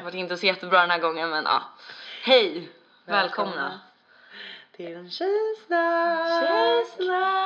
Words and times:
Det 0.00 0.04
var 0.04 0.14
inte 0.14 0.36
så 0.36 0.46
jättebra 0.46 0.80
den 0.80 0.90
här 0.90 0.98
gången 0.98 1.30
men 1.30 1.44
ja. 1.44 1.62
Hej! 2.22 2.68
Välkomna! 3.04 3.80
till 4.76 4.96
en 4.96 5.10
tjejsnack! 5.10 6.46
Tjejsnack! 6.46 7.36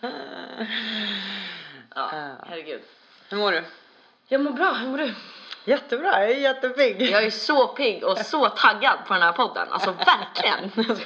Ja, 1.94 2.10
Ja. 2.12 2.36
herregud. 2.48 2.80
Hur 3.28 3.36
mår 3.36 3.52
du? 3.52 3.64
Jag 4.28 4.40
mår 4.40 4.50
bra, 4.50 4.72
hur 4.72 4.88
mår 4.88 4.98
du? 4.98 5.14
Jättebra, 5.64 6.20
jag 6.20 6.30
är 6.30 6.34
jättepigg. 6.40 7.02
Jag 7.02 7.24
är 7.24 7.30
så 7.30 7.68
pigg 7.68 8.04
och 8.04 8.18
så 8.18 8.48
taggad 8.48 8.98
på 9.06 9.12
den 9.14 9.22
här 9.22 9.32
podden, 9.32 9.68
alltså 9.70 9.92
verkligen. 9.92 10.70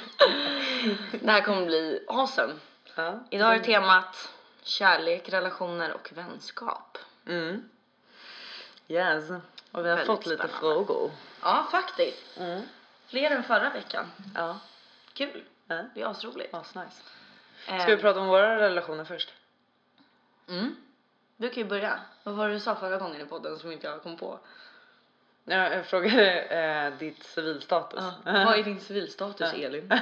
Det 1.21 1.31
här 1.31 1.41
kommer 1.41 1.65
bli 1.65 2.05
awesome. 2.07 2.53
Ja. 2.95 3.19
Idag 3.29 3.55
är 3.55 3.59
temat 3.59 4.29
kärlek, 4.63 5.29
relationer 5.29 5.91
och 5.93 6.11
vänskap. 6.15 6.97
Mm. 7.27 7.63
Yes. 8.87 9.29
Och 9.71 9.85
vi 9.85 9.89
har 9.89 9.97
fått 10.05 10.25
lite 10.25 10.37
spännande. 10.47 10.59
frågor. 10.59 11.11
Ja, 11.41 11.67
faktiskt. 11.71 12.37
Mm. 12.37 12.61
Fler 13.07 13.31
än 13.31 13.43
förra 13.43 13.69
veckan. 13.69 14.11
Ja. 14.35 14.59
Kul. 15.13 15.43
ja. 15.67 15.83
Det 15.95 16.01
är 16.01 16.05
asroligt. 16.11 16.53
Asnice. 16.53 17.03
Eh, 17.67 17.79
Ska 17.81 17.95
vi 17.95 18.01
prata 18.01 18.19
om 18.19 18.27
våra 18.27 18.59
relationer 18.59 19.05
först? 19.05 19.33
Mm. 20.49 20.75
Du 21.37 21.49
kan 21.49 21.63
ju 21.63 21.69
börja. 21.69 21.99
Vad 22.23 22.35
var 22.35 22.47
det 22.47 22.53
du 22.53 22.59
sa 22.59 22.75
förra 22.75 22.97
gången 22.97 23.21
i 23.21 23.25
podden 23.25 23.59
som 23.59 23.71
inte 23.71 23.87
jag 23.87 24.03
kom 24.03 24.17
på? 24.17 24.39
Ja, 25.43 25.73
jag 25.73 25.85
frågade 25.85 26.41
eh, 26.41 26.99
ditt 26.99 27.23
civilstatus. 27.23 28.03
Vad 28.25 28.59
är 28.59 28.63
din 28.63 28.79
civilstatus 28.79 29.53
Ja. 29.53 29.65
Elin? 29.67 29.91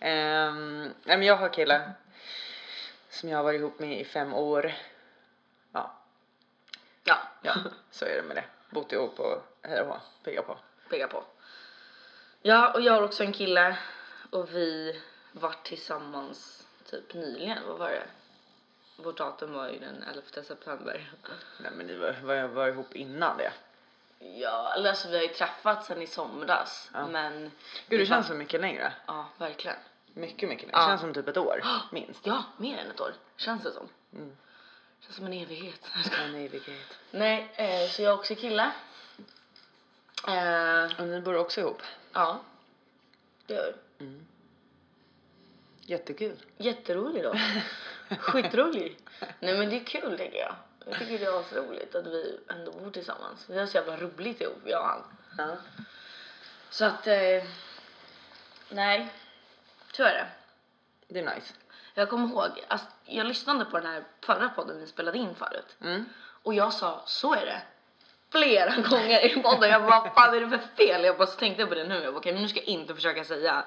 Ehm, 0.00 0.82
nej 0.82 1.16
men 1.16 1.22
jag 1.22 1.36
har 1.36 1.48
kille 1.48 1.90
som 3.10 3.28
jag 3.28 3.38
har 3.38 3.44
varit 3.44 3.60
ihop 3.60 3.78
med 3.78 4.00
i 4.00 4.04
fem 4.04 4.34
år. 4.34 4.72
Ja, 7.06 7.18
ja, 7.42 7.54
så 7.90 8.04
är 8.04 8.16
det 8.16 8.22
med 8.22 8.36
det. 8.36 8.44
Bott 8.70 8.92
ihop 8.92 9.20
och 9.20 9.42
hej 9.62 9.80
och 9.80 9.96
pigga 10.24 10.42
på. 10.42 10.58
pigga 10.90 11.08
på. 11.08 11.24
Ja, 12.42 12.72
och 12.74 12.80
jag 12.80 12.92
har 12.92 13.02
också 13.02 13.24
en 13.24 13.32
kille 13.32 13.78
och 14.30 14.54
vi 14.54 15.00
var 15.32 15.54
tillsammans 15.62 16.66
typ 16.90 17.14
nyligen. 17.14 17.58
Vad 17.66 17.78
var 17.78 17.90
det? 17.90 18.06
Vårt 19.02 19.16
datum 19.18 19.52
var 19.52 19.68
ju 19.68 19.78
den 19.78 20.02
11 20.02 20.22
september. 20.42 21.12
Nej 21.60 21.70
men 21.76 21.86
ni 21.86 21.94
var, 21.94 22.16
var, 22.22 22.48
var 22.48 22.68
ihop 22.68 22.94
innan 22.94 23.36
det. 23.36 23.52
Ja, 24.18 24.74
eller 24.76 24.90
alltså 24.90 25.08
vi 25.08 25.16
har 25.16 25.22
ju 25.22 25.28
träffats 25.28 25.86
sen 25.86 26.02
i 26.02 26.06
somras. 26.06 26.90
Ja. 26.94 27.06
Men... 27.06 27.50
Gud 27.88 28.00
det 28.00 28.06
känns 28.06 28.26
så 28.26 28.34
mycket 28.34 28.60
längre. 28.60 28.92
Ja, 29.06 29.28
verkligen. 29.38 29.76
Mycket 30.14 30.48
mycket 30.48 30.66
längre. 30.66 30.78
Ja. 30.78 30.82
Det 30.82 30.90
känns 30.90 31.00
som 31.00 31.14
typ 31.14 31.28
ett 31.28 31.36
år 31.36 31.62
minst. 31.92 32.26
Ja, 32.26 32.44
mer 32.56 32.78
än 32.78 32.90
ett 32.90 33.00
år. 33.00 33.14
Känns 33.36 33.62
det 33.62 33.72
som. 33.72 33.88
Mm. 34.12 34.36
Känns 35.06 35.16
som 35.16 35.26
en 35.26 35.32
evighet. 35.32 35.80
En 36.24 36.34
evighet. 36.34 36.96
Nej, 37.10 37.52
eh, 37.54 37.90
så 37.90 38.02
jag 38.02 38.12
är 38.12 38.18
också 38.18 38.34
kille. 38.34 38.70
Eh, 40.28 41.00
Och 41.00 41.06
ni 41.06 41.20
bor 41.20 41.36
också 41.36 41.60
ihop. 41.60 41.82
ja, 42.12 42.40
det 43.46 43.54
gör 43.54 43.76
vi. 43.98 44.04
Mm. 44.04 44.26
Jättekul. 45.80 46.36
Jätterolig 46.56 47.22
då. 47.22 47.34
Skitrolig. 48.18 48.98
Nej 49.40 49.58
men 49.58 49.70
det 49.70 49.76
är 49.80 49.84
kul 49.84 50.18
tycker 50.18 50.38
jag. 50.38 50.54
Jag 50.86 50.98
tycker 50.98 51.18
det 51.18 51.24
är 51.24 51.40
asroligt 51.40 51.94
att 51.94 52.06
vi 52.06 52.40
ändå 52.48 52.72
bor 52.72 52.90
tillsammans. 52.90 53.44
Vi 53.48 53.58
har 53.58 53.66
så 53.66 53.76
jävla 53.76 53.96
roligt 53.96 54.40
ihop, 54.40 54.62
jag 54.64 54.80
och 54.82 54.86
han. 54.88 55.02
Ja. 55.38 55.56
Så 56.70 56.84
att, 56.84 57.06
eh, 57.06 57.44
nej. 58.68 59.08
Så 59.92 60.02
är 60.02 60.14
det. 60.14 60.26
Det 61.08 61.18
är 61.20 61.34
nice. 61.34 61.54
Jag 61.94 62.02
Jag 62.02 62.10
kommer 62.10 62.28
ihåg, 62.28 62.64
alltså, 62.68 62.86
jag 63.06 63.26
lyssnade 63.26 63.64
på 63.64 63.78
den 63.78 63.86
här 63.86 64.04
förra 64.20 64.48
podden 64.48 64.80
vi 64.80 64.86
spelade 64.86 65.18
in 65.18 65.34
förut. 65.34 65.76
Mm. 65.80 66.04
Och 66.42 66.54
jag 66.54 66.72
sa, 66.72 67.02
så 67.06 67.34
är 67.34 67.46
det. 67.46 67.62
Flera 68.30 68.76
gånger 68.90 69.26
i 69.26 69.42
podden. 69.42 69.70
Jag 69.70 69.82
bara, 69.82 70.00
vad 70.00 70.14
fan 70.14 70.34
är 70.34 70.40
det 70.40 70.48
för 70.48 70.86
fel? 70.86 71.04
Jag 71.04 71.16
bara 71.16 71.26
så 71.26 71.38
tänkte 71.38 71.62
jag 71.62 71.68
på 71.68 71.74
det 71.74 71.84
nu. 71.84 71.94
Jag 71.94 72.12
bara, 72.14 72.18
okej 72.18 72.32
men 72.32 72.42
nu 72.42 72.48
ska 72.48 72.58
jag 72.58 72.68
inte 72.68 72.94
försöka 72.94 73.24
säga, 73.24 73.64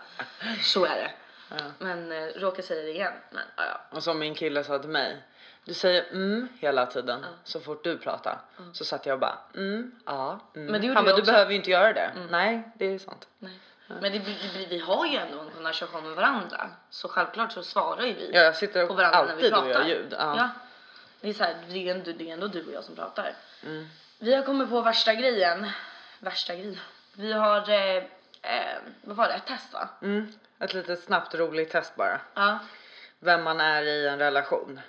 så 0.64 0.86
är 0.86 0.96
det. 0.96 1.12
Ja. 1.50 1.58
Men 1.80 2.12
eh, 2.12 2.26
råkar 2.36 2.64
säga 2.64 2.82
det 2.82 2.92
igen. 2.92 3.14
Men 3.32 3.44
ja, 3.58 3.64
ja. 3.66 3.98
Och 3.98 4.04
som 4.04 4.20
min 4.20 4.36
kille 4.36 4.64
sa 4.64 4.80
till 4.80 4.90
mig. 4.90 5.24
Du 5.66 5.74
säger 5.74 6.06
mm 6.12 6.48
hela 6.60 6.86
tiden 6.86 7.20
Ja. 7.24 7.28
så 7.44 7.60
fort 7.60 7.84
du 7.84 7.98
pratar. 7.98 8.42
Så 8.74 8.86
satt 8.86 9.06
jag 9.06 9.14
och 9.14 9.20
bara 9.20 9.38
mm, 9.56 9.92
ja, 10.06 10.40
mm. 10.56 10.72
Men 10.72 10.82
det 10.82 10.88
gjorde 10.88 10.98
Han 10.98 11.06
bara 11.06 11.16
du 11.16 11.22
behöver 11.22 11.52
ju 11.52 11.58
inte 11.58 11.72
göra 11.72 11.94
det. 11.94 12.12
Nej 12.32 12.72
det 12.76 12.86
är 12.86 13.00
sant. 13.00 13.28
Nej. 13.40 13.60
Men 14.02 14.12
det, 14.12 14.20
blir- 14.20 14.68
vi 14.70 14.80
har 14.80 15.06
ju 15.06 15.18
ändå 15.18 15.40
en 15.40 15.50
konversation 15.52 16.04
med 16.04 16.16
varandra. 16.16 16.70
Så 16.90 17.08
självklart 17.10 17.52
så 17.52 17.64
svarar 17.64 18.06
ju 18.06 18.14
vi 18.14 18.32
Ja, 18.34 18.42
jag 18.42 18.56
sitter 18.56 18.86
på 18.88 18.94
varandra 18.94 19.26
när 19.26 19.36
vi 19.36 19.52
alltid 19.52 19.54
och 19.54 19.64
pratar. 19.64 19.80
gör 19.82 19.96
ljud. 19.96 20.14
Ja. 20.20 20.36
Ja. 20.38 20.50
Det 21.22 21.30
är 21.30 21.34
så 21.34 21.44
här, 21.44 21.56
det 21.70 21.90
är, 21.90 21.96
ändå, 21.96 22.12
det 22.12 22.30
är 22.30 22.34
ändå 22.34 22.48
du 22.48 22.66
och 22.66 22.74
jag 22.74 22.84
som 22.84 22.96
pratar. 22.96 23.34
Mm. 23.66 23.88
Vi 24.20 24.36
har 24.36 24.44
kommit 24.44 24.70
på 24.70 24.82
värsta 24.82 25.14
grejen. 25.14 25.70
Värsta 26.20 26.56
grejen. 26.56 26.80
Vi 27.14 27.34
har, 27.34 27.70
eh, 27.70 27.96
eh, 28.42 28.78
vad 29.02 29.16
var 29.16 29.28
det, 29.28 29.34
ett 29.34 29.46
test 29.48 29.74
va? 29.74 29.90
Mm. 30.02 30.34
Ett 30.60 30.74
litet 30.74 31.04
snabbt 31.04 31.36
roligt 31.36 31.70
test 31.72 31.96
bara. 31.96 32.22
Ja. 32.34 32.60
Vem 33.20 33.44
man 33.44 33.60
är 33.62 33.84
i 33.84 34.08
en 34.08 34.20
relation. 34.20 34.80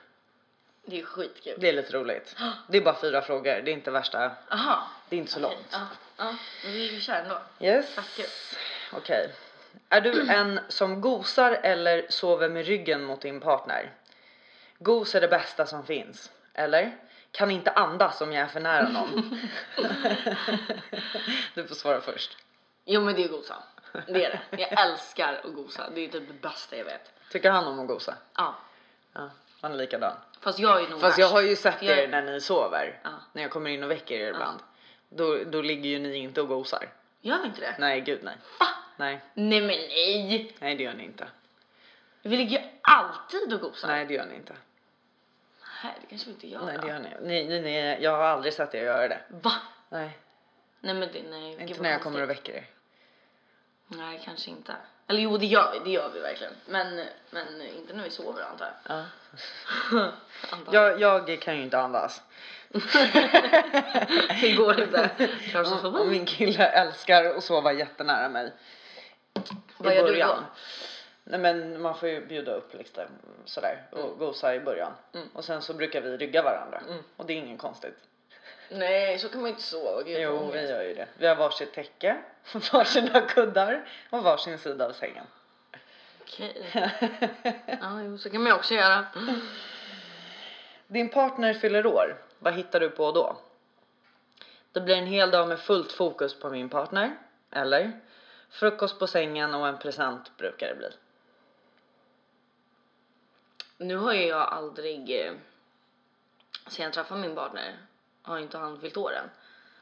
Det 0.87 1.01
är 1.01 1.05
skitkul. 1.05 1.55
Det 1.59 1.69
är 1.69 1.73
lite 1.73 1.93
roligt. 1.93 2.37
Det 2.69 2.79
är 2.79 2.83
bara 2.83 3.01
fyra 3.01 3.23
frågor. 3.23 3.61
Det 3.65 3.71
är 3.71 3.73
inte 3.73 3.91
värsta. 3.91 4.31
Aha. 4.51 4.89
Det 5.09 5.17
är 5.17 5.21
inte 5.21 5.33
så 5.33 5.39
Okej, 5.45 5.57
långt. 5.57 5.69
Ja, 5.73 5.79
ja. 6.17 6.35
Men 6.65 6.73
vi, 6.73 6.89
vi 6.89 7.01
kör 7.01 7.15
ändå. 7.15 7.39
Yes. 7.61 7.95
Tack. 7.95 8.21
Okej. 8.93 9.33
Är 9.89 10.01
du 10.01 10.29
en 10.31 10.61
som 10.69 11.01
gosar 11.01 11.53
eller 11.63 12.07
sover 12.09 12.49
med 12.49 12.67
ryggen 12.67 13.05
mot 13.05 13.21
din 13.21 13.41
partner? 13.41 13.93
Gos 14.79 15.15
är 15.15 15.21
det 15.21 15.29
bästa 15.29 15.67
som 15.67 15.85
finns. 15.87 16.31
Eller? 16.55 16.97
Kan 17.33 17.51
inte 17.51 17.71
andas 17.71 18.21
om 18.21 18.33
jag 18.33 18.43
är 18.43 18.47
för 18.49 18.61
nära 18.61 18.89
någon. 18.89 19.41
du 21.55 21.67
får 21.67 21.75
svara 21.75 22.01
först. 22.01 22.37
Jo 22.85 23.01
men 23.01 23.15
det 23.15 23.25
är 23.25 23.29
gosa. 23.29 23.57
Det 24.07 24.25
är 24.25 24.41
det. 24.51 24.57
Jag 24.63 24.87
älskar 24.87 25.41
att 25.45 25.53
gosa. 25.55 25.91
Det 25.95 26.01
är 26.01 26.09
typ 26.09 26.29
det 26.29 26.35
bästa 26.49 26.77
jag 26.77 26.85
vet. 26.85 27.13
Tycker 27.31 27.51
han 27.51 27.67
om 27.67 27.81
att 27.81 27.87
gosa? 27.89 28.15
Ja. 28.37 28.55
Ja, 29.13 29.31
han 29.61 29.73
är 29.73 29.77
likadan. 29.77 30.13
Fast 30.41 30.59
jag 30.59 30.85
är 30.85 30.89
nog 30.89 31.01
Fast 31.01 31.19
jag 31.19 31.27
värst. 31.27 31.33
har 31.35 31.41
ju 31.43 31.57
sett 31.57 31.83
Jag- 31.83 31.99
er 31.99 32.09
när 32.09 32.23
ni 32.23 32.41
sover. 32.41 33.01
Ja. 33.03 33.11
När 33.33 33.43
jag 33.43 33.51
kommer 33.51 33.71
in 33.71 33.83
och 33.85 33.91
väcker 33.91 34.15
er 34.15 34.29
ibland. 34.31 34.61
Då, 35.09 35.39
då 35.47 35.63
ligger 35.63 35.91
ju 35.91 35.99
ni 35.99 36.17
inte 36.17 36.41
och 36.41 36.49
gosar. 36.49 36.89
Gör 37.21 37.39
vi 37.39 37.47
inte 37.47 37.61
det? 37.61 37.75
Nej, 37.79 38.01
gud 38.01 38.21
nej. 38.23 38.37
Va? 38.61 38.67
Nej, 39.01 39.21
Nej 39.35 39.61
men 39.61 39.69
nej! 39.69 40.53
nej 40.59 40.77
det 40.77 40.83
gör 40.83 40.95
ni 40.95 41.05
inte. 41.05 41.29
Vi 42.23 42.37
ligger 42.37 42.59
ju 42.59 42.67
alltid 42.83 43.55
och 43.55 43.61
gosar. 43.61 43.89
Nej, 43.89 44.07
det 44.07 44.15
gör 44.15 44.27
ni 44.27 44.35
inte. 44.35 44.53
Nej 45.85 45.95
det 46.01 46.07
kanske 46.07 46.27
vi 46.27 46.33
inte 46.33 46.49
gör 46.49 46.65
Nej, 46.65 46.79
det 46.83 46.89
gör 46.89 46.99
ni. 46.99 47.09
Ni, 47.21 47.45
ni, 47.45 47.61
ni. 47.61 48.03
Jag 48.03 48.17
har 48.17 48.25
aldrig 48.25 48.55
sett 48.55 48.75
er 48.75 48.85
göra 48.85 49.09
det. 49.09 49.21
Va? 49.29 49.53
Nej, 49.89 50.19
Nej 50.81 50.95
men 50.95 51.09
det, 51.13 51.23
nej. 51.31 51.51
gud, 51.51 51.61
inte 51.61 51.73
vad 51.73 51.83
när 51.83 51.91
jag 51.91 52.03
kommer 52.03 52.23
och 52.23 52.31
väcker 52.31 52.53
er. 52.53 52.67
Nej 53.89 54.21
kanske 54.25 54.51
inte. 54.51 54.77
Eller 55.07 55.21
jo 55.21 55.39
det 55.39 55.47
gör 55.47 55.73
vi, 55.73 55.79
det 55.79 55.91
gör 55.91 56.11
vi 56.15 56.21
verkligen. 56.21 56.53
Men, 56.67 57.07
men 57.31 57.63
inte 57.63 57.93
när 57.93 58.05
vi 58.05 58.11
sover 58.11 58.43
antar 58.43 58.73
jag. 58.85 58.97
Ja. 58.97 59.05
Antar 60.51 60.75
jag. 60.75 61.01
Jag, 61.01 61.41
kan 61.41 61.57
ju 61.57 61.63
inte 61.63 61.79
andas. 61.79 62.23
Det 64.41 64.53
går 64.57 64.81
inte. 64.83 65.11
Klaustrofobi. 65.51 65.99
Och 65.99 66.07
min 66.07 66.27
kille 66.27 66.67
älskar 66.67 67.25
att 67.25 67.45
sova 67.45 67.73
jättenära 67.73 68.29
mig. 68.29 68.53
Vad 69.79 69.93
I 69.93 69.97
gör 69.97 70.05
du 70.05 70.11
början. 70.11 70.37
då? 70.37 70.45
Nej 71.25 71.41
men 71.41 71.83
man 71.83 71.99
får 71.99 72.09
ju 72.09 72.27
bjuda 72.27 72.55
upp 72.55 72.75
liksom 72.75 73.05
sådär 73.45 73.87
och 73.91 74.19
gosa 74.19 74.55
i 74.55 74.61
början. 74.61 74.93
Mm. 75.15 75.29
Och 75.33 75.45
sen 75.45 75.63
så 75.63 75.75
brukar 75.75 76.01
vi 76.01 76.17
rygga 76.17 76.43
varandra. 76.43 76.83
Mm. 76.89 77.03
Och 77.17 77.27
det 77.27 77.33
är 77.33 77.37
inget 77.37 77.61
konstigt. 77.61 77.97
Nej 78.69 79.19
så 79.19 79.29
kan 79.29 79.41
man 79.41 79.51
inte 79.51 79.63
sova. 79.63 80.03
Gud, 80.03 80.21
Jo 80.21 80.51
vi 80.53 80.69
gör 80.69 80.83
ju 80.83 80.95
det. 80.95 81.07
Vi 81.19 81.27
har 81.27 81.37
varsitt 81.37 81.73
täcke, 81.73 82.17
varsina 82.73 83.21
kuddar 83.21 83.89
och 84.11 84.23
varsin 84.23 84.59
sida 84.59 84.87
av 84.87 84.93
sängen. 84.93 85.25
Okej. 86.21 86.67
Ja 87.81 88.03
jo 88.03 88.19
så 88.19 88.31
kan 88.31 88.43
man 88.43 88.53
ju 88.53 88.57
också 88.59 88.75
göra. 88.75 89.07
Din 90.87 91.09
partner 91.09 91.55
fyller 91.55 91.87
år. 91.87 92.23
Vad 92.39 92.55
hittar 92.55 92.81
du 92.81 92.91
på 92.91 93.13
då? 93.13 93.37
Det 94.73 94.81
blir 94.81 94.97
en 94.97 95.07
hel 95.07 95.31
dag 95.31 95.49
med 95.49 95.59
fullt 95.59 95.93
fokus 95.93 96.41
på 96.41 96.51
min 96.51 96.69
partner. 96.69 97.17
Eller? 97.51 97.93
Frukost 98.51 98.99
på 98.99 99.07
sängen 99.07 99.55
och 99.55 99.69
en 99.69 99.79
present 99.79 100.37
brukar 100.37 100.69
det 100.69 100.75
bli. 100.75 100.91
Nu 103.77 103.97
har 103.97 104.13
ju 104.13 104.27
jag 104.27 104.49
aldrig, 104.53 105.27
eh, 105.27 105.33
sen 106.67 106.85
jag 106.85 106.93
träffade 106.93 107.21
min 107.21 107.35
partner, 107.35 107.79
har 108.23 108.39
inte 108.39 108.59
han 108.59 108.81
fyllt 108.81 108.97
år 108.97 109.13
än. 109.13 109.31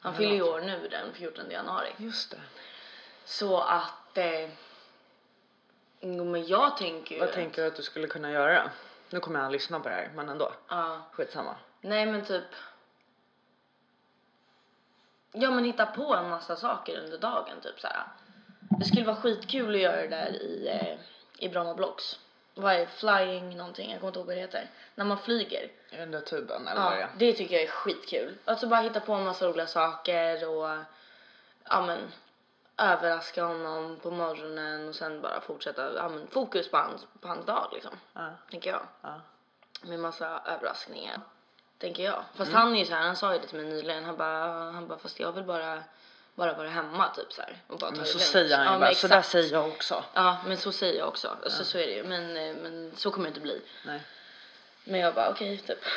Han 0.01 0.15
fyller 0.15 0.35
ju 0.35 0.43
år 0.43 0.61
nu 0.61 0.89
den 0.89 1.13
14 1.15 1.51
januari. 1.51 1.93
Just 1.97 2.31
det. 2.31 2.41
Så 3.25 3.61
att, 3.61 4.19
eh, 4.19 4.51
jo 6.01 6.25
men 6.25 6.47
jag 6.47 6.77
tänker 6.77 7.15
ju. 7.15 7.21
Vad 7.21 7.33
tänker 7.33 7.63
du 7.63 7.69
att 7.69 7.77
du 7.77 7.83
skulle 7.83 8.07
kunna 8.07 8.31
göra? 8.31 8.71
Nu 9.11 9.21
kommer 9.21 9.41
han 9.41 9.53
lyssna 9.53 9.81
på 9.81 9.89
det 9.89 9.95
här, 9.95 10.11
men 10.15 10.29
ändå. 10.29 10.53
Ja, 10.69 11.01
Skitsamma. 11.13 11.57
nej 11.81 12.07
men 12.07 12.25
typ. 12.25 12.45
Ja 15.33 15.51
men 15.51 15.65
hitta 15.65 15.87
på 15.87 16.15
en 16.15 16.31
massa 16.31 16.57
saker 16.57 17.01
under 17.05 17.19
dagen 17.19 17.61
typ 17.63 17.81
så 17.81 17.87
här. 17.87 18.07
Det 18.69 18.85
skulle 18.85 19.05
vara 19.07 19.17
skitkul 19.17 19.75
att 19.75 19.81
göra 19.81 19.97
det 19.97 20.09
där 20.09 20.29
i, 20.43 20.69
eh, 20.69 20.99
i 21.47 21.49
Bromma 21.49 21.75
Blocks. 21.75 22.19
vad 22.55 22.73
är 22.75 22.87
flying 22.87 23.57
någonting, 23.57 23.91
jag 23.91 24.01
kommer 24.01 24.09
inte 24.09 24.19
ihåg 24.19 24.27
vad 24.27 24.37
det 24.37 24.41
heter. 24.41 24.71
När 24.95 25.05
man 25.05 25.19
flyger. 25.19 25.71
Den 25.91 26.11
där 26.11 26.21
tuben 26.21 26.69
eller 26.69 26.81
vad 26.83 26.93
det 26.93 27.01
Ja, 27.01 27.07
är. 27.07 27.11
det 27.19 27.33
tycker 27.33 27.55
jag 27.55 27.65
är 27.65 27.69
skitkul. 27.69 28.35
Alltså 28.45 28.67
bara 28.67 28.81
hitta 28.81 29.01
på 29.01 29.13
en 29.13 29.25
massa 29.25 29.47
roliga 29.47 29.67
saker 29.67 30.49
och 30.49 30.69
ja 31.65 31.83
men 31.87 31.99
överraska 32.77 33.45
honom 33.45 33.99
på 34.03 34.11
morgonen 34.11 34.89
och 34.89 34.95
sen 34.95 35.21
bara 35.21 35.41
fortsätta, 35.41 35.95
ja 35.97 36.09
men 36.09 36.27
fokus 36.27 36.71
på 36.71 36.77
hans, 36.77 37.07
på 37.21 37.29
hans 37.29 37.47
dag 37.47 37.71
liksom. 37.73 37.93
Ja, 38.15 38.31
Tänker 38.51 38.71
jag. 38.71 38.83
ja. 39.03 39.21
Med 39.83 39.99
massa 40.01 40.43
överraskningar. 40.47 41.21
Tänker 41.79 42.03
jag. 42.03 42.25
Fast 42.35 42.51
Mm. 42.51 42.63
han 42.63 42.75
är 42.75 42.79
ju 42.79 42.85
så 42.85 42.95
här, 42.95 43.03
han 43.03 43.17
sa 43.17 43.33
ju 43.35 43.39
det 43.41 43.47
till 43.47 43.57
mig 43.61 43.67
nyligen. 43.67 44.05
Han 44.05 44.17
bara, 44.17 44.71
han 44.73 44.89
bara 44.89 44.99
fast 44.99 45.21
jag 45.21 45.33
vill 45.33 45.45
bara, 45.45 45.83
bara 46.39 46.55
vara 46.55 46.69
hemma 46.69 47.09
typ 47.09 47.33
så 47.33 47.43
här. 47.43 47.63
Och 47.67 47.79
bara 47.79 47.91
ta 47.91 47.97
Men 47.97 48.05
det 48.05 48.07
så 48.07 48.19
lugnt. 48.19 48.31
säger 48.31 48.57
han 48.57 48.67
ju 48.67 48.73
ja, 48.73 48.79
bara, 48.79 48.95
så 48.95 49.09
där 49.09 49.23
säger 49.23 49.53
jag 49.53 49.69
också. 49.69 50.05
Ja 50.15 50.39
men 50.47 50.57
så 50.57 50.73
säger 50.73 50.99
jag 50.99 51.09
också. 51.09 51.37
Alltså, 51.45 51.65
Så 51.65 51.79
är 51.79 51.87
det 51.87 51.93
ju. 51.93 52.05
Men, 52.05 52.37
eh, 52.37 52.57
men 52.63 52.93
så 52.97 53.11
kommer 53.11 53.25
det 53.25 53.29
inte 53.29 53.41
bli. 53.41 53.63
Nej. 53.87 54.01
Men 54.85 55.01
jag 55.01 55.15
bara 55.15 55.31
okej 55.31 55.59
typ. 55.59 55.79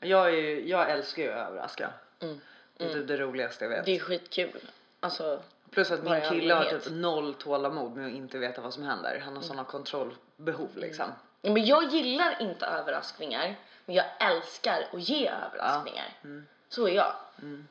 Jag, 0.00 0.26
är 0.26 0.32
ju, 0.32 0.68
jag 0.68 0.90
älskar 0.90 1.22
ju 1.22 1.32
att 1.32 1.48
överraska. 1.48 1.90
Mm. 2.20 2.40
Det 2.76 2.84
är 2.84 2.92
typ 2.92 3.08
det 3.08 3.16
roligaste 3.16 3.64
jag 3.64 3.70
vet. 3.70 3.84
Det 3.84 3.96
är 3.96 4.00
skitkul. 4.00 4.60
Alltså 5.00 5.42
Plus 5.70 5.90
att 5.90 6.04
min 6.04 6.20
kille 6.20 6.54
har 6.54 6.64
typ 6.64 6.90
noll 6.90 7.34
tålamod 7.34 7.96
med 7.96 8.06
att 8.06 8.12
inte 8.12 8.38
veta 8.38 8.60
vad 8.60 8.74
som 8.74 8.82
händer. 8.82 9.22
Han 9.24 9.36
har 9.36 9.42
såna 9.42 9.64
kontrollbehov 9.64 10.70
liksom. 10.74 11.06
Ja, 11.42 11.52
Men 11.52 11.66
jag 11.66 11.92
gillar 11.92 12.36
inte 12.42 12.66
överraskningar, 12.66 13.56
men 13.84 13.96
jag 13.96 14.06
älskar 14.20 14.88
att 14.92 15.08
ge 15.08 15.28
överraskningar. 15.28 16.18
Mm. 16.24 16.46
Så 16.68 16.88
är 16.88 16.92
jag. 16.92 17.14
Mm. 17.38 17.68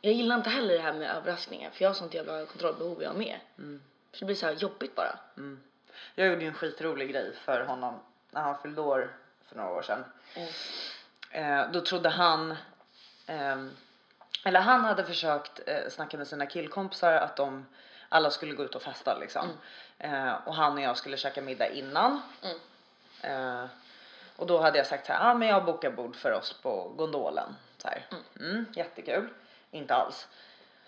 Jag 0.00 0.12
gillar 0.12 0.36
inte 0.36 0.50
heller 0.50 0.74
det 0.74 0.80
här 0.80 0.92
med 0.92 1.16
överraskningar, 1.16 1.70
för 1.70 1.82
jag 1.82 1.88
har 1.88 1.94
sånt 1.94 2.14
jävla 2.14 2.46
kontrollbehov 2.46 3.02
jag 3.02 3.16
med. 3.16 3.40
Mm. 3.58 3.82
Så 4.12 4.18
det 4.18 4.24
blir 4.24 4.36
så 4.36 4.46
här 4.46 4.52
jobbigt 4.52 4.94
bara. 4.94 5.18
Mm. 5.36 5.60
Jag 6.14 6.26
gjorde 6.26 6.40
ju 6.40 6.48
en 6.48 6.54
skitrolig 6.54 7.10
grej 7.10 7.34
för 7.44 7.64
honom 7.64 8.00
när 8.30 8.42
han 8.42 8.58
fyllde 8.58 8.80
år 8.80 9.16
för 9.48 9.56
några 9.56 9.70
år 9.70 9.82
sedan. 9.82 10.04
Mm. 10.34 10.50
Eh, 11.30 11.70
då 11.72 11.80
trodde 11.80 12.08
han, 12.08 12.56
ehm, 13.26 13.70
eller 14.44 14.60
han 14.60 14.84
hade 14.84 15.04
försökt 15.04 15.60
eh, 15.66 15.88
snacka 15.90 16.16
med 16.16 16.28
sina 16.28 16.46
killkompisar 16.46 17.12
att 17.12 17.36
de 17.36 17.66
alla 18.08 18.30
skulle 18.30 18.54
gå 18.54 18.64
ut 18.64 18.74
och 18.74 18.82
festa 18.82 19.18
liksom. 19.18 19.48
Eh, 19.98 20.34
och 20.46 20.54
han 20.54 20.72
och 20.72 20.80
jag 20.80 20.96
skulle 20.96 21.16
käka 21.16 21.42
middag 21.42 21.68
innan. 21.68 22.22
Mm. 22.42 22.58
Eh, 23.22 23.68
och 24.36 24.46
då 24.46 24.58
hade 24.58 24.78
jag 24.78 24.86
sagt 24.86 25.06
så 25.06 25.12
här, 25.12 25.30
ah, 25.30 25.34
men 25.34 25.48
jag 25.48 25.64
bokar 25.64 25.90
bord 25.90 26.16
för 26.16 26.32
oss 26.32 26.52
på 26.62 26.92
gondolen. 26.96 27.56
Så 27.78 27.88
här. 27.88 28.06
Mm, 28.40 28.66
jättekul. 28.74 29.28
Inte 29.70 29.94
alls. 29.94 30.28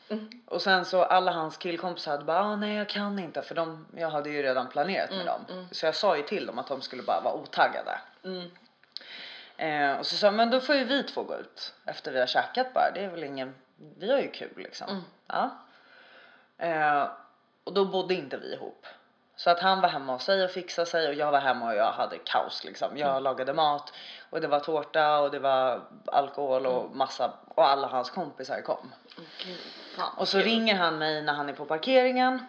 Mm. 0.08 0.30
Och 0.46 0.62
sen 0.62 0.84
så 0.84 1.02
alla 1.04 1.32
hans 1.32 1.56
killkompisar 1.56 2.10
hade 2.12 2.24
bara, 2.24 2.40
ah, 2.40 2.56
nej 2.56 2.76
jag 2.76 2.88
kan 2.88 3.18
inte 3.18 3.42
för 3.42 3.54
de, 3.54 3.86
jag 3.96 4.10
hade 4.10 4.30
ju 4.30 4.42
redan 4.42 4.68
planerat 4.68 5.10
med 5.10 5.20
Mm, 5.20 5.26
dem. 5.26 5.44
mm. 5.50 5.66
Så 5.70 5.86
jag 5.86 5.94
sa 5.94 6.16
ju 6.16 6.22
till 6.22 6.46
dem 6.46 6.58
att 6.58 6.66
de 6.66 6.80
skulle 6.82 7.02
bara 7.02 7.20
vara 7.20 7.34
otaggade. 7.34 7.98
Mm. 8.24 8.50
Eh, 9.56 9.98
och 9.98 10.06
så 10.06 10.16
sa 10.16 10.26
jag, 10.26 10.34
men 10.34 10.50
då 10.50 10.60
får 10.60 10.74
ju 10.74 10.84
vi 10.84 11.02
två 11.02 11.22
gå 11.22 11.36
ut 11.36 11.74
efter 11.84 12.12
vi 12.12 12.20
har 12.20 12.26
käkat 12.26 12.74
bara. 12.74 12.90
Det 12.94 13.04
är 13.04 13.08
väl 13.08 13.24
ingen, 13.24 13.54
vi 13.98 14.12
har 14.12 14.18
ju 14.18 14.30
kul 14.30 14.52
liksom. 14.56 14.88
Mm. 14.90 15.02
Ja. 15.26 15.50
Eh, 16.58 17.08
och 17.64 17.72
då 17.72 17.84
bodde 17.84 18.14
inte 18.14 18.36
vi 18.36 18.52
ihop. 18.54 18.86
Så 19.36 19.50
att 19.50 19.60
han 19.60 19.80
var 19.80 19.88
hemma 19.88 20.12
hos 20.12 20.22
sig 20.24 20.44
och 20.44 20.50
fixade 20.50 20.86
sig 20.86 21.08
och 21.08 21.14
jag 21.14 21.32
var 21.32 21.40
hemma 21.40 21.66
och 21.66 21.74
jag 21.74 21.92
hade 21.92 22.18
kaos 22.18 22.64
liksom. 22.64 22.96
Jag 22.98 23.10
Mm. 23.10 23.22
lagade 23.22 23.52
mat 23.52 23.92
och 24.30 24.40
det 24.40 24.48
var 24.48 24.60
tårta 24.60 25.20
och 25.20 25.30
det 25.30 25.38
var 25.38 25.82
alkohol 26.06 26.66
och 26.66 26.96
massa 26.96 27.32
och 27.48 27.68
alla 27.68 27.86
hans 27.86 28.10
kompisar 28.10 28.60
kom. 28.60 28.92
Gud, 29.16 29.58
fan, 29.96 30.12
Och 30.16 30.28
så 30.28 30.38
ringer 30.38 30.74
han 30.74 30.98
mig 30.98 31.22
när 31.22 31.32
han 31.32 31.48
är 31.48 31.52
på 31.52 31.64
parkeringen. 31.64 32.46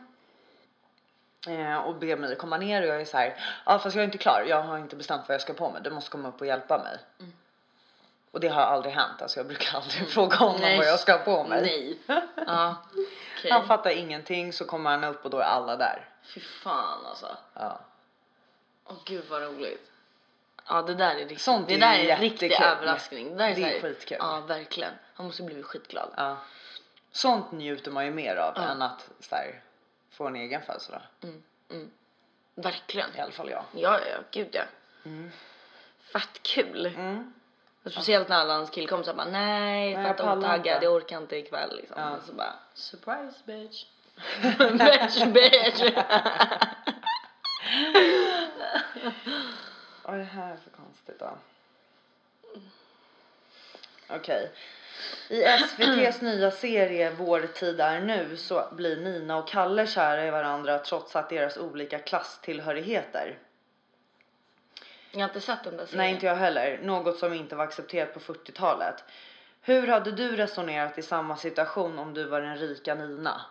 Eh, 1.47 1.77
och 1.77 1.95
ber 1.95 2.15
mig 2.17 2.35
komma 2.35 2.57
ner 2.57 2.81
och 2.81 2.87
jag 2.87 3.01
är 3.01 3.05
så 3.05 3.17
här. 3.17 3.35
Ja 3.65 3.79
fast 3.79 3.95
jag 3.95 4.01
är 4.01 4.05
inte 4.05 4.17
klar. 4.17 4.43
Jag 4.47 4.63
har 4.63 4.77
inte 4.77 4.95
bestämt 4.95 5.27
vad 5.27 5.33
jag 5.33 5.41
ska 5.41 5.53
på 5.53 5.71
mig. 5.71 5.81
Du 5.81 5.89
måste 5.89 6.11
komma 6.11 6.29
upp 6.29 6.41
och 6.41 6.47
hjälpa 6.47 6.77
mig. 6.77 6.97
Mm. 7.19 7.33
Och 8.31 8.39
det 8.39 8.47
har 8.47 8.61
aldrig 8.61 8.93
hänt. 8.93 9.21
Alltså 9.21 9.39
jag 9.39 9.47
brukar 9.47 9.77
aldrig 9.77 10.09
fråga 10.13 10.35
honom 10.35 10.61
Nej. 10.61 10.77
vad 10.77 10.87
jag 10.87 10.99
ska 10.99 11.17
på 11.17 11.43
mig. 11.43 11.61
Nej. 12.07 12.23
Ja. 12.47 12.75
Okej. 13.37 13.51
Han 13.51 13.67
fattar 13.67 13.89
ingenting 13.89 14.53
så 14.53 14.65
kommer 14.65 14.89
han 14.89 15.03
upp 15.03 15.25
och 15.25 15.31
då 15.31 15.37
är 15.37 15.43
alla 15.43 15.75
där. 15.75 16.09
Fy 16.23 16.39
fan 16.39 17.05
alltså. 17.05 17.37
Ja. 17.53 17.79
Åh 18.85 18.95
gud 19.05 19.25
vad 19.29 19.41
roligt. 19.41 19.90
Ja 20.71 20.81
det 20.81 20.95
där 20.95 21.15
är 21.15 21.19
riktigt. 21.19 21.41
Sånt 21.41 21.67
det 21.67 21.73
är 21.73 21.79
där 21.79 21.93
är 21.99 22.09
en 22.09 22.19
riktig 22.21 22.51
överraskning. 22.51 23.29
Det, 23.29 23.35
där 23.43 23.49
är, 23.49 23.55
Det 23.55 23.77
är 23.77 23.81
skitkul. 23.81 24.17
Ja 24.19 24.39
verkligen. 24.47 24.93
Han 25.13 25.25
måste 25.25 25.43
bli 25.43 25.63
skitglad. 25.63 26.13
ja. 26.17 26.37
Sånt 27.11 27.51
njuter 27.51 27.91
man 27.91 28.05
ju 28.05 28.11
mer 28.11 28.35
av 28.35 28.53
Ja. 28.55 28.61
än 28.61 28.81
att 28.81 29.09
så 29.19 29.35
här, 29.35 29.61
få 30.11 30.27
en 30.27 30.35
egen 30.35 30.61
födelsedag. 30.61 31.01
Mm. 31.23 31.43
Mm. 31.69 31.91
Verkligen. 32.55 33.15
I 33.15 33.19
alla 33.19 33.31
fall 33.31 33.49
jag. 33.49 33.63
Ja 33.71 33.99
ja, 33.99 34.17
gud 34.31 34.49
ja. 34.51 34.63
Mm. 35.05 35.31
Fett 36.13 36.43
kul. 36.43 36.85
Mm. 36.85 37.33
Och 37.83 37.91
Speciellt 37.91 38.29
när 38.29 38.35
alla 38.35 38.53
hans 38.53 38.69
killkompisar 38.69 39.13
bara 39.13 39.27
nej, 39.29 39.97
Nej, 39.97 40.13
pallar 40.13 40.37
otaggad, 40.37 40.75
inte." 40.75 40.85
jag 40.85 40.93
orkar 40.93 41.17
inte 41.17 41.35
ikväll 41.35 41.75
liksom. 41.77 41.95
Ja. 42.01 42.09
Och 42.17 42.23
så 42.23 42.33
bara 42.33 42.53
surprise 42.73 43.39
bitch. 43.45 43.85
bitch 45.25 45.25
bitch. 45.25 45.93
Vad 50.03 50.15
är 50.15 50.19
det 50.19 50.23
här 50.23 50.55
för 50.55 50.69
konstigt 50.69 51.19
då? 51.19 51.37
Okej. 54.09 54.51
I 55.29 55.43
SVTs 55.43 56.21
nya 56.21 56.51
serie 56.51 57.11
Vår 57.11 57.41
tid 57.41 57.81
är 57.81 58.01
nu 58.01 58.37
så 58.37 58.63
blir 58.71 58.97
Nina 58.97 59.37
och 59.37 59.47
Kalle 59.47 59.87
kära 59.87 60.25
i 60.27 60.31
varandra 60.31 60.79
trots 60.79 61.15
att 61.15 61.29
deras 61.29 61.57
olika 61.57 61.99
klasstillhörigheter. 61.99 63.39
jag 65.11 65.19
har 65.19 65.27
inte 65.27 65.41
sett 65.41 65.63
den 65.63 65.77
där 65.77 65.85
serien. 65.85 65.97
Nej, 65.97 66.13
inte 66.13 66.25
jag 66.25 66.35
heller. 66.35 66.79
Något 66.83 67.19
som 67.19 67.33
inte 67.33 67.55
var 67.55 67.63
accepterat 67.63 68.13
på 68.13 68.19
40-talet. 68.19 69.03
Hur 69.61 69.87
hade 69.87 70.11
du 70.11 70.35
resonerat 70.35 70.97
i 70.97 71.01
samma 71.01 71.37
situation 71.37 71.99
om 71.99 72.13
du 72.13 72.23
var 72.23 72.41
den 72.41 72.57
rika 72.57 72.95
Nina? 72.95 73.41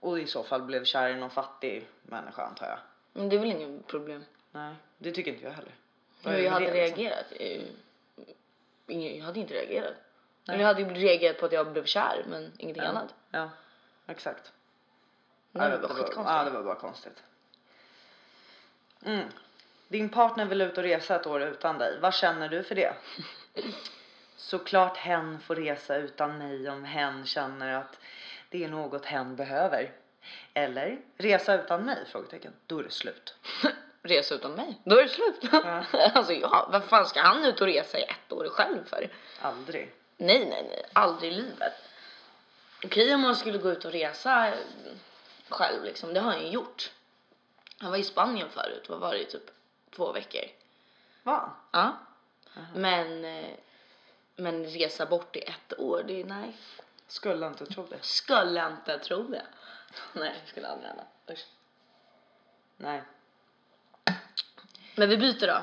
Och 0.00 0.18
i 0.18 0.26
så 0.26 0.42
fall 0.42 0.62
blev 0.62 0.84
kär 0.84 1.08
i 1.08 1.16
någon 1.16 1.30
fattig 1.30 1.88
människa 2.02 2.42
antar 2.42 2.66
jag. 2.66 2.78
Men 3.12 3.28
det 3.28 3.36
är 3.36 3.40
väl 3.40 3.50
inget 3.50 3.86
problem. 3.86 4.24
Nej, 4.52 4.74
det 4.98 5.12
tycker 5.12 5.32
inte 5.32 5.44
jag 5.44 5.52
heller. 5.52 5.74
Hur 6.24 6.32
det 6.32 6.40
jag 6.42 6.52
hade 6.52 6.66
det, 6.66 6.72
reagerat? 6.72 7.32
Ingen- 8.86 9.16
Jag 9.18 9.24
hade 9.24 9.40
inte 9.40 9.54
reagerat. 9.54 9.94
Nej. 10.44 10.58
Jag 10.60 10.66
hade 10.66 10.84
reagerat 10.84 11.38
på 11.38 11.46
att 11.46 11.52
jag 11.52 11.72
blev 11.72 11.84
kär 11.84 12.24
men 12.28 12.52
ingenting 12.58 12.82
Ja. 12.82 12.88
annat. 12.88 13.14
Ja, 13.30 13.50
exakt. 14.06 14.52
Nej, 15.52 15.70
ja, 15.70 15.76
det 15.76 15.82
var 15.82 15.88
skitkonstigt. 15.88 16.26
Ja, 16.28 16.44
det 16.44 16.50
var 16.50 16.62
bara 16.62 16.74
konstigt. 16.74 17.22
Mm. 19.04 19.28
Din 19.88 20.08
partner 20.08 20.44
vill 20.44 20.60
ut 20.60 20.78
och 20.78 20.84
resa 20.84 21.16
ett 21.16 21.26
år 21.26 21.42
utan 21.42 21.78
dig. 21.78 21.98
Vad 22.00 22.14
känner 22.14 22.48
du 22.48 22.62
för 22.62 22.74
det? 22.74 22.94
Såklart 24.36 24.96
hen 24.96 25.40
får 25.40 25.54
resa 25.56 25.96
utan 25.96 26.38
mig 26.38 26.70
om 26.70 26.84
hen 26.84 27.26
känner 27.26 27.72
att 27.74 27.98
det 28.48 28.64
är 28.64 28.68
något 28.68 29.04
hen 29.04 29.36
behöver. 29.36 29.92
Eller 30.54 31.00
resa 31.16 31.54
utan 31.54 31.84
mig? 31.84 31.98
Frågetecken. 32.06 32.52
Då 32.66 32.78
är 32.78 32.82
det 32.82 32.90
slut. 32.90 33.34
Resa 34.02 34.34
utan 34.34 34.52
mig. 34.52 34.80
Då 34.84 34.98
är 34.98 35.02
det 35.02 35.08
slut. 35.08 35.38
Ja. 35.52 35.84
alltså 36.14 36.32
ja, 36.32 36.68
vad 36.72 36.84
fan 36.84 37.06
ska 37.06 37.20
han 37.20 37.44
ut 37.44 37.60
och 37.60 37.66
resa 37.66 37.98
i 37.98 38.02
ett 38.02 38.32
år 38.32 38.48
själv 38.48 38.84
för? 38.84 39.08
Aldrig. 39.40 39.94
Nej, 40.16 40.46
nej, 40.46 40.66
nej. 40.68 40.84
Aldrig 40.92 41.32
i 41.32 41.36
livet. 41.36 41.72
Okej 42.84 43.14
om 43.14 43.20
man 43.20 43.36
skulle 43.36 43.58
gå 43.58 43.70
ut 43.70 43.84
och 43.84 43.92
resa 43.92 44.48
eh, 44.48 44.54
själv 45.48 45.84
liksom. 45.84 46.14
Det 46.14 46.20
har 46.20 46.32
han 46.32 46.42
ju 46.42 46.48
gjort. 46.48 46.92
Han 47.78 47.90
var 47.90 47.98
i 47.98 48.04
Spanien 48.04 48.48
förut. 48.50 48.88
Vad 48.88 49.00
var 49.00 49.14
det? 49.14 49.24
Typ 49.24 49.50
två 49.96 50.12
veckor. 50.12 50.44
Va? 51.22 51.50
Ja. 51.70 51.98
Men, 52.74 53.24
eh, 53.24 53.50
men 54.36 54.64
resa 54.64 55.06
bort 55.06 55.36
i 55.36 55.40
ett 55.40 55.78
år, 55.78 56.04
det 56.06 56.20
är 56.20 56.24
nej. 56.24 56.56
Skulle 57.06 57.46
inte 57.46 57.66
tro 57.66 57.86
det. 57.86 57.98
Skulle 58.04 58.66
inte 58.66 58.98
tro 58.98 59.22
det. 59.22 59.46
Nej, 60.12 60.40
det 60.44 60.50
skulle 60.50 60.68
aldrig 60.68 60.88
hända. 60.88 61.04
Usch. 61.30 61.46
Nej. 62.76 63.02
Men 65.00 65.08
vi 65.08 65.16
byter 65.16 65.46
då. 65.46 65.62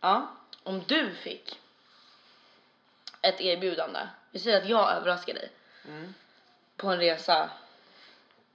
Ja. 0.00 0.30
Om 0.62 0.82
du 0.86 1.14
fick 1.14 1.60
ett 3.22 3.40
erbjudande. 3.40 4.08
Vi 4.30 4.38
säger 4.38 4.62
att 4.62 4.68
jag 4.68 4.92
överraskar 4.92 5.34
dig 5.34 5.52
Mm. 5.84 6.14
på 6.76 6.88
en 6.88 6.98
resa. 6.98 7.50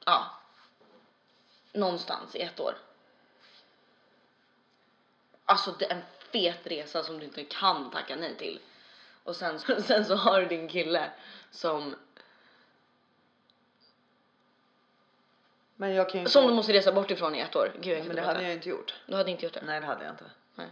Ja. 0.05 0.25
Någonstans 1.73 2.35
i 2.35 2.41
ett 2.41 2.59
år. 2.59 2.75
Alltså 5.45 5.71
det 5.71 5.85
är 5.85 5.95
en 5.95 6.01
fet 6.31 6.67
resa 6.67 7.03
som 7.03 7.19
du 7.19 7.25
inte 7.25 7.43
kan 7.43 7.91
tacka 7.91 8.15
nej 8.15 8.37
till. 8.37 8.59
Och 9.23 9.35
sen, 9.35 9.59
sen 9.81 10.05
så 10.05 10.15
har 10.15 10.41
du 10.41 10.47
din 10.47 10.67
kille 10.67 11.11
som, 11.51 11.95
Men 15.75 15.93
jag 15.93 16.09
kan 16.09 16.21
ju 16.21 16.27
som 16.27 16.47
du 16.47 16.53
måste 16.53 16.73
resa 16.73 16.91
bort 16.91 17.11
ifrån 17.11 17.35
i 17.35 17.39
ett 17.39 17.55
år. 17.55 17.71
Gud 17.81 17.97
jag 17.97 18.05
Men 18.05 18.15
det 18.15 18.21
inte 18.21 18.21
hade 18.21 18.43
jag 18.43 18.53
inte 18.53 18.69
gjort. 18.69 18.93
Du 19.05 19.15
hade 19.15 19.31
inte 19.31 19.45
gjort 19.45 19.53
det? 19.53 19.61
Nej, 19.65 19.79
det 19.79 19.85
hade 19.85 20.03
jag 20.03 20.13
inte. 20.13 20.25
Nej. 20.55 20.67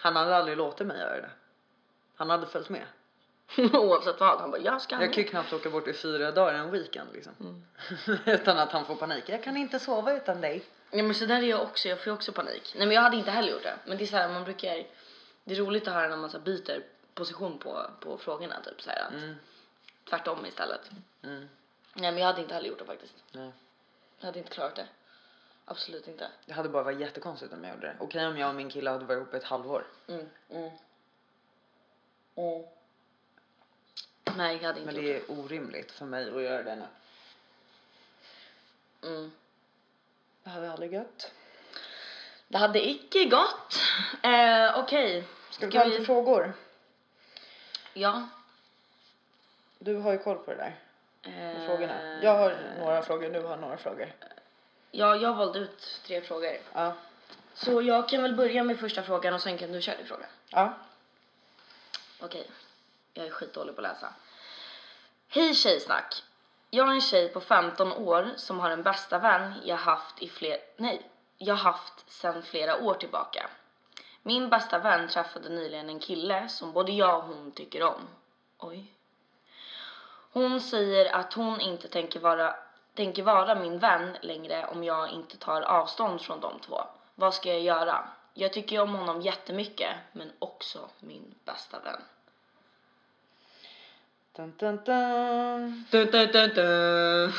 Han 0.00 0.16
hade 0.16 0.36
aldrig 0.36 0.56
låtit 0.56 0.86
mig 0.86 0.98
göra 0.98 1.20
det. 1.20 1.30
Han 2.16 2.30
hade 2.30 2.46
följt 2.46 2.68
med. 2.68 2.86
Oavsett 3.72 4.20
vad. 4.20 4.40
Han 4.40 4.50
bara, 4.50 4.60
jag 4.60 4.82
ska 4.82 5.00
Jag 5.00 5.12
kan 5.12 5.22
ju 5.22 5.28
knappt 5.28 5.52
åka 5.52 5.70
bort 5.70 5.88
i 5.88 5.92
fyra 5.92 6.30
dagar 6.30 6.54
en 6.54 6.70
weekend 6.70 7.08
liksom. 7.12 7.32
Mm. 7.40 7.62
utan 8.26 8.58
att 8.58 8.72
han 8.72 8.84
får 8.84 8.94
panik. 8.94 9.24
Jag 9.26 9.42
kan 9.44 9.56
inte 9.56 9.78
sova 9.78 10.12
utan 10.12 10.40
dig. 10.40 10.64
Ja 10.90 11.02
men 11.02 11.14
så 11.14 11.26
där 11.26 11.42
är 11.42 11.46
jag 11.46 11.62
också, 11.62 11.88
jag 11.88 12.04
får 12.04 12.10
också 12.10 12.32
panik. 12.32 12.74
Nej 12.76 12.86
men 12.86 12.94
jag 12.94 13.02
hade 13.02 13.16
inte 13.16 13.30
heller 13.30 13.52
gjort 13.52 13.62
det. 13.62 13.74
Men 13.84 13.98
det 13.98 14.04
är 14.04 14.06
så 14.06 14.16
här, 14.16 14.28
man 14.28 14.44
brukar, 14.44 14.86
det 15.44 15.54
är 15.54 15.58
roligt 15.58 15.88
att 15.88 15.94
höra 15.94 16.08
när 16.08 16.16
man 16.16 16.30
så 16.30 16.38
byter 16.38 16.82
position 17.14 17.58
på, 17.58 17.86
på 18.00 18.18
frågorna 18.18 18.60
typ 18.64 18.82
så 18.82 18.90
här 18.90 19.06
att 19.06 19.12
Mm. 19.12 19.34
tvärtom 20.10 20.46
istället. 20.46 20.90
Mm. 21.22 21.48
Nej 21.94 22.12
men 22.12 22.18
jag 22.20 22.26
hade 22.26 22.40
inte 22.42 22.54
heller 22.54 22.68
gjort 22.68 22.78
det 22.78 22.84
faktiskt. 22.84 23.14
Nej. 23.32 23.52
Jag 24.18 24.26
hade 24.26 24.38
inte 24.38 24.50
klarat 24.50 24.76
det. 24.76 24.86
Absolut 25.64 26.08
inte. 26.08 26.30
Det 26.46 26.52
hade 26.52 26.68
bara 26.68 26.82
varit 26.82 27.00
jättekonstigt 27.00 27.52
om 27.52 27.64
jag 27.64 27.74
gjorde 27.74 27.86
det. 27.86 27.96
Okej 28.00 28.26
om 28.26 28.38
jag 28.38 28.48
och 28.48 28.54
min 28.54 28.70
kille 28.70 28.90
hade 28.90 29.04
varit 29.04 29.16
ihop 29.16 29.34
ett 29.34 29.44
halvår. 29.44 29.86
Mm, 30.08 30.28
mm. 30.50 30.70
Mm. 32.34 32.62
Nej 34.36 34.56
jag 34.56 34.62
hade 34.66 34.80
inte 34.80 34.92
Men 34.92 35.04
gjort 35.06 35.26
det 35.28 35.32
är 35.34 35.38
orimligt 35.40 35.90
för 35.92 36.04
mig 36.06 36.30
att 36.36 36.42
göra 36.42 36.62
det 36.62 36.76
nu. 36.76 36.86
Mm. 39.08 39.32
Det 40.42 40.50
hade 40.50 40.72
aldrig 40.72 40.92
gött. 40.92 41.32
Det 42.48 42.58
hade 42.58 42.88
icke 42.88 43.24
gått. 43.24 43.74
Eh, 44.22 44.78
Okej. 44.78 45.24
Ska 45.50 45.66
vi 45.66 45.72
Ska 45.72 45.78
ta 45.80 45.84
vi- 45.84 45.90
lite 45.90 46.04
frågor? 46.04 46.52
Ja. 47.94 48.28
Du 49.78 49.94
har 49.96 50.12
ju 50.12 50.18
koll 50.18 50.38
på 50.38 50.50
det 50.50 50.56
där. 50.56 50.78
Eh, 51.22 51.32
Med 51.32 51.66
frågorna. 51.66 52.22
Jag 52.22 52.36
har 52.36 52.56
några 52.78 53.02
frågor, 53.02 53.30
du 53.30 53.40
har 53.40 53.56
några 53.56 53.76
frågor. 53.76 54.12
Ja, 54.90 55.16
jag 55.16 55.34
valde 55.34 55.58
ut 55.58 56.00
tre 56.06 56.20
frågor. 56.20 56.56
Ja. 56.72 56.92
Så 57.54 57.82
jag 57.82 58.08
kan 58.08 58.22
väl 58.22 58.34
börja 58.34 58.64
med 58.64 58.80
första 58.80 59.02
frågan 59.02 59.34
och 59.34 59.40
sen 59.42 59.58
kan 59.58 59.72
du 59.72 59.82
köra 59.82 59.96
din 59.96 60.06
fråga. 60.06 60.26
Ja. 60.50 60.74
Okej. 62.20 62.50
Jag 63.14 63.26
är 63.26 63.30
skitdålig 63.30 63.74
på 63.76 63.80
att 63.80 63.88
läsa. 63.88 64.14
Hej 65.28 65.54
tjejsnack. 65.54 66.22
Jag 66.70 66.88
är 66.88 66.92
en 66.92 67.00
tjej 67.00 67.28
på 67.28 67.40
15 67.40 67.92
år 67.92 68.30
som 68.36 68.60
har 68.60 68.70
en 68.70 68.82
bästa 68.82 69.18
vän 69.18 69.54
jag 69.64 69.76
haft 69.76 70.22
i 70.22 70.28
fler... 70.28 70.56
Nej. 70.76 71.08
Jag 71.38 71.54
haft 71.54 72.10
sedan 72.10 72.42
flera 72.42 72.76
år 72.76 72.94
tillbaka. 72.94 73.50
Min 74.22 74.48
bästa 74.48 74.78
vän 74.78 75.08
träffade 75.08 75.48
nyligen 75.48 75.88
en 75.88 76.00
kille 76.00 76.48
som 76.48 76.72
både 76.72 76.92
jag 76.92 77.18
och 77.18 77.24
hon 77.24 77.52
tycker 77.52 77.82
om. 77.82 78.08
Oj. 78.58 78.92
Hon 80.32 80.60
säger 80.60 81.14
att 81.14 81.32
hon 81.32 81.60
inte 81.60 81.88
tänker 81.88 82.20
vara, 82.20 82.54
tänker 82.94 83.22
vara 83.22 83.54
min 83.54 83.78
vän 83.78 84.16
längre 84.22 84.66
om 84.66 84.84
jag 84.84 85.10
inte 85.10 85.36
tar 85.36 85.62
avstånd 85.62 86.20
från 86.20 86.40
de 86.40 86.60
två. 86.60 86.84
Vad 87.14 87.34
ska 87.34 87.48
jag 87.48 87.60
göra? 87.60 88.08
Jag 88.34 88.52
tycker 88.52 88.80
om 88.80 88.94
honom 88.94 89.20
jättemycket, 89.20 89.96
men 90.12 90.32
också 90.38 90.88
min 91.00 91.34
bästa 91.44 91.80
vän. 91.80 92.00
Dun, 94.32 94.54
dun, 94.58 94.76
dun. 94.84 95.84
Dun, 95.90 96.10
dun, 96.10 96.32
dun, 96.32 96.54
dun. 96.54 97.32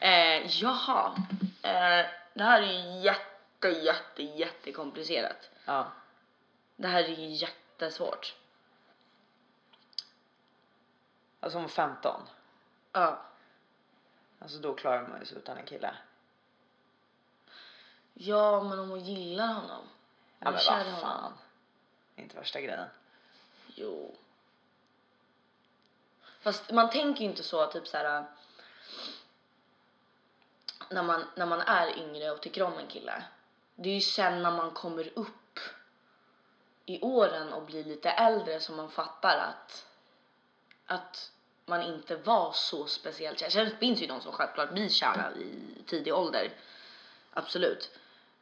eh, 0.00 0.62
jaha. 0.62 1.12
Eh, 1.62 2.06
det 2.34 2.44
här 2.44 2.62
är 2.62 2.72
ju 2.72 3.00
jätte, 3.00 3.68
jätte, 3.68 4.22
jättekomplicerat. 4.22 5.50
Ja. 5.64 5.86
Det 6.76 6.88
här 6.88 7.04
är 7.04 7.08
ju 7.08 7.28
jättesvårt. 7.28 8.34
Alltså 11.40 11.58
hon 11.58 11.62
var 11.62 11.68
15. 11.68 12.20
Ja. 12.92 13.22
Alltså 14.38 14.58
då 14.58 14.74
klarar 14.74 15.08
man 15.08 15.20
ju 15.20 15.26
sig 15.26 15.38
utan 15.38 15.56
en 15.56 15.66
kille. 15.66 15.94
Ja, 18.14 18.62
men 18.62 18.78
om 18.78 18.90
hon 18.90 19.00
gillar 19.04 19.46
honom. 19.46 19.84
Ja 20.38 20.44
Hon 20.46 20.54
men 20.54 20.62
vad 20.66 20.84
honom. 20.86 21.00
fan. 21.00 21.32
Inte 22.16 22.36
värsta 22.36 22.60
grejen. 22.60 22.88
Jo. 23.66 24.16
Fast 26.40 26.70
man 26.70 26.90
tänker 26.90 27.20
ju 27.20 27.30
inte 27.30 27.42
så 27.42 27.66
typ 27.66 27.86
så 27.86 27.96
här. 27.96 28.24
När 30.90 31.02
man, 31.02 31.24
när 31.36 31.46
man 31.46 31.60
är 31.60 31.98
yngre 31.98 32.30
och 32.30 32.40
tycker 32.40 32.62
om 32.62 32.78
en 32.78 32.86
kille. 32.86 33.24
Det 33.74 33.88
är 33.88 33.94
ju 33.94 34.00
sen 34.00 34.42
när 34.42 34.50
man 34.50 34.70
kommer 34.70 35.18
upp 35.18 35.58
i 36.86 37.00
åren 37.00 37.52
och 37.52 37.62
blir 37.62 37.84
lite 37.84 38.10
äldre 38.10 38.60
som 38.60 38.76
man 38.76 38.90
fattar 38.90 39.38
att 39.38 39.87
att 40.88 41.30
man 41.66 41.82
inte 41.82 42.16
var 42.16 42.52
så 42.52 42.86
speciellt 42.86 43.38
kär. 43.40 43.50
Sen 43.50 43.70
finns 43.78 44.00
ju 44.02 44.06
de 44.06 44.20
som 44.20 44.32
självklart 44.32 44.70
blir 44.72 44.88
kära 44.88 45.32
i 45.36 45.54
tidig 45.86 46.14
ålder. 46.14 46.50
Absolut. 47.32 47.98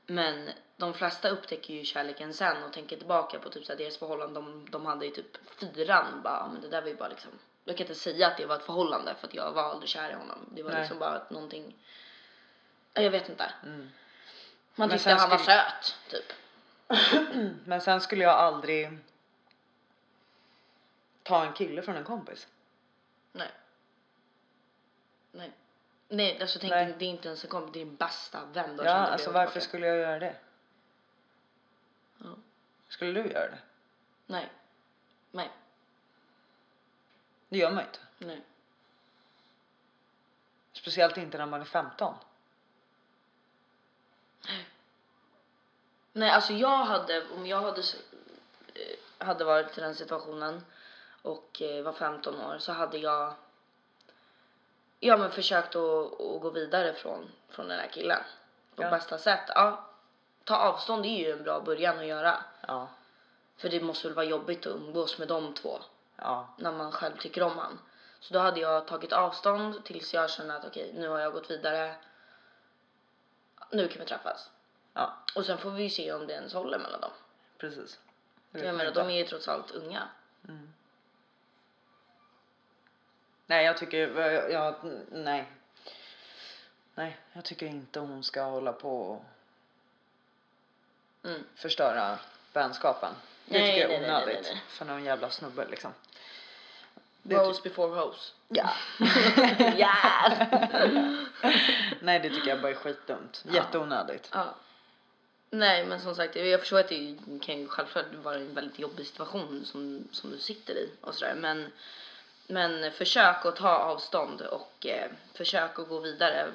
Men 0.06 0.50
de 0.76 0.94
flesta 0.94 1.28
upptäcker 1.28 1.74
ju 1.74 1.84
kärleken 1.84 2.34
sen 2.34 2.62
och 2.62 2.72
tänker 2.72 2.96
tillbaka 2.96 3.38
på 3.38 3.50
typ 3.50 3.64
så 3.66 3.72
här 3.72 3.78
deras 3.78 3.96
förhållande 3.98 4.34
de, 4.40 4.66
de 4.70 4.86
hade 4.86 5.06
i 5.06 5.10
typ 5.10 5.36
fyran. 5.58 6.20
Bara, 6.24 6.34
"Ja, 6.34 6.48
men 6.52 6.60
det 6.62 6.68
där 6.68 6.80
var 6.82 6.88
ju 6.88 6.96
bara 6.96 7.08
liksom. 7.08 7.30
Jag 7.64 7.76
kan 7.76 7.86
inte 7.86 8.00
säga 8.00 8.26
att 8.26 8.36
det 8.36 8.46
var 8.46 8.56
ett 8.56 8.64
förhållande 8.66 9.14
för 9.20 9.26
att 9.26 9.34
jag 9.34 9.52
var 9.52 9.62
aldrig 9.62 9.88
kär 9.88 10.10
i 10.10 10.14
honom. 10.14 10.38
Det 10.54 10.62
var 10.62 10.70
Nej. 10.70 10.80
liksom 10.80 10.98
bara 10.98 11.10
att 11.10 11.30
någonting. 11.30 11.74
Ja, 12.94 13.02
Jag 13.02 13.10
vet 13.10 13.28
inte. 13.28 13.52
Mm. 13.64 13.90
Man 14.74 14.90
tyckte 14.90 15.10
han 15.10 15.30
var 15.30 15.38
skulle- 15.38 15.62
söt 15.62 15.94
typ. 16.10 16.32
Men 17.66 17.80
sen 17.80 18.00
skulle 18.00 18.22
jag 18.24 18.34
aldrig 18.34 18.98
ta 21.26 21.44
en 21.46 21.52
kille 21.52 21.82
från 21.82 21.96
en 21.96 22.04
kompis. 22.04 22.46
Nej. 23.32 23.50
Nej. 25.32 25.52
Nej, 26.08 26.40
alltså 26.40 26.58
tänk 26.58 26.70
Nej. 26.70 26.94
det 26.98 27.04
är 27.04 27.08
inte 27.08 27.28
ens 27.28 27.44
en 27.44 27.50
kompis, 27.50 27.72
det 27.72 27.80
är 27.80 27.84
din 27.84 27.96
bästa 27.96 28.44
vän 28.44 28.78
har 28.78 28.86
Ja, 28.86 28.92
alltså 28.92 29.30
varför 29.30 29.52
tillbaka. 29.52 29.68
skulle 29.68 29.86
jag 29.86 29.96
göra 29.98 30.18
det? 30.18 30.36
Ja. 32.18 32.30
Skulle 32.88 33.22
du 33.22 33.30
göra 33.30 33.50
det? 33.50 33.58
Nej. 34.26 34.52
Nej. 35.30 35.50
Det 37.48 37.58
gör 37.58 37.70
man 37.70 37.84
inte. 37.84 37.98
Nej. 38.18 38.42
Speciellt 40.72 41.16
inte 41.16 41.38
när 41.38 41.46
man 41.46 41.60
är 41.60 41.64
15. 41.64 42.14
Nej, 46.12 46.30
alltså 46.30 46.52
jag 46.52 46.84
hade, 46.84 47.28
om 47.28 47.46
jag 47.46 47.60
hade, 47.60 47.80
eh, 48.74 49.26
hade 49.26 49.44
varit 49.44 49.78
i 49.78 49.80
den 49.80 49.94
situationen 49.94 50.64
och 51.26 51.62
eh, 51.62 51.82
var 51.84 51.92
15 51.92 52.40
år 52.40 52.58
så 52.58 52.72
hade 52.72 52.98
jag 52.98 53.34
ja, 55.00 55.16
men 55.16 55.30
försökt 55.30 55.76
att, 55.76 56.20
att 56.20 56.40
gå 56.40 56.50
vidare 56.50 56.92
från, 56.92 57.30
från 57.48 57.68
den 57.68 57.78
här 57.78 57.88
killen 57.88 58.22
på 58.74 58.82
Ja. 58.82 58.90
bästa 58.90 59.18
sätt. 59.18 59.44
Ja, 59.48 59.84
ta 60.44 60.56
avstånd 60.56 61.06
är 61.06 61.18
ju 61.18 61.32
en 61.32 61.42
bra 61.42 61.60
början 61.60 61.98
att 61.98 62.06
göra. 62.06 62.44
Ja. 62.66 62.88
För 63.56 63.68
det 63.68 63.80
måste 63.80 64.08
väl 64.08 64.14
vara 64.14 64.26
jobbigt 64.26 64.66
att 64.66 64.72
umgås 64.76 65.18
med 65.18 65.28
de 65.28 65.54
två 65.54 65.78
Ja. 66.16 66.48
när 66.58 66.72
man 66.72 66.92
själv 66.92 67.16
tycker 67.16 67.42
om 67.42 67.58
han. 67.58 67.78
Så 68.20 68.34
då 68.34 68.40
hade 68.40 68.60
jag 68.60 68.86
tagit 68.86 69.12
avstånd 69.12 69.84
tills 69.84 70.14
jag 70.14 70.30
kände 70.30 70.54
att 70.56 70.64
okej, 70.64 70.92
nu 70.94 71.08
har 71.08 71.18
jag 71.18 71.32
gått 71.32 71.50
vidare. 71.50 71.94
Nu 73.70 73.88
kan 73.88 74.00
vi 74.00 74.06
träffas. 74.06 74.50
Ja. 74.94 75.16
Och 75.34 75.46
sen 75.46 75.58
får 75.58 75.70
vi 75.70 75.82
ju 75.82 75.90
se 75.90 76.12
om 76.12 76.26
det 76.26 76.32
ens 76.32 76.52
håller 76.54 76.78
mellan 76.78 77.00
dem. 77.00 77.10
Precis. 77.58 77.98
Jag 78.52 78.74
menar, 78.74 78.92
de 78.92 79.10
är 79.10 79.16
ju 79.16 79.24
trots 79.24 79.48
allt 79.48 79.70
unga. 79.70 80.08
Mm. 80.48 80.72
Nej, 83.46 83.64
jag 83.64 83.76
tycker, 83.78 84.20
jag, 84.20 84.50
jag, 84.52 84.74
nej. 85.10 85.44
Nej, 86.94 87.16
jag 87.32 87.44
tycker 87.44 87.66
inte 87.66 88.00
hon 88.00 88.24
ska 88.24 88.42
hålla 88.42 88.72
på 88.72 89.00
och 89.10 89.24
Mm. 91.24 91.44
förstöra 91.54 92.18
vänskapen. 92.52 93.12
Det 93.44 93.58
Nej, 93.58 93.66
tycker 93.66 93.80
jag 93.80 93.88
nej, 93.88 93.96
är 93.96 94.00
nej, 94.00 94.10
nej, 94.10 94.22
onödigt. 94.22 94.42
nej, 94.44 94.52
nej. 94.54 94.62
För 94.68 94.84
någon 94.84 95.04
jävla 95.04 95.30
snubbe 95.30 95.66
liksom. 95.70 95.92
Det 97.22 97.34
Bros 97.34 97.62
ty- 97.62 97.68
before 97.68 98.00
hoes. 98.00 98.34
ja. 98.48 98.70
yes! 99.76 100.38
nej, 102.00 102.18
det 102.20 102.30
tycker 102.30 102.48
jag 102.48 102.60
bara 102.60 102.70
är 102.72 102.74
skitdumt. 102.76 103.44
Jätteonödigt. 103.52 104.28
ja. 104.32 104.54
Nej, 105.50 105.86
men 105.86 106.00
som 106.00 106.14
sagt, 106.14 106.36
jag 106.36 106.60
förstår 106.60 106.78
att 106.80 106.88
det 106.88 107.16
kan 107.42 107.58
ju 107.58 107.68
självklart 107.68 108.14
vara 108.22 108.34
en 108.34 108.54
väldigt 108.54 108.78
jobbig 108.78 109.06
situation 109.06 109.64
som, 109.64 110.08
som 110.12 110.30
du 110.30 110.38
sitter 110.38 110.74
i 110.74 110.90
och 111.00 111.14
sådär. 111.14 111.34
Men, 111.34 111.72
men 112.48 112.92
försök 112.92 113.46
att 113.46 113.56
ta 113.56 113.68
avstånd 113.68 114.40
och 114.40 114.86
eh, 114.86 115.10
försök 115.34 115.78
att 115.78 115.88
gå 115.88 116.00
vidare 116.00 116.52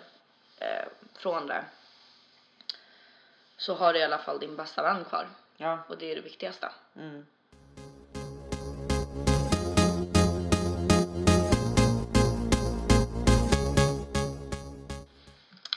eh, 0.60 0.86
från 1.15 1.48
det. 1.48 1.65
Så 3.57 3.74
har 3.74 3.93
du 3.93 4.00
i 4.00 4.03
alla 4.03 4.17
fall 4.17 4.39
din 4.39 4.55
bästa 4.55 4.83
vän 4.83 5.05
kvar. 5.05 5.27
Ja. 5.57 5.79
Och 5.88 5.98
det 5.98 6.12
är 6.12 6.15
det 6.15 6.21
viktigaste. 6.21 6.71
Mm. 6.95 7.25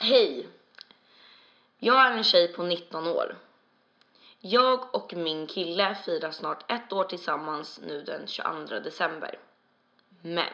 Hej! 0.01 0.47
Jag 1.79 2.05
är 2.05 2.11
en 2.11 2.23
tjej 2.23 2.53
på 2.53 2.63
19 2.63 3.07
år. 3.07 3.35
Jag 4.39 4.95
och 4.95 5.13
min 5.13 5.47
kille 5.47 5.95
firar 6.05 6.31
snart 6.31 6.71
ett 6.71 6.93
år 6.93 7.03
tillsammans 7.03 7.79
nu 7.87 8.01
den 8.01 8.27
22 8.27 8.79
december. 8.79 9.39
Men 10.25 10.53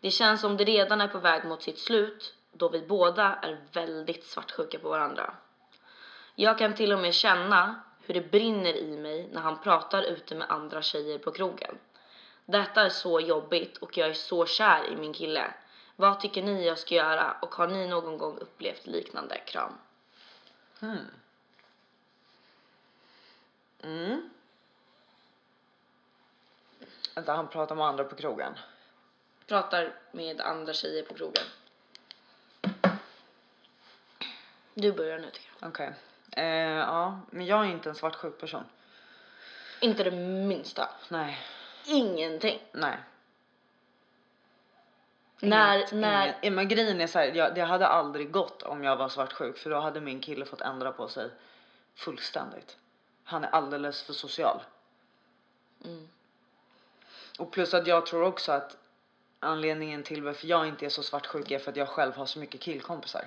det 0.00 0.10
känns 0.10 0.40
som 0.40 0.56
det 0.56 0.64
redan 0.64 1.00
är 1.00 1.08
på 1.08 1.18
väg 1.18 1.44
mot 1.44 1.62
sitt 1.62 1.78
slut 1.78 2.34
då 2.52 2.68
vi 2.68 2.80
båda 2.80 3.34
är 3.42 3.60
väldigt 3.72 4.24
svartsjuka 4.24 4.78
på 4.78 4.88
varandra. 4.88 5.34
Jag 6.34 6.58
kan 6.58 6.74
till 6.74 6.92
och 6.92 6.98
med 6.98 7.14
känna 7.14 7.82
hur 8.00 8.14
det 8.14 8.30
brinner 8.30 8.76
i 8.76 8.96
mig 8.96 9.28
när 9.32 9.40
han 9.40 9.62
pratar 9.62 10.02
ute 10.02 10.34
med 10.34 10.50
andra 10.50 10.82
tjejer 10.82 11.18
på 11.18 11.30
krogen. 11.32 11.78
Detta 12.44 12.82
är 12.82 12.88
så 12.88 13.20
jobbigt 13.20 13.76
och 13.76 13.98
jag 13.98 14.08
är 14.08 14.14
så 14.14 14.46
kär 14.46 14.92
i 14.92 14.96
min 14.96 15.12
kille. 15.12 15.54
Vad 15.96 16.20
tycker 16.20 16.42
ni 16.42 16.66
jag 16.66 16.78
ska 16.78 16.94
göra 16.94 17.36
och 17.42 17.54
har 17.54 17.68
ni 17.68 17.86
någon 17.86 18.18
gång 18.18 18.38
upplevt 18.38 18.86
liknande? 18.86 19.38
Kram. 19.38 19.78
Hmm. 20.80 21.06
Mm. 23.82 24.30
Vänta, 27.14 27.32
han 27.32 27.48
pratar 27.48 27.74
med 27.74 27.86
andra 27.86 28.04
på 28.04 28.16
krogen. 28.16 28.52
Pratar 29.46 29.94
med 30.12 30.40
andra 30.40 30.72
tjejer 30.72 31.02
på 31.02 31.14
krogen. 31.14 31.44
Du 34.74 34.92
börjar 34.92 35.18
nu 35.18 35.30
tycker 35.30 35.50
jag. 35.60 35.68
Okej. 35.68 35.94
Eh, 36.36 36.44
ja, 36.78 37.20
men 37.30 37.46
jag 37.46 37.66
är 37.66 37.70
inte 37.70 37.88
en 37.88 37.94
svartsjuk 37.94 38.40
person. 38.40 38.64
Inte 39.80 40.04
det 40.04 40.10
minsta. 40.46 40.88
Nej, 41.08 41.38
Ingenting. 41.86 42.62
nej. 42.72 42.98
När, 45.40 45.76
Inget, 45.76 45.92
när, 45.92 46.50
Men 46.50 46.68
grejen 46.68 47.00
är 47.00 47.06
så 47.06 47.18
här, 47.18 47.26
jag, 47.26 47.54
det 47.54 47.60
hade 47.60 47.86
aldrig 47.86 48.30
gått 48.30 48.62
om 48.62 48.84
jag 48.84 48.96
var 48.96 49.08
svartsjuk 49.08 49.58
för 49.58 49.70
då 49.70 49.80
hade 49.80 50.00
min 50.00 50.20
kille 50.20 50.44
fått 50.44 50.60
ändra 50.60 50.92
på 50.92 51.08
sig 51.08 51.30
fullständigt. 51.94 52.76
Han 53.24 53.44
är 53.44 53.48
alldeles 53.48 54.02
för 54.02 54.12
social. 54.12 54.60
Mm. 55.84 56.08
Och 57.38 57.52
plus 57.52 57.74
att 57.74 57.86
jag 57.86 58.06
tror 58.06 58.22
också 58.22 58.52
att 58.52 58.76
anledningen 59.40 60.02
till 60.02 60.22
varför 60.22 60.46
jag 60.46 60.68
inte 60.68 60.86
är 60.86 60.90
så 60.90 61.02
svartsjuk 61.02 61.50
är 61.50 61.58
för 61.58 61.70
att 61.70 61.76
jag 61.76 61.88
själv 61.88 62.14
har 62.16 62.26
så 62.26 62.38
mycket 62.38 62.60
killkompisar. 62.60 63.24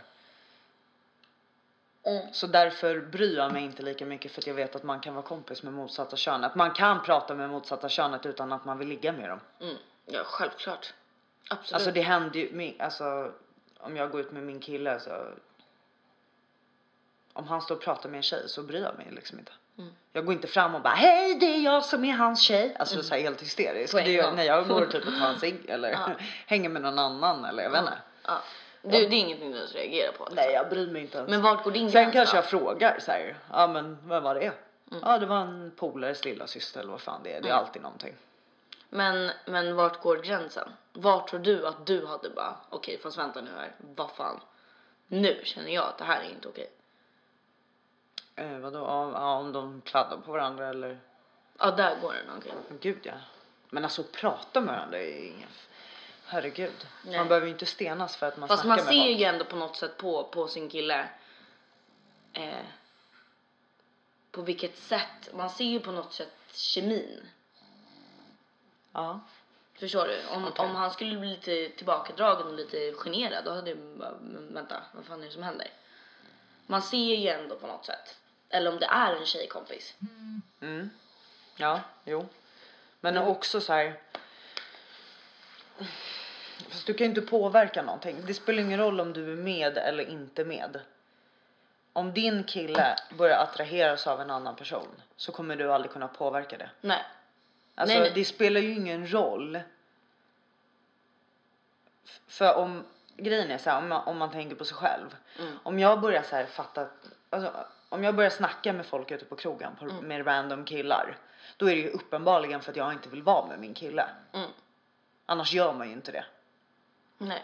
Mm. 2.04 2.34
Så 2.34 2.48
därför 2.48 3.00
bryr 3.00 3.38
jag 3.38 3.54
mig 3.54 3.64
inte 3.64 3.84
lika 3.84 4.06
mycket 4.06 4.32
för 4.32 4.42
att 4.42 4.48
jag 4.48 4.54
vet 4.54 4.76
att 4.76 4.84
man 4.84 5.00
kan 5.00 5.14
vara 5.14 5.26
kompis 5.26 5.64
med 5.64 5.74
motsatta 5.74 6.18
könet. 6.18 6.56
Man 6.56 6.72
kan 6.72 7.04
prata 7.04 7.36
med 7.36 7.50
motsatta 7.50 7.90
könet 7.90 8.26
utan 8.26 8.52
att 8.52 8.66
man 8.66 8.78
vill 8.78 8.88
ligga 8.88 9.12
med 9.12 9.30
dem. 9.30 9.40
Mm. 9.60 9.76
Ja, 10.06 10.24
självklart. 10.26 10.94
Absolut. 11.50 11.74
Alltså 11.74 11.92
det 11.92 12.02
händer 12.02 12.40
ju, 12.40 12.76
alltså 12.80 13.32
om 13.78 13.96
jag 13.96 14.12
går 14.12 14.22
ut 14.22 14.32
med 14.32 14.44
min 14.44 14.60
kille 14.60 15.00
så 15.00 15.34
om 17.34 17.48
han 17.48 17.62
står 17.62 17.76
och 17.76 17.82
pratar 17.82 18.10
med 18.10 18.18
en 18.18 18.24
tjej 18.24 18.50
så 18.50 18.64
bryr 18.64 18.82
jag 18.82 18.98
mig 18.98 19.08
liksom 19.12 19.40
inte. 19.40 19.52
Mm. 19.78 19.94
Jag 20.14 20.26
går 20.26 20.34
inte 20.34 20.48
fram 20.48 20.76
och 20.76 20.82
bara 20.82 20.94
hej 20.94 21.36
det 21.40 21.46
är 21.46 21.60
jag 21.62 21.86
som 21.86 22.06
är 22.06 22.14
hans 22.14 22.42
tjej. 22.42 22.76
Alltså 22.80 23.04
så 23.04 23.14
här 23.16 23.22
helt 23.22 23.42
hysterisk. 23.42 23.94
På 23.94 24.00
Det 24.00 24.16
gång. 24.22 24.36
när 24.36 24.44
jag 24.44 24.68
går 24.68 24.86
typ 24.86 25.08
och 25.08 25.14
tar 25.20 25.28
en 25.28 25.40
cigg 25.40 25.66
eller 25.70 25.90
Ja. 25.92 26.10
hänger 26.48 26.70
med 26.70 26.82
någon 26.82 27.00
annan 27.00 27.46
eller 27.46 27.64
jag 27.64 27.70
vet 27.70 27.80
inte. 27.82 27.98
ja. 28.28 28.38
Du, 28.82 28.90
det 28.90 28.98
är 28.98 29.14
ingenting 29.14 29.52
du 29.52 29.58
ens 29.58 29.74
reagerar 29.76 30.12
på. 30.12 30.24
Liksom. 30.24 30.36
Nej 30.36 30.52
jag 30.54 30.70
bryr 30.70 30.88
mig 30.92 31.02
inte 31.02 31.18
ens. 31.18 31.30
Men 31.30 31.42
vart 31.42 31.64
går 31.64 31.72
din 31.72 31.92
Sen 31.92 32.12
kanske 32.12 32.36
då? 32.36 32.38
jag 32.38 32.46
frågar 32.46 33.00
så 33.00 33.12
här, 33.12 33.38
ja 33.52 33.68
men 33.68 33.98
vem 34.08 34.24
var 34.24 34.36
det? 34.36 34.42
Mm. 34.92 35.04
Ja 35.06 35.18
det 35.18 35.26
var 35.26 35.38
en 35.42 35.72
polares 35.78 36.26
lilla 36.26 36.48
syster 36.48 36.80
eller 36.80 36.92
vad 36.92 37.02
fan 37.02 37.22
det 37.24 37.30
är. 37.34 37.42
Det 37.42 37.48
är 37.48 37.52
Mm. 37.54 37.66
alltid 37.66 37.82
någonting. 37.82 38.14
Men, 38.90 39.32
men 39.46 39.76
vart 39.76 40.02
går 40.02 40.18
gränsen? 40.18 40.70
Vart 40.94 41.30
tror 41.30 41.40
du 41.40 41.68
att 41.68 41.86
du 41.86 42.06
hade 42.06 42.30
bara, 42.30 42.56
okej 42.70 43.00
fast 43.04 43.18
vänta 43.18 43.42
nu 43.42 43.50
här, 43.58 43.72
vad 43.96 44.12
fan. 44.12 44.40
Nu 45.08 45.42
känner 45.44 45.72
jag 45.72 45.84
att 45.86 45.98
det 45.98 46.04
här 46.04 46.22
är 46.22 46.30
inte 46.30 46.48
okej. 46.48 46.70
Eh, 48.38 48.58
vadå, 48.60 48.80
ja, 48.80 49.12
ja, 49.14 49.34
om 49.38 49.52
de 49.52 49.82
kladdar 49.82 50.18
på 50.18 50.32
varandra 50.32 50.68
eller? 50.68 51.00
Ja, 51.60 51.72
där 51.72 52.00
går 52.02 52.14
den, 52.14 52.38
okej. 52.38 52.54
Gud 52.82 53.00
ja. 53.04 53.14
Men 53.70 53.84
alltså 53.84 54.04
prata 54.04 54.62
med 54.62 54.76
varandra 54.76 54.98
är 55.00 55.28
inget. 55.28 55.50
Herregud. 56.26 56.88
Nej. 57.04 57.18
Man 57.18 57.28
behöver 57.28 57.48
ju 57.48 57.54
inte 57.54 57.66
stenas 57.66 58.16
för 58.18 58.26
att 58.28 58.38
man 58.38 58.48
Fast 58.48 58.64
snackar 58.64 58.84
man 58.84 58.86
med 58.86 58.94
ser 59.04 59.10
folk. 59.10 59.20
ju 59.20 59.26
ändå 59.26 59.46
på 59.46 59.56
något 59.56 59.76
sätt 59.76 59.98
på, 59.98 60.24
på 60.24 60.48
sin 60.48 60.70
kille. 60.70 61.10
Eh, 62.34 62.66
på 64.32 64.42
vilket 64.42 64.78
sätt, 64.78 65.34
man 65.34 65.50
ser 65.50 65.66
ju 65.66 65.80
på 65.80 65.92
något 65.92 66.14
sätt 66.14 66.34
kemin. 66.54 67.28
Ja. 68.94 69.20
Förstår 69.74 70.08
du? 70.08 70.36
Om, 70.36 70.48
Okej. 70.48 70.66
om 70.66 70.76
han 70.76 70.92
skulle 70.92 71.18
bli 71.20 71.30
lite 71.30 71.70
tillbakadragen 71.78 72.48
och 72.48 72.54
lite 72.54 72.94
generad 72.94 73.46
då 73.46 73.52
hade 73.54 73.70
jag 73.70 73.78
bara, 73.80 74.12
"Men 74.22 74.54
vänta, 74.54 74.82
vad 74.94 75.06
fan 75.06 75.22
är 75.22 75.26
det 75.26 75.32
som 75.32 75.44
händer? 75.44 75.68
Man 76.68 76.82
ser 76.82 76.98
ju 77.16 77.28
ändå 77.28 77.56
på 77.56 77.68
något 77.68 77.86
sätt. 77.86 78.18
Eller 78.50 78.72
om 78.72 78.80
det 78.80 78.86
är 78.86 79.16
en 79.16 79.26
tjejkompis. 79.26 79.96
Mm. 80.62 80.90
Ja, 81.56 81.82
jo. 82.06 82.28
Men 83.00 83.18
Mm. 83.18 83.30
också 83.30 83.62
så 83.62 83.74
här. 83.74 84.00
Fast 86.70 86.88
du 86.88 86.94
kan 86.94 87.06
ju 87.06 87.10
inte 87.10 87.22
påverka 87.22 87.82
någonting. 87.82 88.24
Det 88.26 88.34
spelar 88.34 88.64
ingen 88.64 88.80
roll 88.80 89.00
om 89.00 89.14
du 89.14 89.32
är 89.34 89.36
med 89.36 89.78
eller 89.78 90.10
inte 90.10 90.46
med. 90.46 90.80
Om 91.94 92.14
din 92.14 92.44
kille 92.44 92.96
börjar 93.18 93.38
attraheras 93.44 94.08
av 94.08 94.22
en 94.22 94.32
annan 94.32 94.56
person 94.56 95.02
så 95.16 95.32
kommer 95.32 95.56
du 95.56 95.74
aldrig 95.74 95.92
kunna 95.92 96.08
påverka 96.08 96.58
det. 96.58 96.70
Nej. 96.82 97.06
Alltså 97.76 97.94
Nej, 97.96 98.04
nej. 98.04 98.12
det 98.16 98.26
spelar 98.26 98.62
ju 98.62 98.74
ingen 98.74 99.12
roll. 99.14 99.60
För 102.28 102.56
om 102.56 102.84
grejen 103.16 103.52
är 103.52 103.58
så 103.58 103.70
här, 103.70 103.78
om 103.78 103.88
man, 103.90 104.08
om 104.08 104.18
man 104.18 104.32
tänker 104.32 104.56
på 104.56 104.66
sig 104.66 104.78
själv. 104.78 105.16
Mm. 105.40 105.60
Om 105.64 105.80
jag 105.80 106.02
börjar 106.02 106.24
så 106.24 106.36
här 106.36 106.46
fatta, 106.46 106.88
alltså, 107.30 107.66
om 107.90 108.04
jag 108.04 108.16
börjar 108.16 108.30
snacka 108.30 108.74
med 108.74 108.86
folk 108.86 109.12
ute 109.12 109.26
på 109.26 109.36
krogen 109.36 109.76
på, 109.80 109.86
Mm. 109.86 110.08
med 110.08 110.28
random 110.28 110.66
killar. 110.66 111.18
Då 111.58 111.70
är 111.70 111.76
det 111.76 111.82
ju 111.82 111.90
uppenbarligen 111.90 112.62
för 112.62 112.72
att 112.72 112.78
jag 112.78 112.94
inte 112.94 113.10
vill 113.10 113.24
vara 113.24 113.46
med 113.48 113.60
min 113.60 113.74
kille. 113.74 114.06
Mm. 114.34 114.50
Annars 115.26 115.54
gör 115.54 115.74
man 115.74 115.88
ju 115.88 115.94
inte 115.94 116.12
det. 116.12 116.26
Nej. 117.18 117.44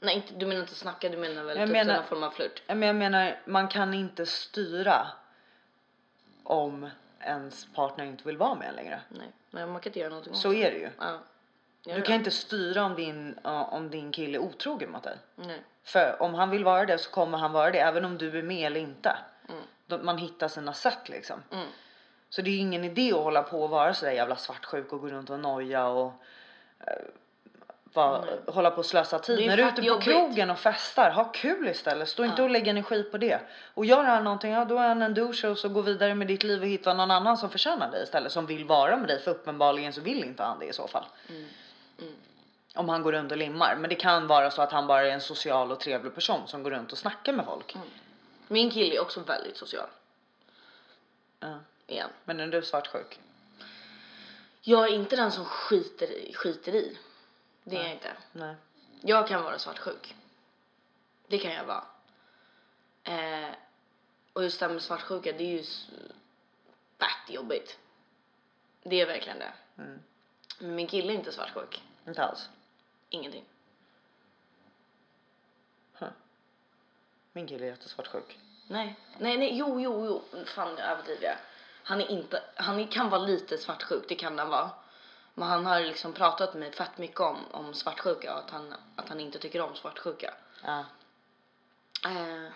Nej, 0.00 0.14
inte, 0.14 0.34
du 0.34 0.46
menar 0.46 0.60
inte 0.60 0.74
snacka, 0.74 1.08
du 1.08 1.16
menar 1.16 1.42
väl 1.44 1.58
Jag 1.58 1.66
typ 1.68 1.72
menar- 1.72 1.94
någon 1.94 2.04
form 2.04 2.22
av 2.22 2.30
flört? 2.30 2.62
Men 2.66 2.82
jag 2.82 2.96
menar, 2.96 3.38
man 3.44 3.68
kan 3.68 3.94
inte 3.94 4.26
styra 4.26 5.06
om 6.42 6.90
ens 7.20 7.66
partner 7.74 8.04
inte 8.04 8.24
vill 8.24 8.36
vara 8.36 8.54
med 8.54 8.68
en 8.68 8.74
längre. 8.74 9.00
Nej. 9.08 9.28
Nej, 9.50 9.66
man 9.66 9.80
kan 9.80 9.90
inte 9.90 9.98
göra 9.98 10.08
någonting 10.08 10.34
Så 10.34 10.52
är 10.52 10.70
det 10.70 10.78
ju. 10.78 10.90
Ja. 10.98 11.18
Du 11.94 12.02
kan 12.02 12.14
inte 12.14 12.30
styra 12.30 12.84
om 12.84 12.94
din, 12.94 13.38
om 13.44 13.90
din 13.90 14.12
kille 14.12 14.38
är 14.38 14.42
otrogen 14.42 14.90
mot 14.90 15.02
dig. 15.02 15.16
Nej. 15.34 15.62
För 15.84 16.22
om 16.22 16.34
han 16.34 16.50
vill 16.50 16.64
vara 16.64 16.86
det 16.86 16.98
så 16.98 17.10
kommer 17.10 17.38
han 17.38 17.52
vara 17.52 17.70
det 17.70 17.78
även 17.78 18.04
om 18.04 18.18
du 18.18 18.38
är 18.38 18.42
med 18.42 18.66
eller 18.66 18.80
inte. 18.80 19.16
Mm. 19.90 20.06
Man 20.06 20.18
hittar 20.18 20.48
sina 20.48 20.72
sätt 20.72 21.08
liksom. 21.08 21.42
Mm. 21.52 21.66
Så 22.30 22.42
det 22.42 22.50
är 22.50 22.58
ingen 22.58 22.84
idé 22.84 23.12
att 23.12 23.24
hålla 23.24 23.42
på 23.42 23.62
och 23.62 23.70
vara 23.70 23.94
så 23.94 24.04
där 24.04 24.12
jävla 24.12 24.36
svartsjuk 24.36 24.92
och 24.92 25.00
gå 25.00 25.08
runt 25.08 25.30
och 25.30 25.40
noja 25.40 25.86
och 25.86 26.12
eh, 26.80 26.92
bara, 27.96 28.20
Nej. 28.20 28.38
hålla 28.46 28.70
på 28.70 28.78
och 28.78 28.86
slösa 28.86 29.18
tid. 29.18 29.46
När 29.46 29.56
du 29.56 29.62
är 29.62 29.68
ute 29.68 29.82
på 29.82 29.86
jobbigt. 29.86 30.04
krogen 30.04 30.50
och 30.50 30.58
festar, 30.58 31.10
ha 31.10 31.24
kul 31.24 31.68
istället. 31.68 32.08
Stå 32.08 32.24
inte 32.24 32.42
Ja. 32.42 32.44
och 32.44 32.50
lägg 32.50 32.68
energi 32.68 33.02
på 33.02 33.18
det. 33.18 33.40
Och 33.74 33.84
gör 33.86 34.04
han 34.04 34.24
någonting, 34.24 34.52
ja 34.52 34.64
då 34.64 34.78
är 34.78 34.88
han 34.88 35.02
en 35.02 35.14
douche 35.14 35.48
och 35.48 35.58
så 35.58 35.68
gå 35.68 35.80
vidare 35.80 36.14
med 36.14 36.26
ditt 36.26 36.42
liv 36.42 36.60
och 36.60 36.66
hitta 36.68 36.94
någon 36.94 37.10
annan 37.10 37.38
som 37.38 37.50
förtjänar 37.50 37.90
dig 37.90 38.02
istället. 38.02 38.32
Som 38.32 38.46
vill 38.46 38.64
vara 38.64 38.96
med 38.96 39.08
dig 39.08 39.20
för 39.20 39.30
uppenbarligen 39.30 39.92
så 39.92 40.00
vill 40.00 40.24
inte 40.24 40.42
han 40.42 40.58
det 40.58 40.66
i 40.66 40.72
så 40.72 40.88
fall. 40.88 41.04
Mm. 41.28 41.46
Mm. 41.98 42.12
Om 42.74 42.88
han 42.88 43.02
går 43.02 43.12
runt 43.12 43.32
och 43.32 43.38
limmar. 43.38 43.76
Men 43.78 43.90
det 43.90 43.96
kan 43.96 44.26
vara 44.26 44.50
så 44.50 44.62
att 44.62 44.72
han 44.72 44.86
bara 44.86 45.06
är 45.06 45.10
en 45.10 45.20
social 45.20 45.72
och 45.72 45.80
trevlig 45.80 46.14
person 46.14 46.40
som 46.46 46.62
går 46.62 46.70
runt 46.70 46.92
och 46.92 46.98
snackar 46.98 47.32
med 47.32 47.44
folk. 47.44 47.76
Min 48.48 48.70
kille 48.70 48.96
är 48.96 49.00
också 49.00 49.20
väldigt 49.20 49.56
social. 49.56 49.88
Ja. 51.40 51.60
Igen. 51.86 52.10
Men 52.24 52.40
är 52.40 52.46
du 52.46 52.62
svartsjuk? 52.62 53.20
Jag 54.60 54.84
är 54.88 54.94
inte 54.94 55.16
den 55.16 55.32
som 55.32 55.44
skiter 55.44 56.10
i. 56.12 56.34
Skiter 56.34 56.74
i. 56.74 56.98
Det 57.64 57.76
är 57.76 57.80
Nej. 57.80 57.88
jag 57.88 57.96
inte. 57.96 58.16
Nej. 58.32 58.54
Jag 59.00 59.28
kan 59.28 59.42
vara 59.42 59.58
svartsjuk. 59.58 60.14
Det 61.26 61.38
kan 61.38 61.52
jag 61.52 61.64
vara. 61.64 61.84
Eh, 63.04 63.54
och 64.32 64.42
just 64.42 64.60
det 64.60 64.66
här 64.66 64.72
med 64.72 64.82
svartsjuka, 64.82 65.32
det 65.32 65.44
är 65.44 65.52
ju 65.52 65.62
fett 66.98 67.28
jobbigt. 67.34 67.78
Det 68.82 69.00
är 69.00 69.06
verkligen 69.06 69.38
det. 69.38 69.52
Mm. 69.78 70.02
Men 70.58 70.74
min 70.74 70.86
kille 70.86 71.12
är 71.12 71.14
inte 71.14 71.32
svartsjuk. 71.32 71.82
Inte 72.06 72.24
alls. 72.24 72.48
Ingenting. 73.08 73.44
Min 77.36 77.46
kille 77.46 77.66
är 77.66 77.70
jättesvartsjuk. 77.70 78.38
Nej, 78.66 78.96
nej, 79.18 79.38
nej, 79.38 79.58
jo, 79.58 79.80
jo, 79.80 80.06
jo. 80.06 80.44
Fan, 80.46 80.74
nu 80.74 80.82
överdriver 80.82 81.24
jag. 81.24 81.36
Han 81.82 82.00
är 82.00 82.10
inte, 82.10 82.42
han 82.54 82.86
kan 82.86 83.10
vara 83.10 83.22
lite 83.22 83.58
svartsjuk, 83.58 84.04
det 84.08 84.14
kan 84.14 84.38
han 84.38 84.48
vara. 84.48 84.70
Men 85.34 85.48
han 85.48 85.66
har 85.66 85.80
liksom 85.80 86.12
pratat 86.12 86.54
med 86.54 86.60
mig 86.60 86.72
fett 86.72 86.98
mycket 86.98 87.20
om, 87.20 87.38
om 87.50 87.74
svartsjuka 87.74 88.32
och 88.32 88.38
att 88.38 88.50
han, 88.50 88.74
att 88.96 89.08
han 89.08 89.20
inte 89.20 89.38
tycker 89.38 89.60
om 89.60 89.74
svartsjuka. 89.74 90.34
Ja. 90.62 90.84
Eh, 92.04 92.52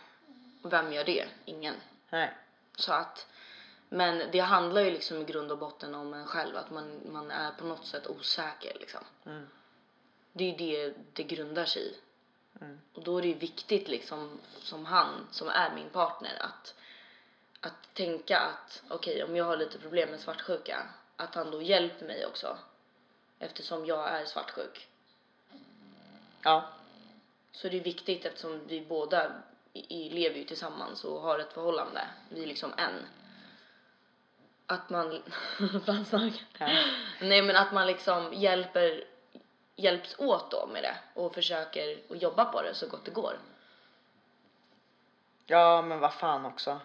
vem 0.63 0.93
gör 0.93 1.05
det? 1.05 1.29
Ingen. 1.45 1.75
Nej. 2.11 2.35
Så 2.77 2.93
att, 2.93 3.27
men 3.89 4.31
det 4.33 4.41
handlar 4.41 4.81
ju 4.81 4.91
liksom 4.91 5.17
i 5.17 5.25
grund 5.25 5.53
och 5.53 5.59
botten 5.59 5.95
om 5.95 6.15
en 6.15 6.27
själv, 6.27 6.57
att 6.57 6.71
man, 6.71 7.01
man 7.13 7.31
är 7.31 7.51
på 7.51 7.65
något 7.65 7.87
sätt 7.87 8.07
osäker 8.07 8.77
liksom. 8.81 9.01
Mm. 9.27 9.47
Det 10.33 10.45
är 10.45 10.49
ju 10.49 10.57
det 10.57 10.95
det 11.13 11.23
grundar 11.23 11.65
sig 11.65 11.83
i. 11.83 11.97
Mm. 12.61 12.81
Och 12.95 13.05
då 13.05 13.19
är 13.19 13.23
det 13.23 13.29
ju 13.29 13.35
viktigt 13.35 13.89
liksom, 13.89 14.39
som 14.59 14.87
han, 14.87 15.27
som 15.31 15.49
är 15.49 15.75
min 15.75 15.91
partner, 15.91 16.37
att, 16.41 16.75
att 17.61 17.95
tänka 17.95 18.39
att 18.39 18.83
okej, 18.89 19.25
om 19.25 19.37
jag 19.37 19.45
har 19.45 19.57
lite 19.57 19.79
problem 19.79 20.11
med 20.11 20.21
svartsjuka, 20.21 20.87
att 21.17 21.35
han 21.35 21.51
då 21.51 21.63
hjälper 21.63 22.07
mig 22.07 22.27
också. 22.27 22.59
Eftersom 23.39 23.87
jag 23.87 24.09
är 24.09 24.25
svartsjuk. 24.25 24.89
Ja. 26.43 26.69
Så 27.53 27.69
det 27.69 27.77
är 27.77 27.85
viktigt 27.85 28.25
eftersom 28.25 28.67
vi 28.67 28.81
båda 28.81 29.33
i, 29.73 30.07
i, 30.07 30.11
lever 30.11 30.37
ju 30.37 30.45
tillsammans 30.45 31.05
och 31.05 31.21
har 31.21 31.39
ett 31.39 31.53
förhållande. 31.53 32.01
Vi 32.29 32.43
är 32.43 32.47
liksom 32.47 32.73
en. 32.77 33.07
att 34.67 34.91
man, 34.91 35.23
fransnark. 35.85 36.45
Ja. 36.59 36.85
Nej 37.21 37.43
men 37.43 37.57
att 37.57 37.73
man 37.73 37.87
liksom 37.87 38.35
hjälper, 38.35 39.05
hjälps 39.77 40.15
åt 40.19 40.51
då 40.51 40.67
med 40.67 40.83
det 40.83 40.97
och 41.15 41.35
försöker 41.35 41.99
att 42.11 42.23
jobba 42.23 42.45
på 42.45 42.63
det 42.63 42.75
så 42.75 42.87
gott 42.87 43.05
det 43.05 43.11
går. 43.11 43.39
Ja, 45.47 45.83
men 45.83 46.01
vad 46.01 46.15
fan 46.15 46.47
också. 46.47 46.81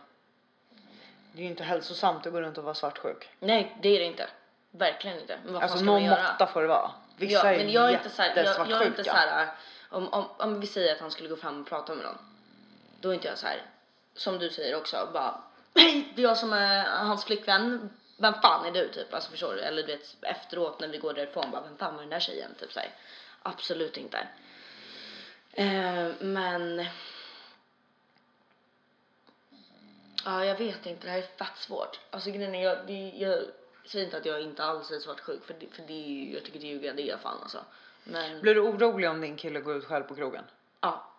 Det 1.31 1.39
är 1.39 1.43
ju 1.43 1.49
inte 1.49 1.63
hälsosamt 1.63 2.25
att 2.25 2.33
gå 2.33 2.41
runt 2.41 2.57
och 2.57 2.63
vara 2.63 2.73
svartsjuk. 2.73 3.29
Nej 3.39 3.77
det 3.81 3.89
är 3.89 3.99
det 3.99 4.05
inte. 4.05 4.29
Verkligen 4.71 5.19
inte. 5.19 5.39
Men 5.43 5.53
vad 5.53 5.61
fan 5.61 5.63
Alltså 5.63 5.77
ska 5.77 5.85
man 5.85 5.93
någon 5.95 6.03
göra? 6.03 6.31
måtta 6.31 6.47
får 6.47 6.61
det 6.61 6.67
vara. 6.67 6.91
Vissa 7.17 7.33
ja, 7.33 7.53
är 7.53 7.57
men 7.57 7.71
jag 7.71 7.89
är 7.89 7.93
inte 7.93 8.09
så 8.09 8.21
här, 8.21 8.43
jag, 8.43 8.69
jag 8.69 8.81
är 8.81 8.87
inte 8.87 9.03
så 9.03 9.11
här 9.11 9.47
om, 9.89 10.07
om, 10.07 10.25
om 10.37 10.59
vi 10.59 10.67
säger 10.67 10.95
att 10.95 11.01
han 11.01 11.11
skulle 11.11 11.29
gå 11.29 11.35
fram 11.35 11.61
och 11.61 11.67
prata 11.67 11.95
med 11.95 12.05
någon. 12.05 12.17
Då 13.01 13.09
är 13.09 13.13
inte 13.13 13.27
jag 13.27 13.37
så 13.37 13.47
här 13.47 13.61
som 14.13 14.39
du 14.39 14.49
säger 14.49 14.77
också 14.77 15.09
bara 15.13 15.41
hej 15.75 16.13
det 16.15 16.21
är 16.21 16.23
jag 16.23 16.37
som 16.37 16.53
är 16.53 16.83
hans 16.83 17.25
flickvän. 17.25 17.89
Vem 18.17 18.33
fan 18.33 18.65
är 18.65 18.71
du 18.71 18.89
typ? 18.89 19.13
Alltså 19.13 19.31
förstår 19.31 19.53
du? 19.53 19.61
Eller 19.61 19.83
du 19.83 19.87
vet 19.95 20.15
efteråt 20.21 20.79
när 20.79 20.87
vi 20.87 20.97
går 20.97 21.13
därifrån 21.13 21.51
bara 21.51 21.61
vem 21.61 21.77
fan 21.77 21.93
var 21.93 22.01
den 22.01 22.09
där 22.09 22.19
tjejen? 22.19 22.51
Typ 22.59 22.73
så 22.73 22.79
här. 22.79 22.89
Absolut 23.43 23.97
inte. 23.97 24.27
Eh, 25.51 26.07
men 26.19 26.85
Ja, 30.25 30.45
jag 30.45 30.57
vet 30.57 30.85
inte. 30.85 31.07
Det 31.07 31.11
här 31.11 31.17
är 31.17 31.21
fett 31.21 31.57
svårt. 31.57 31.99
Alltså 32.09 32.31
grejen 32.31 32.55
är, 32.55 32.63
jag, 32.63 32.77
det, 32.87 33.13
jag 33.17 33.43
säger 33.85 34.05
inte 34.05 34.17
att 34.17 34.25
jag 34.25 34.41
inte 34.41 34.63
alls 34.63 34.91
är 34.91 34.99
svartsjuk 34.99 35.45
för 35.45 35.55
det, 35.59 35.67
för 35.67 35.83
det 35.87 35.93
är 35.93 36.07
ju, 36.07 36.33
jag 36.33 36.43
tycker 36.43 36.59
det 36.59 36.65
är 36.65 36.69
ljuga, 36.69 36.93
det 36.93 37.01
är 37.01 37.07
jag 37.07 37.19
fan 37.19 37.41
alltså. 37.41 37.65
Men, 38.03 38.41
Blir 38.41 38.55
du 38.55 38.61
orolig 38.61 39.09
om 39.09 39.21
din 39.21 39.37
kille 39.37 39.59
går 39.59 39.75
ut 39.75 39.85
själv 39.85 40.03
på 40.03 40.15
krogen? 40.15 40.43
ja. 40.81 41.11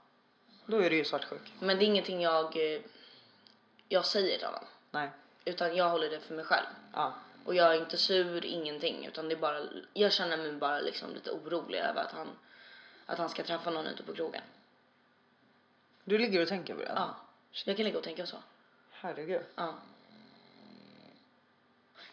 Då 0.69 0.79
är 0.79 0.91
du 0.91 0.97
ju 0.97 1.05
svartsjuk. 1.05 1.53
Men 1.59 1.79
det 1.79 1.85
är 1.85 1.87
ingenting 1.87 2.23
jag, 2.23 2.75
eh, 2.75 2.81
jag 3.89 4.07
säger 4.07 4.39
till 4.39 4.47
honom. 4.47 4.65
Nej. 4.91 5.11
Utan 5.47 5.77
jag 5.77 5.91
håller 5.91 6.11
det 6.11 6.21
för 6.21 6.35
mig 6.35 6.45
själv. 6.45 6.67
Ja. 6.93 7.15
Och 7.45 7.55
jag 7.55 7.75
är 7.75 7.81
inte 7.81 7.97
sur, 7.97 8.45
ingenting. 8.45 9.07
Utan 9.07 9.29
det 9.29 9.35
är 9.35 9.39
bara, 9.39 9.61
jag 9.93 10.13
känner 10.13 10.37
mig 10.37 10.53
bara 10.53 10.81
liksom 10.81 11.15
lite 11.15 11.31
orolig 11.31 11.79
över 11.79 12.03
att 12.03 12.13
han, 12.13 12.29
att 13.07 13.19
han 13.19 13.29
ska 13.29 13.43
träffa 13.43 13.71
någon 13.71 13.87
ute 13.87 14.03
på 14.03 14.15
krogen. 14.15 14.43
Du 16.05 16.19
ligger 16.19 16.43
och 16.43 16.49
tänker 16.49 16.75
på 16.75 16.81
det? 16.81 16.93
Ja. 16.97 17.17
Jag 17.65 17.77
kan 17.77 17.85
ligga 17.85 17.99
och 17.99 18.05
tänka 18.05 18.27
så. 18.27 18.37
Herregud. 18.91 19.43
Ja. 19.55 19.75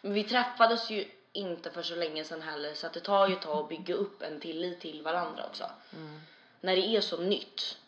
Men 0.00 0.12
vi 0.12 0.24
träffades 0.24 0.90
ju 0.90 1.10
inte 1.32 1.70
för 1.70 1.82
så 1.82 1.94
länge 1.94 2.24
sedan 2.24 2.42
heller 2.42 2.74
så 2.74 2.86
att 2.86 2.92
det 2.92 3.00
tar 3.00 3.28
ju 3.28 3.34
ett 3.34 3.42
tag 3.42 3.62
att 3.62 3.68
bygga 3.68 3.94
upp 3.94 4.22
en 4.22 4.40
tillit 4.40 4.80
till 4.80 5.02
varandra 5.02 5.46
också. 5.46 5.70
När 6.60 6.76
det 6.76 6.86
är 6.86 7.00
så 7.00 7.16
nytt 7.16 7.78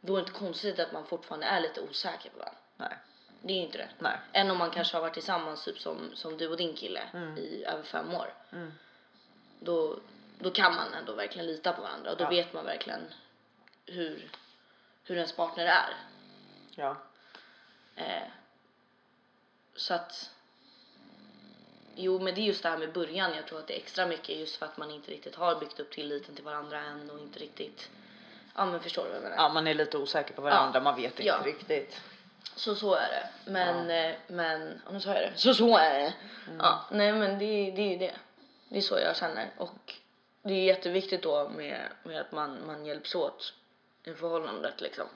då 0.00 0.16
är 0.16 0.16
det 0.16 0.28
inte 0.28 0.38
konstigt 0.38 0.78
att 0.78 0.92
man 0.92 1.06
fortfarande 1.06 1.46
är 1.46 1.60
lite 1.60 1.80
osäker 1.80 2.30
på 2.30 2.38
varandra. 2.38 2.58
Nej. 2.76 2.98
Det 3.42 3.52
är 3.52 3.56
ju 3.56 3.62
inte 3.62 3.78
det. 3.78 3.88
Nej. 3.98 4.18
Än 4.32 4.50
om 4.50 4.58
man 4.58 4.70
kanske 4.70 4.96
har 4.96 5.02
varit 5.02 5.14
tillsammans 5.14 5.64
typ 5.64 5.78
som, 5.78 6.10
som 6.14 6.36
du 6.36 6.48
och 6.48 6.56
din 6.56 6.76
kille 6.76 7.02
i 7.38 7.64
över 7.64 7.82
fem 7.82 8.14
år. 8.14 8.34
Mm. 8.52 8.72
Då, 9.60 9.98
då 10.38 10.50
kan 10.50 10.74
man 10.74 10.94
ändå 10.94 11.12
verkligen 11.12 11.46
lita 11.46 11.72
på 11.72 11.82
varandra 11.82 12.10
och 12.10 12.16
då 12.16 12.24
Ja. 12.24 12.28
vet 12.28 12.52
man 12.52 12.64
verkligen 12.64 13.00
hur, 13.86 14.30
hur 15.04 15.16
ens 15.16 15.32
partner 15.32 15.66
är. 15.66 15.94
Ja. 16.74 16.96
Eh, 17.96 18.22
så 19.76 19.94
att 19.94 20.30
Jo 21.94 22.18
men 22.18 22.34
det 22.34 22.40
är 22.40 22.42
just 22.42 22.62
det 22.62 22.68
här 22.68 22.78
med 22.78 22.92
början 22.92 23.34
jag 23.34 23.46
tror 23.46 23.58
att 23.58 23.66
det 23.66 23.74
är 23.74 23.78
extra 23.80 24.06
mycket 24.06 24.36
just 24.38 24.56
för 24.56 24.66
att 24.66 24.76
man 24.76 24.90
inte 24.90 25.10
riktigt 25.10 25.34
har 25.34 25.60
byggt 25.60 25.80
upp 25.80 25.90
tilliten 25.90 26.34
till 26.34 26.44
varandra 26.44 26.80
än 26.80 27.10
och 27.10 27.18
inte 27.18 27.38
riktigt 27.38 27.90
Ja 28.56 28.66
men 28.66 28.80
förstår 28.80 29.02
du 29.02 29.08
vad 29.08 29.16
jag 29.16 29.22
menar? 29.22 29.36
Ja, 29.36 29.48
man 29.48 29.66
är 29.66 29.74
lite 29.74 29.98
osäker 29.98 30.34
på 30.34 30.42
varandra. 30.42 30.78
Ja. 30.78 30.80
Man 30.84 30.96
vet 30.96 31.10
inte 31.12 31.22
Ja. 31.26 31.40
riktigt. 31.44 32.00
Så 32.56 32.74
så 32.74 32.94
är 32.94 33.08
det. 33.08 33.50
Men, 33.50 33.90
eh, 33.90 34.16
men, 34.26 34.80
ja, 34.84 34.92
nu 34.92 35.00
sa 35.00 35.14
jag 35.14 35.32
det. 35.32 35.38
Så 35.38 35.54
så 35.54 35.76
är 35.76 35.98
det. 35.98 36.14
Ja, 36.58 36.84
nej 36.90 37.12
men 37.12 37.38
det, 37.38 37.70
det 37.70 37.82
är 37.82 37.90
ju 37.90 37.98
det. 37.98 38.14
Det 38.68 38.78
är 38.78 38.82
så 38.82 38.98
jag 38.98 39.16
känner. 39.16 39.50
Och 39.56 39.94
det 40.42 40.54
är 40.54 40.64
jätteviktigt 40.64 41.22
då 41.22 41.48
med, 41.48 41.88
med 42.02 42.20
att 42.20 42.32
man, 42.32 42.66
man 42.66 42.86
hjälps 42.86 43.14
åt 43.14 43.52
i 44.04 44.14
förhållandet 44.14 44.80
liksom. 44.80 45.06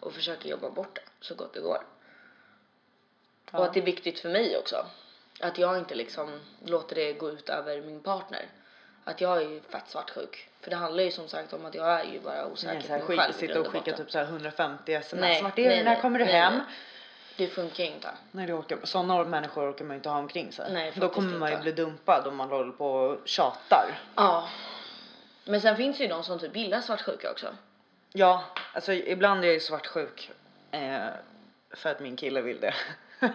Och 0.00 0.12
försöker 0.12 0.48
jobba 0.48 0.70
bort 0.70 0.94
det 0.94 1.02
så 1.20 1.34
gott 1.34 1.54
det 1.54 1.60
går. 1.60 1.84
Ja. 3.50 3.58
Och 3.58 3.64
att 3.64 3.74
det 3.74 3.80
är 3.80 3.84
viktigt 3.84 4.18
för 4.18 4.28
mig 4.28 4.56
också. 4.56 4.86
Att 5.40 5.58
jag 5.58 5.78
inte 5.78 5.94
liksom 5.94 6.40
låter 6.64 6.94
det 6.96 7.12
gå 7.12 7.30
ut 7.30 7.48
över 7.48 7.80
min 7.80 8.00
partner. 8.00 8.48
Att 9.04 9.20
jag 9.20 9.42
är 9.42 9.60
fett 9.60 9.90
svartsjuk. 9.90 10.48
För 10.66 10.70
det 10.70 10.76
handlar 10.76 11.04
ju 11.04 11.10
som 11.10 11.28
sagt 11.28 11.52
om 11.52 11.66
att 11.66 11.74
jag 11.74 12.00
är 12.00 12.04
ju 12.04 12.20
bara 12.20 12.46
osäker 12.46 12.80
på 12.80 12.92
mig 12.92 13.00
skit, 13.00 13.18
själv. 13.20 13.32
sitta 13.32 13.60
och 13.60 13.66
skicka 13.66 13.92
typ 13.96 14.10
så 14.10 14.18
här 14.18 14.24
150 14.24 14.92
sms. 14.92 15.20
Nej, 15.20 15.42
Vart 15.42 15.58
är 15.58 15.62
du? 15.62 15.68
nej, 15.68 15.84
När 15.84 15.92
nej, 15.92 16.00
kommer 16.02 16.18
du 16.18 16.24
nej, 16.24 16.34
hem? 16.34 16.52
nej. 16.52 16.62
Det 17.36 17.48
funkar 17.48 17.84
inte. 17.84 18.08
Nej, 18.30 18.46
det 18.46 18.52
orkar 18.52 18.78
Sådana 18.82 19.24
människor 19.24 19.70
orkar 19.70 19.84
man 19.84 19.94
ju 19.94 19.96
inte 19.96 20.08
ha 20.08 20.18
omkring 20.18 20.52
sig. 20.52 20.72
Nej, 20.72 20.92
Då 20.96 21.08
kommer 21.08 21.38
man 21.38 21.48
ju 21.48 21.54
inte. 21.54 21.62
bli 21.62 21.72
dumpad 21.72 22.26
om 22.26 22.36
man 22.36 22.48
håller 22.48 22.72
på 22.72 22.86
och 22.92 23.18
tjatar. 23.28 23.98
Ja. 24.14 24.48
Men 25.44 25.60
sen 25.60 25.76
finns 25.76 25.98
det 25.98 26.04
ju 26.04 26.08
de 26.10 26.24
som 26.24 26.38
typ 26.38 26.56
gillar 26.56 26.80
svartsjuka 26.80 27.30
också. 27.30 27.46
Ja, 28.12 28.44
alltså 28.72 28.92
ibland 28.92 29.40
är 29.44 29.46
jag 29.48 29.54
ju 29.54 29.60
svartsjuk. 29.60 30.30
Eh, 30.70 31.06
för 31.70 31.90
att 31.90 32.00
min 32.00 32.16
kille 32.16 32.40
vill 32.40 32.60
det. 32.60 32.74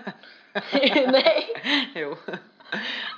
Nej. 1.11 1.47
jo. 1.95 2.15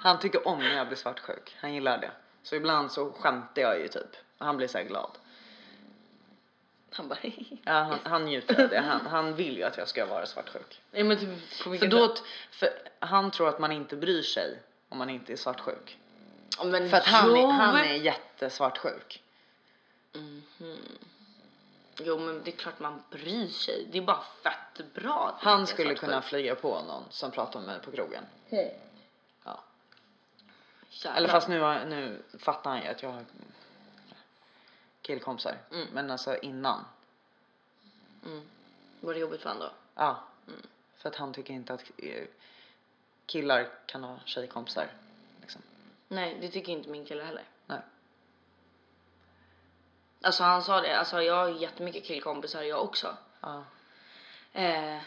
Han 0.04 0.20
tycker 0.20 0.48
om 0.48 0.60
när 0.60 0.78
jag 0.78 0.88
blir 0.88 0.98
svartsjuk. 0.98 1.56
Han 1.62 1.74
gillar 1.74 1.98
det. 1.98 2.12
Så 2.44 2.56
ibland 2.56 2.92
så 2.92 3.12
skämtar 3.12 3.62
jag 3.62 3.80
ju 3.80 3.88
typ. 3.88 4.16
Och 4.38 4.46
han 4.46 4.58
blir 4.58 4.68
så 4.68 4.84
glad. 4.84 5.12
Han 6.92 7.08
bara 7.08 7.20
Ja, 7.64 7.74
han, 7.74 8.00
han 8.04 8.26
njuter 8.26 8.64
av 8.64 8.70
det. 8.70 8.80
Han, 8.80 9.02
han 9.08 9.36
vill 9.36 9.58
ju 9.58 9.64
att 9.64 9.78
jag 9.78 9.88
ska 9.88 10.06
vara 10.06 10.26
svartsjuk. 10.26 10.82
Nej 10.92 11.04
men 11.04 11.18
typ 11.20 11.30
på 11.30 11.64
För, 11.64 11.70
vilket 11.70 11.92
då, 11.92 12.16
sätt? 12.16 12.24
för 12.52 12.70
han 13.00 13.32
tror 13.32 13.50
att 13.50 13.60
man 13.60 13.72
inte 13.72 13.96
bryr 13.96 14.22
sig 14.22 14.60
om 14.90 14.98
man 14.98 15.10
inte 15.10 15.34
är 15.34 15.38
svartsjuk. 15.38 15.98
Ja, 16.58 16.64
men 16.64 16.90
För 16.90 16.98
att 16.98 17.06
han, 17.06 17.30
jo. 17.30 17.36
är, 17.36 17.52
han 17.52 17.76
är 17.78 17.94
jättesvartsjuk. 17.96 19.24
Jo 21.98 22.20
men 22.20 22.42
det 22.44 22.52
är 22.52 22.56
klart 22.56 22.80
man 22.80 23.04
bryr 23.12 23.48
sig. 23.48 23.88
Det 23.92 23.98
är 23.98 24.02
bara 24.02 24.24
fett 24.44 24.94
bra. 24.94 25.38
Han 25.40 25.68
skulle 25.68 25.96
kunna 25.96 26.22
flyga 26.22 26.56
på 26.56 26.82
någon 26.88 27.04
som 27.10 27.32
pratar 27.32 27.60
med 27.60 27.68
mig 27.70 27.80
på 27.86 27.92
krogen. 27.92 28.24
Ja. 28.50 28.64
Jävlar. 30.94 31.18
Eller 31.18 31.30
fast 31.30 31.48
nu, 31.48 31.60
har- 31.60 31.86
nu 31.86 32.22
fattar 32.40 32.70
han 32.70 32.82
ju 32.82 32.88
att 32.88 33.04
jag 33.04 33.10
har 33.12 33.26
killkompisar. 35.02 35.58
Mm. 35.72 35.88
Men 35.94 36.12
alltså 36.12 36.38
innan. 36.38 36.86
Var 39.00 39.14
det 39.14 39.20
jobbigt 39.20 39.42
för 39.42 39.50
honom 39.50 39.68
då? 39.68 39.74
Ja. 39.96 40.24
För 40.98 41.10
att 41.10 41.16
han 41.16 41.34
tycker 41.34 41.54
inte 41.54 41.74
att 41.74 41.84
eh, 41.98 42.24
killar 43.26 43.70
kan 43.86 44.04
ha 44.04 44.20
tjejkompisar. 44.26 44.88
Liksom. 45.42 45.62
Nej 46.08 46.38
det 46.42 46.50
tycker 46.50 46.72
inte 46.72 46.90
min 46.90 47.06
kille 47.06 47.24
heller. 47.24 47.44
Nej. 47.66 47.80
Alltså 50.22 50.44
han 50.44 50.64
sa 50.64 50.82
det. 50.82 51.00
Alltså 51.00 51.22
jag 51.22 51.36
har 51.36 51.50
jättemycket 51.50 52.04
killkompisar 52.04 52.62
jag 52.64 52.84
också. 52.84 53.18
Ja. 53.42 53.64
Eh, 54.54 55.02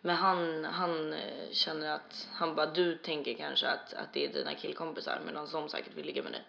men 0.00 0.16
han, 0.16 0.64
han 0.64 1.12
eh, 1.12 1.50
känner 1.52 1.90
att 1.90 2.28
han 2.32 2.54
bara 2.54 2.66
du 2.66 2.98
tänker 2.98 3.34
kanske 3.34 3.68
att, 3.68 3.94
att 3.94 4.12
det 4.12 4.24
är 4.26 4.32
dina 4.32 4.54
killkompisar 4.54 5.20
medan 5.26 5.48
de 5.52 5.68
säkert 5.68 5.94
vill 5.94 6.06
ligga 6.06 6.22
med 6.22 6.32
dig. 6.32 6.44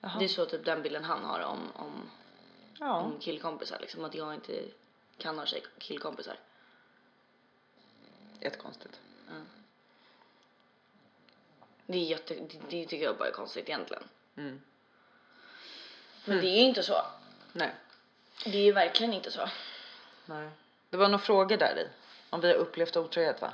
Jaha. 0.00 0.18
Det 0.18 0.24
är 0.24 0.28
så 0.28 0.46
typ 0.46 0.64
den 0.64 0.82
bilden 0.82 1.04
han 1.04 1.24
har 1.24 1.40
om, 1.40 1.72
om, 1.74 2.10
Ja. 2.80 2.96
om 2.96 3.18
killkompisar 3.18 3.78
liksom 3.80 4.04
att 4.04 4.14
jag 4.14 4.34
inte 4.34 4.64
kan 5.18 5.38
ha 5.38 5.46
tjej, 5.46 5.62
killkompisar. 5.78 6.36
Jättekonstigt. 8.40 9.00
Det 11.86 11.98
är 11.98 12.02
jätte, 12.04 12.34
det, 12.34 12.60
det 12.68 12.86
tycker 12.86 13.04
jag 13.04 13.16
bara 13.16 13.28
är 13.28 13.32
konstigt 13.32 13.68
egentligen. 13.68 14.02
Mm. 14.36 14.60
Men 16.24 16.40
det 16.40 16.46
är 16.46 16.60
ju 16.60 16.66
inte 16.66 16.82
så. 16.82 17.02
Nej. 17.52 17.74
Det 18.44 18.58
är 18.58 18.64
ju 18.64 18.72
verkligen 18.72 19.12
inte 19.12 19.30
så. 19.30 19.48
Nej. 20.26 20.50
Det 20.90 20.96
var 20.96 21.08
några 21.08 21.24
frågor 21.24 21.56
där 21.56 21.78
i. 21.78 21.88
Om 22.34 22.40
vi 22.40 22.48
har 22.48 22.54
upplevt 22.54 22.96
otrohet 22.96 23.42
va? 23.42 23.52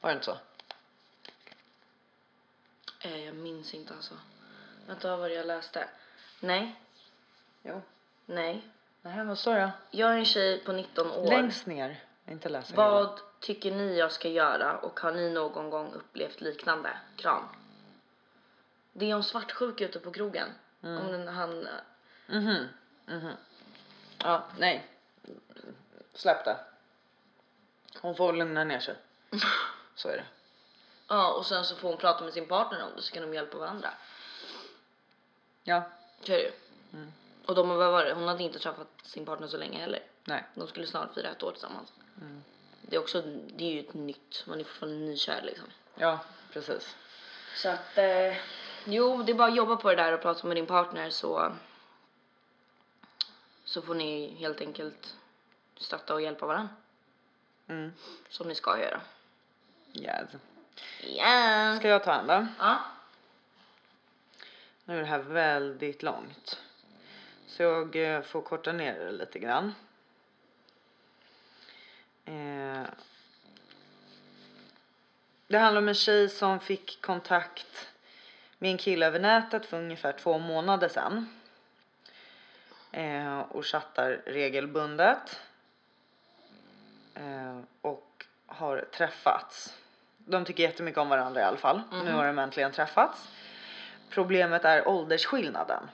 Var 0.00 0.10
det 0.10 0.14
inte 0.14 0.24
så? 0.24 0.36
Eh, 3.00 3.24
jag 3.24 3.34
minns 3.34 3.74
inte 3.74 3.94
alltså. 3.94 4.14
Vänta 4.86 5.10
vad 5.10 5.18
var 5.18 5.28
det 5.28 5.34
jag 5.34 5.46
läste? 5.46 5.88
Nej, 6.40 6.80
Jo. 7.62 7.82
nej. 8.26 8.62
Nej, 9.02 9.24
vad 9.24 9.38
står 9.38 9.54
det? 9.54 9.72
Jag 9.90 10.12
är 10.12 10.18
en 10.18 10.24
tjej 10.24 10.64
på 10.64 10.72
19 10.72 11.10
år. 11.10 11.26
Längst 11.26 11.66
ner. 11.66 12.04
Inte 12.28 12.48
läsa 12.48 12.72
hela. 12.72 12.90
Vad 12.90 13.20
tycker 13.40 13.70
ni 13.70 13.98
jag 13.98 14.12
ska 14.12 14.28
göra 14.28 14.78
och 14.78 15.00
har 15.00 15.12
ni 15.12 15.30
någon 15.30 15.70
gång 15.70 15.92
upplevt 15.92 16.40
liknande? 16.40 16.90
Kram. 17.16 17.44
Det 18.92 19.10
är 19.10 19.14
om 19.14 19.22
svartsjuka 19.22 19.84
ute 19.84 20.00
på 20.00 20.12
krogen. 20.12 20.48
Om 20.80 21.12
den, 21.12 21.28
han... 21.28 21.68
Mhm. 22.26 22.68
Mhm. 23.06 23.32
Ja, 24.18 24.44
nej. 24.58 24.86
Släpp 26.14 26.44
det. 26.44 26.56
Hon 28.00 28.16
får 28.16 28.32
lugna 28.32 28.64
ner 28.64 28.80
sig. 28.80 28.96
Så 29.94 30.08
är 30.08 30.16
det. 30.16 30.24
Ja, 31.08 31.32
och 31.32 31.46
sen 31.46 31.64
så 31.64 31.76
får 31.76 31.88
hon 31.88 31.98
prata 31.98 32.24
med 32.24 32.32
sin 32.32 32.48
partner 32.48 32.82
om 32.84 32.90
det 32.96 33.02
så 33.02 33.12
kan 33.12 33.22
de 33.22 33.34
hjälpa 33.34 33.58
varandra. 33.58 33.90
Ja. 35.62 35.82
Så 36.22 36.32
är 36.32 36.36
det 36.36 36.42
ju. 36.42 36.52
Och 37.46 37.54
de, 37.54 37.68
vad 37.68 37.92
var 37.92 38.04
det? 38.04 38.12
Hon 38.12 38.28
hade 38.28 38.42
inte 38.42 38.58
träffat 38.58 38.88
sin 39.02 39.24
partner 39.24 39.48
så 39.48 39.56
länge 39.56 39.78
heller. 39.78 40.02
Nej. 40.24 40.44
De 40.54 40.66
skulle 40.66 40.86
snart 40.86 41.14
fira 41.14 41.28
ett 41.28 41.42
år 41.42 41.52
tillsammans. 41.52 41.92
det 42.82 42.96
är 42.96 43.00
också, 43.00 43.22
det 43.46 43.64
är 43.64 43.72
ju 43.72 43.80
ett 43.80 43.94
nytt, 43.94 44.44
man 44.46 44.60
är 44.60 44.64
fortfarande 44.64 44.98
nykär 44.98 45.42
liksom. 45.42 45.66
Ja, 45.94 46.18
precis. 46.52 46.96
Så 47.56 47.68
att, 47.68 47.98
eh, 47.98 48.36
jo, 48.84 49.22
det 49.22 49.32
är 49.32 49.34
bara 49.34 49.48
att 49.48 49.56
jobba 49.56 49.76
på 49.76 49.88
det 49.90 49.96
där 49.96 50.12
och 50.12 50.22
prata 50.22 50.46
med 50.46 50.56
din 50.56 50.66
partner 50.66 51.10
så, 51.10 51.52
så 53.64 53.82
får 53.82 53.94
ni 53.94 54.34
helt 54.34 54.60
enkelt 54.60 55.16
stötta 55.76 56.14
och 56.14 56.22
hjälpa 56.22 56.46
varandra. 56.46 56.74
Mm. 57.70 57.92
Som 58.28 58.48
ni 58.48 58.54
ska 58.54 58.78
göra. 58.78 59.00
Yes. 59.94 60.30
Ja. 61.00 61.76
Ska 61.78 61.88
jag 61.88 62.04
ta 62.04 62.14
en 62.14 62.26
då? 62.26 62.46
Ja. 62.58 62.80
Nu 64.84 64.96
är 64.96 65.00
det 65.00 65.06
här 65.06 65.18
väldigt 65.18 66.02
långt. 66.02 66.60
Så 67.46 67.62
jag 67.62 67.96
eh, 67.96 68.22
får 68.22 68.42
korta 68.42 68.72
ner 68.72 68.98
det 68.98 69.12
lite 69.12 69.38
grann. 69.38 69.74
Eh, 72.24 72.82
det 75.46 75.58
handlar 75.58 75.82
om 75.82 75.88
en 75.88 75.94
tjej 75.94 76.28
som 76.28 76.60
fick 76.60 77.02
kontakt 77.02 77.88
med 78.58 78.70
en 78.70 78.78
kille 78.78 79.06
över 79.06 79.20
nätet 79.20 79.66
för 79.66 79.78
ungefär 79.78 80.12
två 80.12 80.38
månader 80.38 80.88
sedan. 80.88 81.26
Eh, 82.92 83.40
och 83.40 83.66
chattar 83.66 84.22
regelbundet. 84.26 85.40
Eh, 87.20 87.60
och 87.82 88.26
har 88.46 88.88
träffats. 88.92 89.76
De 90.18 90.44
tycker 90.44 90.62
jättemycket 90.62 90.98
om 90.98 91.08
varandra 91.08 91.40
i 91.40 91.44
alla 91.44 91.56
fall. 91.56 91.82
Nu 92.04 92.12
har 92.12 92.26
de 92.26 92.38
äntligen 92.38 92.72
träffats. 92.72 93.28
Problemet 94.10 94.64
är 94.64 94.88
åldersskillnaden. 94.88 95.90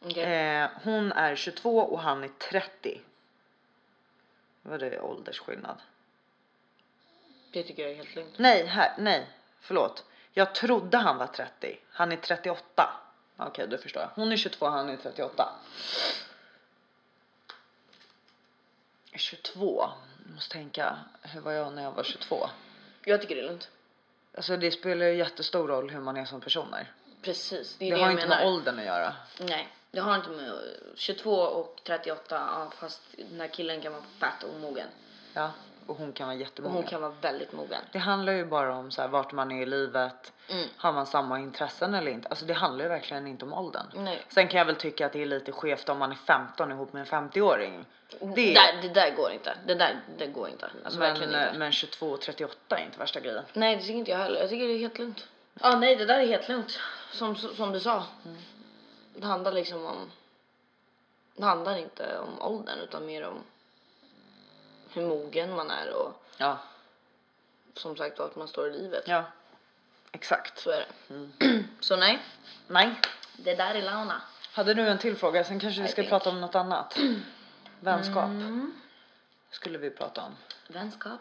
Okej. 0.00 0.24
Eh, 0.24 0.68
hon 0.82 1.12
är 1.12 1.36
22 1.36 1.78
och 1.78 2.00
han 2.00 2.24
är 2.24 2.28
30. 2.28 3.00
Vad 4.62 4.82
är 4.82 4.90
det 4.90 5.00
åldersskillnad? 5.00 5.76
Det 7.52 7.62
tycker 7.62 7.82
jag 7.82 7.92
är 7.92 7.96
helt 7.96 8.14
lugnt. 8.14 8.38
Nej, 8.38 8.66
här, 8.66 8.94
nej, 8.98 9.26
förlåt. 9.60 10.04
Jag 10.32 10.54
trodde 10.54 10.98
han 10.98 11.18
var 11.18 11.26
30. 11.26 11.78
Han 11.90 12.12
är 12.12 12.16
38. 12.16 12.90
Okej, 13.36 13.68
då 13.68 13.78
förstår 13.78 14.02
jag. 14.02 14.10
Hon 14.14 14.32
är 14.32 14.36
22, 14.36 14.66
han 14.66 14.88
är 14.88 14.96
38. 14.96 15.48
22. 19.18 19.88
Jag 20.26 20.34
måste 20.34 20.52
tänka, 20.52 20.96
hur 21.22 21.40
var 21.40 21.52
jag 21.52 21.72
när 21.72 21.82
jag 21.82 21.92
var 21.92 22.02
22? 22.02 22.46
Jag 23.04 23.20
tycker 23.20 23.34
det 23.34 23.40
är 23.40 23.46
lugnt. 23.46 23.68
Alltså 24.36 24.56
det 24.56 24.70
spelar 24.70 25.06
ju 25.06 25.16
jättestor 25.16 25.68
roll 25.68 25.90
hur 25.90 26.00
man 26.00 26.16
är 26.16 26.24
som 26.24 26.40
personer. 26.40 26.92
Precis, 27.22 27.76
det 27.78 27.84
är 27.84 27.90
Det 27.90 27.96
det, 27.96 28.02
har 28.02 28.10
jag 28.10 28.18
inte 28.20 28.28
menar. 28.28 28.44
med 28.44 28.52
åldern 28.54 28.78
att 28.78 28.84
göra. 28.84 29.12
Nej, 29.40 29.68
det 29.90 30.00
har 30.00 30.14
inte 30.16 30.28
med 30.30 30.52
22 30.94 31.32
och 31.34 31.80
38, 31.84 32.20
ja, 32.30 32.72
fast 32.78 33.02
den 33.16 33.40
här 33.40 33.48
killen 33.48 33.80
kan 33.80 33.92
vara 33.92 34.02
fett 34.02 34.44
omogen. 34.44 34.88
Ja, 35.34 35.50
och 35.86 35.96
hon 35.96 36.12
kan 36.12 36.26
vara 36.26 36.34
Och 36.34 36.40
jättemogen. 36.40 36.74
hon 36.76 36.84
kan 36.86 37.00
vara 37.00 37.12
väldigt 37.20 37.52
mogen. 37.52 37.80
Det 37.92 37.98
handlar 37.98 38.32
ju 38.32 38.44
bara 38.44 38.74
om 38.76 38.90
så 38.90 39.02
här, 39.02 39.08
vart 39.08 39.32
man 39.32 39.52
är 39.52 39.62
i 39.62 39.66
livet. 39.66 40.32
Mm. 40.50 40.68
Har 40.76 40.92
man 40.92 41.06
samma 41.06 41.40
intressen 41.40 41.94
eller 41.94 42.10
inte? 42.10 42.28
Alltså 42.28 42.44
det 42.44 42.54
handlar 42.54 42.84
ju 42.84 42.88
verkligen 42.88 43.26
inte 43.26 43.44
om 43.44 43.52
åldern. 43.52 43.86
Nej. 43.94 44.22
Sen 44.28 44.48
kan 44.48 44.58
jag 44.58 44.64
väl 44.64 44.76
tycka 44.76 45.06
att 45.06 45.12
det 45.12 45.22
är 45.22 45.26
lite 45.26 45.52
skevt 45.52 45.88
om 45.88 45.98
man 45.98 46.10
är 46.10 46.16
15 46.16 46.70
ihop 46.72 46.92
med 46.92 47.00
en 47.00 47.30
50-åring. 47.30 47.84
Det 48.20 48.26
Det, 48.34 48.54
där, 48.54 48.82
det 48.82 48.88
där 48.88 49.14
går 49.16 49.30
inte. 49.32 49.56
Det 49.66 49.74
där 49.74 50.00
det 50.18 50.26
går 50.26 50.48
inte. 50.48 50.70
Alltså 50.84 50.98
men, 50.98 51.08
verkligen 51.08 51.46
inte. 51.46 51.58
men 51.58 51.72
22 51.72 52.06
och 52.10 52.20
38 52.20 52.76
är 52.78 52.84
inte 52.84 52.98
värsta 52.98 53.20
grejen. 53.20 53.44
Nej, 53.52 53.76
det 53.76 53.82
tycker 53.82 53.94
inte 53.94 54.10
jag 54.10 54.18
heller. 54.18 54.40
Jag 54.40 54.48
tycker 54.48 54.66
det 54.66 54.72
är 54.74 54.78
helt 54.78 54.98
lugnt. 54.98 55.26
Ja, 55.60 55.78
nej, 55.78 55.96
det 55.96 56.04
där 56.06 56.18
är 56.20 56.26
helt 56.26 56.48
lugnt. 56.48 56.78
Som, 57.12 57.36
som 57.36 57.72
du 57.72 57.80
sa. 57.80 58.04
Det 59.14 59.26
handlar 59.26 59.52
liksom 59.52 59.86
om... 59.86 60.10
Det 61.36 61.44
handlar 61.44 61.76
inte 61.78 62.18
om 62.18 62.42
åldern 62.42 62.78
utan 62.78 63.06
mer 63.06 63.26
om 63.26 63.38
hur 64.96 65.06
mogen 65.06 65.54
man 65.56 65.70
är 65.70 65.92
och 65.94 66.22
Ja, 66.38 66.58
som 67.74 67.96
sagt 67.96 68.18
vart 68.18 68.36
man 68.36 68.48
står 68.48 68.68
i 68.68 68.72
livet. 68.72 69.04
ja. 69.06 69.24
Exakt. 70.12 70.58
Så 70.58 70.70
är 70.70 70.86
det. 71.08 71.64
Så 71.80 71.96
nej, 71.96 72.18
Nej. 72.66 73.00
det 73.36 73.54
där 73.54 73.74
är 73.74 73.82
Launa. 73.82 74.22
Hade 74.52 74.74
du 74.74 74.88
en 74.88 74.98
till 74.98 75.16
fråga? 75.16 75.44
Sen 75.44 75.60
kanske 75.60 75.80
vi 75.82 75.88
I 75.88 75.90
ska 75.90 76.02
think. 76.02 76.08
prata 76.10 76.30
om 76.30 76.40
något 76.40 76.54
annat. 76.54 76.98
Vänskap 77.80 78.24
Mm. 78.24 78.74
skulle 79.50 79.78
vi 79.78 79.90
prata 79.90 80.22
om. 80.22 80.36
Vänskap. 80.68 81.20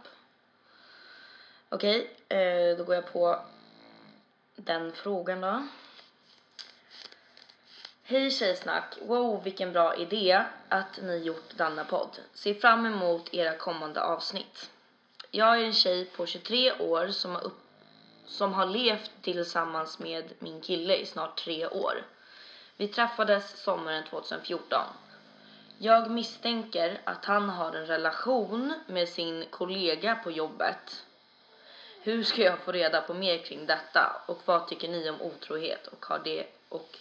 Okej, 1.70 2.16
eh, 2.30 2.78
då 2.78 2.84
går 2.84 2.96
jag 2.96 3.14
på 3.14 3.40
den 4.56 4.92
frågan 4.92 5.42
då. 5.42 5.68
Hej 8.08 8.32
tjejsnack! 8.32 8.98
Wow, 9.02 9.44
vilken 9.44 9.72
bra 9.72 9.96
idé 9.96 10.44
att 10.70 11.00
ni 11.02 11.18
gjort 11.18 11.58
denna 11.58 11.84
podd. 11.86 12.20
Ser 12.34 12.54
fram 12.54 12.86
emot 12.86 13.34
era 13.34 13.58
kommande 13.58 14.04
avsnitt. 14.04 14.70
Jag 15.32 15.62
är 15.62 15.66
en 15.66 15.74
tjej 15.74 16.06
på 16.06 16.26
23 16.26 16.72
år 16.72 17.08
som 17.08 17.32
har, 17.32 17.44
upp, 17.46 17.60
som 18.26 18.54
har 18.54 18.66
levt 18.66 19.12
tillsammans 19.22 20.00
med 20.00 20.34
min 20.40 20.62
kille 20.62 20.96
i 20.96 21.06
snart 21.06 21.38
tre 21.38 21.68
år. 21.68 22.06
Vi 22.78 22.88
träffades 22.88 23.62
sommaren 23.64 24.04
2014. 24.04 24.80
Jag 25.78 26.12
misstänker 26.12 27.02
att 27.04 27.26
han 27.26 27.50
har 27.50 27.74
en 27.74 27.88
relation 27.88 28.74
med 28.88 29.10
sin 29.10 29.46
kollega 29.50 30.16
på 30.16 30.32
jobbet. 30.32 31.06
Hur 32.02 32.24
ska 32.24 32.42
jag 32.42 32.60
få 32.60 32.72
reda 32.72 33.02
på 33.02 33.14
mer 33.14 33.38
kring 33.38 33.66
detta? 33.66 34.22
Och 34.26 34.42
vad 34.46 34.68
tycker 34.68 34.88
ni 34.88 35.10
om 35.10 35.22
otrohet? 35.22 35.88
Och 35.88 36.06
har 36.06 36.22
det 36.24 36.48
och 36.70 37.00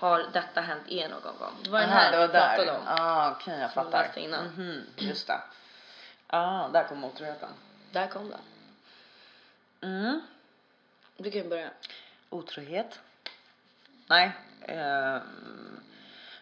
har 0.00 0.26
detta 0.32 0.60
hänt 0.60 0.88
er 0.88 1.08
någon 1.08 1.38
gång? 1.38 1.54
Det 1.64 1.70
var 1.70 1.80
den 1.80 1.88
här 1.88 2.10
det 2.12 2.18
var 2.18 2.26
vi 2.26 2.32
pratade 2.32 2.64
där. 2.64 2.78
om. 2.78 2.84
Ah, 2.86 3.30
okej, 3.30 3.58
jag 3.60 3.70
Som 3.72 3.86
vi 3.86 3.92
fattar. 3.92 4.18
innan. 4.18 4.44
Mhm, 4.46 4.86
just 4.96 5.26
det. 5.26 5.40
Ah, 6.26 6.68
där 6.68 6.84
kom 6.84 7.04
otroheten. 7.04 7.48
Där 7.92 8.06
kom 8.06 8.30
det. 8.30 8.38
Mm. 9.86 10.20
Du 11.16 11.30
kan 11.30 11.48
börja. 11.48 11.70
Otrohet? 12.30 13.00
Nej. 14.06 14.32
ehm, 14.62 15.80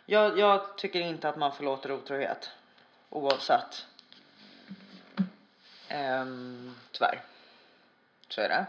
jag, 0.07 0.38
jag 0.38 0.77
tycker 0.79 1.01
inte 1.01 1.29
att 1.29 1.37
man 1.37 1.53
förlåter 1.53 1.92
otrohet. 1.92 2.51
Oavsett. 3.11 3.87
Um, 5.90 6.77
tyvärr. 6.92 7.23
Så 8.29 8.40
är 8.40 8.49
det. 8.49 8.66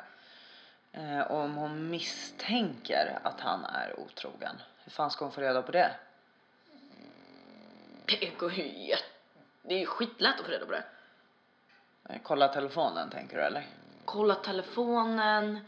Eh, 0.92 1.32
om 1.32 1.56
hon 1.56 1.90
misstänker 1.90 3.20
att 3.24 3.40
han 3.40 3.66
är 3.66 4.00
otrogen, 4.00 4.62
hur 4.90 4.94
fan 4.94 5.12
ska 5.12 5.26
hon 5.26 5.32
få 5.32 5.42
reda 5.42 5.62
på 5.62 5.72
det? 5.72 5.96
Det 8.06 8.38
går 8.38 8.52
ju 8.52 8.88
jätte... 8.88 9.04
Det 9.62 9.74
är 9.74 9.80
ju 9.80 9.86
skitlätt 9.86 10.40
att 10.40 10.46
få 10.46 10.52
reda 10.52 10.66
på 10.66 10.72
det. 10.72 10.84
Kolla 12.24 12.48
telefonen 12.48 13.10
tänker 13.10 13.38
du 13.38 13.44
eller? 13.44 13.68
Kolla 14.06 14.36
telefonen, 14.36 15.60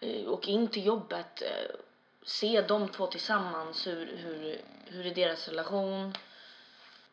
eh, 0.00 0.28
åk 0.28 0.48
in 0.48 0.68
till 0.68 0.86
jobbet, 0.86 1.42
eh, 1.42 1.76
se 2.22 2.62
de 2.62 2.88
två 2.88 3.06
tillsammans, 3.06 3.86
hur, 3.86 4.16
hur, 4.16 4.60
hur 4.86 5.06
är 5.06 5.14
deras 5.14 5.48
relation? 5.48 6.14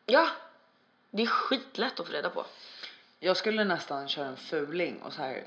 Ja, 0.06 0.28
det 1.10 1.22
är 1.22 1.26
skitlätt 1.26 2.00
att 2.00 2.06
få 2.06 2.12
reda 2.12 2.30
på. 2.30 2.46
Jag 3.18 3.36
skulle 3.36 3.64
nästan 3.64 4.08
köra 4.08 4.26
en 4.26 4.36
fuling 4.36 5.02
och 5.02 5.12
så 5.12 5.22
här. 5.22 5.44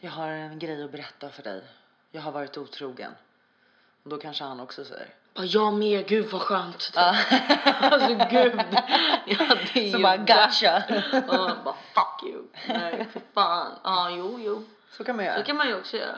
Jag 0.00 0.10
har 0.10 0.28
en 0.28 0.58
grej 0.58 0.84
att 0.84 0.92
berätta 0.92 1.30
för 1.30 1.42
dig. 1.42 1.62
Jag 2.10 2.22
har 2.22 2.32
varit 2.32 2.58
otrogen. 2.58 3.12
Och 4.02 4.10
då 4.10 4.18
kanske 4.18 4.44
han 4.44 4.60
också 4.60 4.84
säger. 4.84 5.19
Bara, 5.34 5.46
jag 5.46 5.72
med, 5.74 6.06
gud 6.08 6.30
vad 6.30 6.40
skönt. 6.42 6.90
alltså 6.96 8.08
gud. 8.30 8.60
Ja, 9.26 9.36
är 9.46 9.66
Så 9.72 9.78
ju 9.78 10.02
bara, 10.02 10.18
bra. 10.18 10.36
gotcha. 10.46 10.82
Ja, 11.28 11.56
bara 11.64 11.74
fuck 11.94 12.28
you. 12.30 12.42
Nej, 12.68 13.06
för 13.12 13.20
fan. 13.34 13.72
Ja, 13.84 14.10
jo, 14.10 14.40
jo. 14.40 14.64
Så 14.92 15.04
kan 15.04 15.16
man 15.16 15.24
göra. 15.24 15.36
Det 15.38 15.42
kan 15.44 15.56
man 15.56 15.68
ju 15.68 15.74
också 15.78 15.96
göra. 15.96 16.16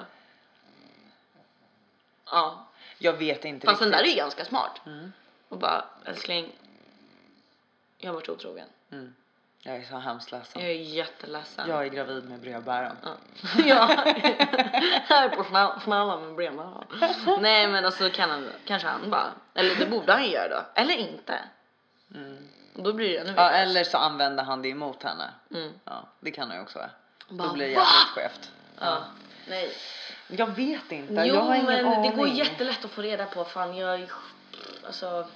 Ja, 2.30 2.66
Jag 2.98 3.12
vet 3.12 3.44
inte 3.44 3.66
fast 3.66 3.80
den 3.80 3.90
där 3.90 3.98
är 3.98 4.02
riktigt. 4.02 4.18
ganska 4.18 4.44
smart. 4.44 4.80
Mm. 4.86 5.12
Och 5.48 5.58
bara, 5.58 5.84
älskling. 6.04 6.52
Jag 7.98 8.08
har 8.08 8.14
varit 8.14 8.28
otrogen. 8.28 8.66
Mm. 8.92 9.14
Jag 9.64 9.76
är 9.76 9.82
så 9.82 9.96
hemskt 9.96 10.32
ledsen. 10.32 10.62
Jag 10.62 10.70
är 10.70 10.74
jätteledsen. 10.74 11.68
Jag 11.68 11.84
är 11.84 11.88
gravid 11.88 12.24
med 12.28 12.40
brevbäraren. 12.40 12.96
Ja. 13.02 13.16
ja. 13.66 13.84
Här 15.06 15.28
på 15.28 15.44
snälla, 15.44 15.80
snälla 15.80 16.16
med 16.16 16.34
brevbäraren. 16.34 16.84
Nej 17.40 17.68
men 17.68 17.84
alltså 17.84 18.10
kan 18.10 18.30
han, 18.30 18.48
kanske 18.64 18.88
han 18.88 19.10
bara, 19.10 19.32
eller 19.54 19.74
det 19.74 19.86
borde 19.86 20.12
han 20.12 20.30
göra 20.30 20.48
då. 20.48 20.80
Eller 20.80 20.94
inte. 20.94 21.38
Mm. 22.14 22.48
Då 22.74 22.92
blir 22.92 23.08
det 23.08 23.18
ännu 23.18 23.34
Ja, 23.36 23.50
eller 23.50 23.84
så 23.84 23.98
använder 23.98 24.44
han 24.44 24.62
det 24.62 24.68
emot 24.68 25.02
henne. 25.02 25.30
Mm. 25.50 25.72
Ja, 25.84 26.08
det 26.20 26.30
kan 26.30 26.48
han 26.48 26.56
ju 26.56 26.62
också 26.62 26.78
vara. 26.78 26.90
Bara, 27.28 27.48
Då 27.48 27.54
blir 27.54 27.66
det 27.66 27.72
jävligt 27.72 28.08
skevt. 28.14 28.50
Ja. 28.80 28.98
Nej. 29.48 29.72
Jag 30.26 30.46
vet 30.46 30.92
inte. 30.92 31.12
Jo 31.14 31.34
jag 31.34 31.40
har 31.40 31.54
ingen 31.54 31.66
men 31.66 31.86
aning. 31.86 32.10
det 32.10 32.16
går 32.16 32.28
jättelätt 32.28 32.84
att 32.84 32.90
få 32.90 33.02
reda 33.02 33.26
på. 33.26 33.44
Fan 33.44 33.76
jag 33.76 33.94
är, 33.94 34.10
alltså. 34.86 35.26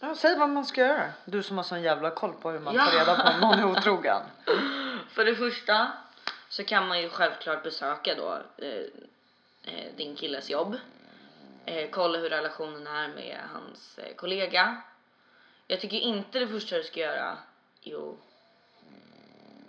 Ja, 0.00 0.14
säg 0.14 0.38
vad 0.38 0.50
man 0.50 0.64
ska 0.64 0.80
göra. 0.80 1.12
Du 1.24 1.42
som 1.42 1.56
har 1.56 1.64
sån 1.64 1.82
jävla 1.82 2.10
koll 2.10 2.32
på 2.32 2.50
hur 2.50 2.60
man 2.60 2.76
tar 2.76 2.92
reda 2.92 3.16
på 3.16 3.28
om 3.28 3.40
någon 3.40 3.58
är 3.58 3.64
otrogen. 3.64 4.22
För 5.08 5.24
det 5.24 5.36
första 5.36 5.92
så 6.48 6.64
kan 6.64 6.88
man 6.88 7.00
ju 7.00 7.08
självklart 7.08 7.62
besöka 7.62 8.14
då 8.14 8.38
eh, 8.56 8.84
eh, 9.64 9.92
din 9.96 10.16
killes 10.16 10.50
jobb. 10.50 10.76
Eh, 11.64 11.90
kolla 11.90 12.18
hur 12.18 12.30
relationen 12.30 12.86
är 12.86 13.08
med 13.08 13.38
hans 13.52 13.98
eh, 13.98 14.14
kollega. 14.16 14.82
Jag 15.66 15.80
tycker 15.80 15.96
inte 15.96 16.38
det 16.38 16.48
första 16.48 16.76
du 16.76 16.82
ska 16.82 17.00
göra, 17.00 17.38
jo. 17.80 18.18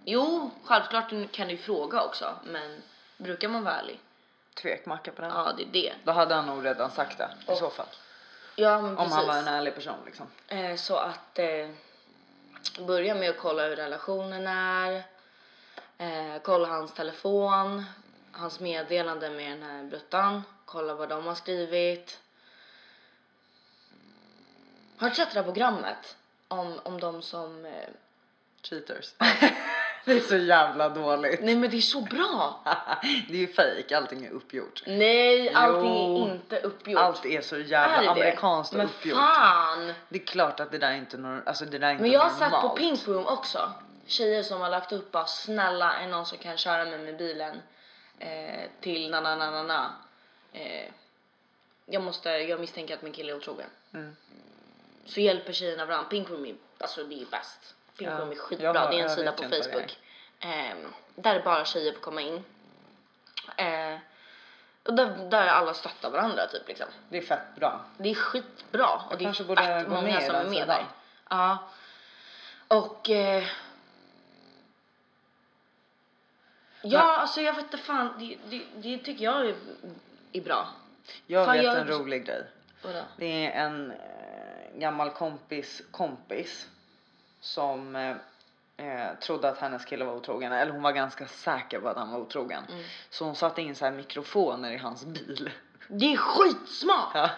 Jo, 0.06 0.52
självklart 0.64 1.32
kan 1.32 1.48
du 1.48 1.58
fråga 1.58 2.02
också, 2.02 2.36
men 2.44 2.82
brukar 3.18 3.50
man 3.50 3.64
vara 3.64 3.76
ärlig? 3.76 4.00
Tvekmacka 4.54 5.12
på 5.12 5.22
den. 5.22 5.32
Ja, 5.32 5.54
det 5.58 5.64
är 5.64 5.68
det. 5.72 5.94
Då 6.04 6.12
hade 6.12 6.36
han 6.36 6.46
nog 6.46 6.66
redan 6.66 6.92
sagt 6.92 7.18
det 7.18 7.54
i 7.54 7.56
så 7.56 7.70
fall. 7.70 7.86
Ja, 8.60 8.82
men 8.82 8.98
Om 8.98 9.12
han 9.12 9.28
var 9.28 9.38
en 9.38 9.48
ärlig 9.48 9.76
person 9.76 9.98
liksom. 10.06 10.28
Eh, 10.48 10.76
så 10.76 10.96
att 10.96 11.40
eh, 11.40 11.70
börja 12.88 13.16
med 13.16 13.30
att 13.30 13.38
kolla 13.38 13.68
hur 13.68 13.76
relationen 13.76 14.48
är. 14.48 15.04
Eh, 15.98 16.42
kolla 16.44 16.68
hans 16.68 16.94
telefon, 16.94 17.84
hans 18.32 18.60
meddelande 18.60 19.30
med 19.30 19.52
den 19.52 19.64
här 19.64 19.84
bruttan. 19.84 20.44
Kolla 20.66 20.94
vad 20.94 21.10
de 21.10 21.26
har 21.26 21.36
skrivit. 21.36 22.20
Har 24.98 25.10
du 25.10 25.16
sett 25.16 25.32
det 25.34 25.40
här 25.40 25.44
programmet? 25.44 26.18
Om, 26.48 26.80
om 26.84 27.00
de 27.00 27.22
som... 27.22 27.66
Eh, 27.66 27.90
Cheaters. 28.62 29.14
det 30.06 30.12
är 30.12 30.20
så 30.20 30.38
jävla 30.38 30.90
dåligt. 30.90 31.42
nej 31.44 31.56
men 31.56 31.70
det 31.72 31.78
är 31.78 31.82
så 31.82 32.02
bra! 32.02 32.60
det 33.30 33.34
är 33.34 33.38
ju 33.38 33.48
fejk, 33.48 33.92
allting 33.92 34.26
är 34.26 34.30
uppgjort. 34.32 34.84
Nej, 34.88 35.54
allting 35.54 35.94
Jo. 35.94 36.26
är 36.28 36.32
inte 36.34 36.60
uppgjort. 36.60 37.00
Allt 37.00 37.26
är 37.26 37.42
så 37.42 37.56
Är 37.56 37.60
jävla 37.60 37.98
det 37.98 38.04
det? 38.06 38.10
amerikanskt 38.12 38.74
Men 38.74 38.86
uppgjort. 38.86 39.18
fan! 39.18 39.94
Det 40.10 40.22
är 40.22 40.26
klart 40.26 40.60
att 40.60 40.72
det 40.72 40.78
där 40.78 40.92
är 40.92 40.96
inte 40.98 41.18
någon, 41.18 41.48
alltså 41.48 41.66
det 41.66 41.78
där 41.78 41.88
är 41.88 41.92
inte 41.92 42.02
Men 42.02 42.12
jag 42.12 42.20
har 42.20 42.40
sett 42.40 42.62
på. 42.62 42.70
Pink 42.70 43.08
Room 43.08 43.26
också. 43.28 43.72
Tjejer 44.06 44.44
som 44.44 44.62
har 44.62 44.70
lagt 44.70 44.92
upp 44.92 45.12
bara 45.12 45.26
snälla 45.26 45.94
är 45.94 46.08
någon 46.08 46.26
som 46.26 46.38
kan 46.38 46.58
köra 46.58 46.86
mig 46.86 47.00
med 47.00 47.18
bilen 47.18 47.62
eh, 48.20 48.64
till 48.82 49.10
na 49.12 49.20
na 49.22 49.36
na 49.36 49.52
na 49.52 49.64
na. 49.64 49.92
Eh, 50.54 50.92
jag 51.86 52.04
måste, 52.04 52.30
jag 52.30 52.60
misstänker 52.60 52.94
att 52.94 53.02
min 53.02 53.14
kille 53.14 53.32
är 53.32 53.36
otrogen. 53.38 53.70
Mm. 53.94 54.16
Så 55.06 55.20
hjälper 55.20 55.54
tjejerna 55.54 55.86
varandra. 55.86 56.10
Pink 56.10 56.30
Room 56.30 56.46
är, 56.46 56.56
alltså 56.78 57.04
det 57.04 57.22
är 57.22 57.26
bäst. 57.32 57.76
Room 58.08 58.32
är 58.32 58.36
jag 58.36 58.38
skitbra. 58.38 58.68
har- 58.80 58.90
det 58.92 58.96
är 58.96 59.00
en 59.00 59.00
jag 59.02 59.12
sida 59.12 59.32
på 59.32 59.44
Facebook. 59.44 59.98
Eh, 60.40 60.76
där 61.16 61.42
bara 61.44 61.66
tjejer 61.66 61.94
får 61.94 62.00
komma 62.00 62.22
in. 62.22 62.44
Eh, 63.58 63.98
och 64.84 64.94
där, 64.94 65.30
där 65.30 65.48
alla 65.48 65.74
stöttar 65.74 66.10
varandra 66.10 66.48
typ 66.48 66.68
liksom. 66.68 66.88
Det 67.10 67.18
är 67.18 67.22
fett 67.22 67.56
bra. 67.56 67.82
Det 67.98 68.10
är 68.10 68.16
skitbra 68.16 69.02
och 69.10 69.18
det 69.18 69.26
är 69.26 69.34
fett 69.34 69.88
många 69.90 70.02
med 70.02 70.24
som 70.24 70.36
är 70.36 70.46
med 70.50 70.68
där. 70.68 70.86
Ja. 71.30 71.58
Och... 72.68 73.10
Eh, 73.10 73.44
ja, 76.82 77.00
Men- 77.04 77.20
alltså 77.20 77.42
jag 77.42 77.54
vet 77.54 77.64
inte 77.64 77.78
fan. 77.78 78.14
Det, 78.20 78.38
det, 78.50 78.64
det 78.76 78.98
tycker 79.04 79.24
jag 79.26 79.46
är, 79.50 79.56
är 80.32 80.42
bra. 80.42 80.68
Jag 81.28 81.46
Fan, 81.46 81.56
vet 81.56 81.66
jag- 81.66 81.78
en 81.78 81.88
rolig 81.88 82.26
grej. 82.26 82.44
Vadå? 82.82 83.02
Det 83.18 83.46
är 83.46 83.52
en 83.66 83.92
eh, 83.92 83.98
gammal 84.80 85.10
kompis 85.12 85.82
kompis 85.92 86.68
som 87.40 87.96
eh, 87.96 88.16
eh, 88.78 89.20
trodde 89.20 89.50
att 89.50 89.58
hennes 89.58 89.86
kille 89.86 90.06
var 90.06 90.14
otrogen. 90.14 90.52
Eller 90.52 90.72
hon 90.72 90.82
var 90.82 90.92
ganska 90.92 91.28
säker 91.28 91.80
på 91.80 91.90
att 91.90 91.98
han 91.98 92.12
var 92.12 92.20
otrogen. 92.20 92.64
Mm. 92.70 92.84
Så 93.10 93.26
hon 93.26 93.36
satte 93.36 93.62
in 93.62 93.76
så 93.76 93.86
här 93.86 93.92
mikrofoner 93.92 94.72
i 94.72 94.78
hans 94.78 95.06
bil. 95.06 95.52
Det 95.88 96.14
är 96.14 96.18
skitsmart! 96.18 97.12
Ja. 97.14 97.30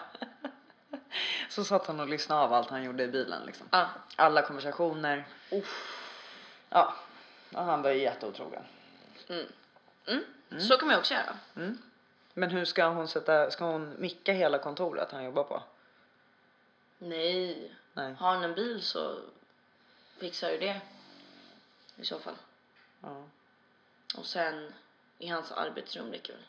Så 1.48 1.64
satt 1.64 1.86
han 1.86 2.00
och 2.00 2.08
lyssnade 2.08 2.42
av 2.42 2.52
allt 2.52 2.70
han 2.70 2.84
gjorde 2.84 3.02
i 3.02 3.08
bilen 3.08 3.46
liksom. 3.46 3.66
Ja. 3.70 3.88
Alla 4.16 4.42
konversationer. 4.42 5.24
Uff. 5.50 5.98
Ja. 6.68 6.94
Och 7.52 7.64
han 7.64 7.82
var 7.82 7.90
ju 7.90 8.00
jätteotrogen. 8.00 8.62
Mm. 9.28 9.46
Mm. 10.06 10.60
Så 10.60 10.76
kan 10.76 10.88
man 10.88 10.94
ju 10.94 11.00
också 11.00 11.14
göra. 11.14 11.36
Mm. 11.56 11.78
Men 12.34 12.50
hur 12.50 12.64
ska 12.64 12.86
hon 12.86 13.08
sätta, 13.08 13.50
ska 13.50 13.64
hon 13.64 13.94
micka 13.98 14.32
hela 14.32 14.58
kontoret 14.58 15.12
han 15.12 15.24
jobbar 15.24 15.44
på? 15.44 15.62
Nej. 16.98 17.72
Nej. 17.92 18.14
Har 18.14 18.34
han 18.34 18.44
en 18.44 18.54
bil 18.54 18.82
så 18.82 19.18
fixar 20.22 20.50
ju 20.50 20.58
det. 20.58 20.80
I 21.96 22.04
så 22.04 22.18
fall. 22.18 22.36
Ja. 23.00 23.22
Och 24.16 24.26
sen 24.26 24.72
i 25.18 25.28
hans 25.28 25.52
arbetsrum 25.52 26.12
räcker 26.12 26.32
väl. 26.32 26.42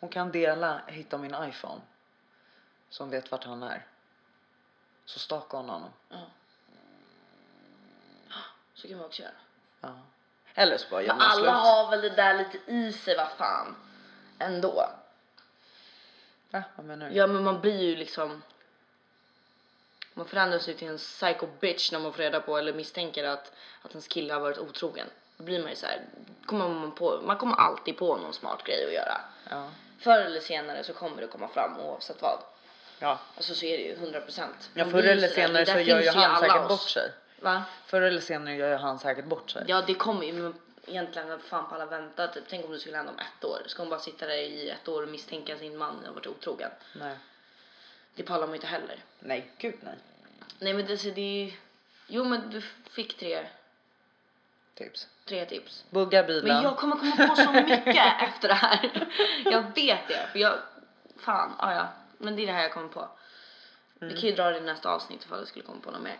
Hon 0.00 0.10
kan 0.10 0.32
dela, 0.32 0.82
hitta 0.86 1.18
min 1.18 1.34
iPhone. 1.48 1.80
Så 2.88 3.02
hon 3.02 3.10
vet 3.10 3.30
vart 3.30 3.44
han 3.44 3.62
är. 3.62 3.86
Så 5.04 5.18
stakar 5.18 5.58
hon 5.58 5.68
honom. 5.68 5.90
Ja. 6.08 6.26
Så 8.74 8.88
kan 8.88 8.96
man 8.96 9.06
också 9.06 9.22
göra. 9.22 9.32
Ja. 9.80 9.98
Eller 10.54 10.78
så 10.78 10.88
bara 10.90 11.02
gör 11.02 11.14
man 11.14 11.20
alla 11.20 11.34
slut. 11.34 11.50
har 11.50 11.90
väl 11.90 12.00
det 12.00 12.16
där 12.16 12.38
lite 12.38 12.72
i 12.72 12.92
sig, 12.92 13.16
vad 13.16 13.30
fan. 13.30 13.76
Ändå. 14.38 14.90
Va? 16.50 16.62
Vad 16.76 16.86
menar 16.86 17.08
du? 17.08 17.16
Ja 17.16 17.26
men 17.26 17.44
man 17.44 17.60
blir 17.60 17.82
ju 17.82 17.96
liksom. 17.96 18.42
Man 20.18 20.26
förändras 20.26 20.68
ju 20.68 20.74
till 20.74 20.88
en 20.88 20.98
psycho 20.98 21.46
bitch 21.60 21.92
när 21.92 21.98
man 21.98 22.12
får 22.12 22.22
reda 22.22 22.40
på 22.40 22.58
eller 22.58 22.72
misstänker 22.72 23.24
att, 23.24 23.52
att 23.82 23.90
ens 23.90 24.08
kille 24.08 24.32
har 24.32 24.40
varit 24.40 24.58
otrogen. 24.58 25.06
Då 25.36 25.44
blir 25.44 25.60
man 25.60 25.70
ju 25.70 25.76
så 25.76 25.86
här, 25.86 26.00
kommer 26.46 26.68
man 26.68 26.92
på, 26.92 27.20
man 27.24 27.36
kommer 27.36 27.56
alltid 27.56 27.96
på 27.96 28.16
någon 28.16 28.32
smart 28.32 28.64
grej 28.64 28.86
att 28.86 28.92
göra. 28.92 29.20
Ja. 29.50 29.70
Förr 29.98 30.18
eller 30.18 30.40
senare 30.40 30.84
så 30.84 30.92
kommer 30.92 31.20
det 31.20 31.26
komma 31.26 31.48
fram 31.48 31.80
oavsett 31.80 32.22
vad. 32.22 32.38
Ja. 32.98 33.18
Alltså 33.36 33.54
så 33.54 33.64
är 33.64 33.78
det 33.78 33.84
ju 33.84 33.92
100 33.92 34.20
procent. 34.20 34.70
ja 34.74 34.84
förr 34.84 35.02
eller 35.02 35.28
senare 35.28 35.66
så 35.66 35.78
gör 35.78 36.00
ju 36.00 36.08
han 36.08 36.40
säkert 36.40 36.68
bort 36.68 36.88
sig. 36.88 37.12
Va? 37.40 37.62
Förr 37.86 38.02
eller 38.02 38.20
senare 38.20 38.54
gör 38.54 38.70
ju 38.70 38.76
han 38.76 38.98
säkert 38.98 39.24
bort 39.24 39.50
sig. 39.50 39.64
Ja 39.66 39.82
det 39.86 39.94
kommer 39.94 40.26
ju, 40.26 40.32
men 40.32 40.54
egentligen 40.86 41.28
vad 41.28 41.40
fan 41.40 41.68
på 41.68 41.74
alla 41.74 41.86
vänta 41.86 42.28
typ. 42.28 42.44
Tänk 42.48 42.64
om 42.64 42.72
det 42.72 42.78
skulle 42.78 42.96
hända 42.96 43.12
om 43.12 43.18
ett 43.18 43.44
år. 43.44 43.62
Ska 43.66 43.82
hon 43.82 43.90
bara 43.90 44.00
sitta 44.00 44.26
där 44.26 44.36
i 44.36 44.70
ett 44.70 44.88
år 44.88 45.02
och 45.02 45.08
misstänka 45.08 45.58
sin 45.58 45.78
man 45.78 46.04
har 46.06 46.14
varit 46.14 46.26
otrogen? 46.26 46.70
Nej. 46.92 47.16
Det 48.18 48.24
pallar 48.24 48.46
man 48.46 48.48
ju 48.48 48.54
inte 48.56 48.66
heller. 48.66 48.96
Nej, 49.20 49.50
gud 49.58 49.74
nej. 49.80 49.94
Nej 50.58 50.74
men 50.74 50.86
det, 50.86 50.98
så 50.98 51.08
det 51.08 51.20
är 51.20 51.44
ju... 51.44 51.52
Jo 52.06 52.24
men 52.24 52.50
du 52.50 52.60
fick 52.90 53.18
tre, 53.18 53.46
Tips. 54.74 55.08
tre 55.24 55.44
tips. 55.44 55.84
Bugga 55.90 56.22
bilen. 56.24 56.48
Men 56.54 56.62
jag 56.62 56.76
kommer 56.76 56.96
komma 56.96 57.28
på 57.28 57.36
så 57.36 57.52
mycket 57.52 57.96
efter 58.20 58.48
det 58.48 58.54
här. 58.54 59.08
Jag 59.44 59.62
vet 59.74 60.08
det. 60.08 60.28
För 60.32 60.38
jag... 60.38 60.54
Fan, 61.16 61.54
ah, 61.58 61.74
ja. 61.74 61.88
Men 62.18 62.36
det 62.36 62.42
är 62.42 62.46
det 62.46 62.52
här 62.52 62.62
jag 62.62 62.72
kommer 62.72 62.88
på. 62.88 63.08
Vi 63.98 64.10
kan 64.10 64.20
ju 64.20 64.32
dra 64.34 64.50
det 64.50 64.58
i 64.58 64.60
nästa 64.60 64.88
avsnitt 64.90 65.24
ifall 65.24 65.38
jag 65.38 65.48
skulle 65.48 65.64
komma 65.64 65.80
på 65.80 65.90
något 65.90 66.02
mer. 66.02 66.16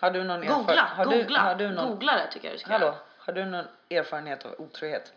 Har 0.00 0.10
du 0.10 0.24
någon 0.24 0.42
erfarenhet? 0.42 0.66
Googla, 0.66 0.82
har 0.82 1.04
googla, 1.04 1.24
Du, 1.28 1.34
har 1.44 1.54
du 1.54 1.68
någon... 1.70 1.88
googla 1.88 2.14
det 2.14 2.32
tycker 2.32 2.48
jag 2.48 2.54
du 2.54 2.58
ska 2.58 2.72
Hallå? 2.72 2.86
göra. 2.86 2.96
Har 3.18 3.32
du 3.32 3.44
någon 3.44 3.64
erfarenhet 3.90 4.44
av 4.46 4.54
otrohet? 4.58 5.12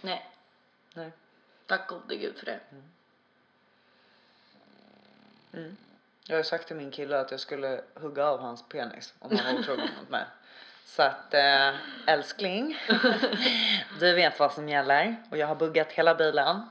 Nej, 0.00 0.30
Nej. 0.94 1.12
tack 1.66 1.88
gode 1.88 2.16
gud 2.16 2.38
för 2.38 2.46
det. 2.46 2.60
Jag 6.26 6.36
har 6.36 6.42
sagt 6.42 6.66
till 6.66 6.76
min 6.76 6.90
kille 6.90 7.20
att 7.20 7.30
jag 7.30 7.40
skulle 7.40 7.80
hugga 7.94 8.24
av 8.24 8.40
hans 8.40 8.68
penis 8.68 9.14
om 9.18 9.36
han 9.36 9.54
var 9.54 9.60
otrogen 9.60 9.88
mot 10.00 10.10
mig. 10.10 10.24
Så 10.84 11.02
att 11.02 11.34
äh, 11.34 11.68
älskling, 12.06 12.78
du 14.00 14.12
vet 14.14 14.38
vad 14.38 14.52
som 14.52 14.68
gäller 14.68 15.16
och 15.30 15.36
jag 15.36 15.46
har 15.46 15.54
buggat 15.54 15.92
hela 15.92 16.14
bilen. 16.14 16.62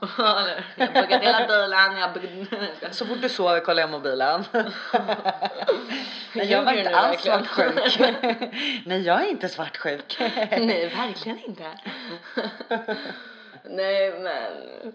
jag 0.76 0.86
har 0.86 1.02
buggat 1.02 1.22
hela 1.22 1.46
bilen, 1.46 1.96
jag 1.96 2.12
buggat... 2.12 2.48
Så 2.94 3.06
fort 3.06 3.22
du 3.22 3.28
sover 3.28 3.60
kollar 3.60 3.80
jag 3.80 3.90
mobilen. 3.90 4.44
Nej 6.34 6.50
jag 6.50 6.62
var 6.62 6.72
inte 6.72 6.96
alls 6.96 7.22
svartsjuk. 7.22 7.98
Nej 8.86 9.02
jag 9.02 9.20
är 9.22 9.30
inte 9.30 9.48
svartsjuk. 9.48 10.16
Nej, 10.50 10.88
verkligen 10.88 11.38
inte. 11.38 11.66
Nej, 13.64 14.20
men... 14.20 14.92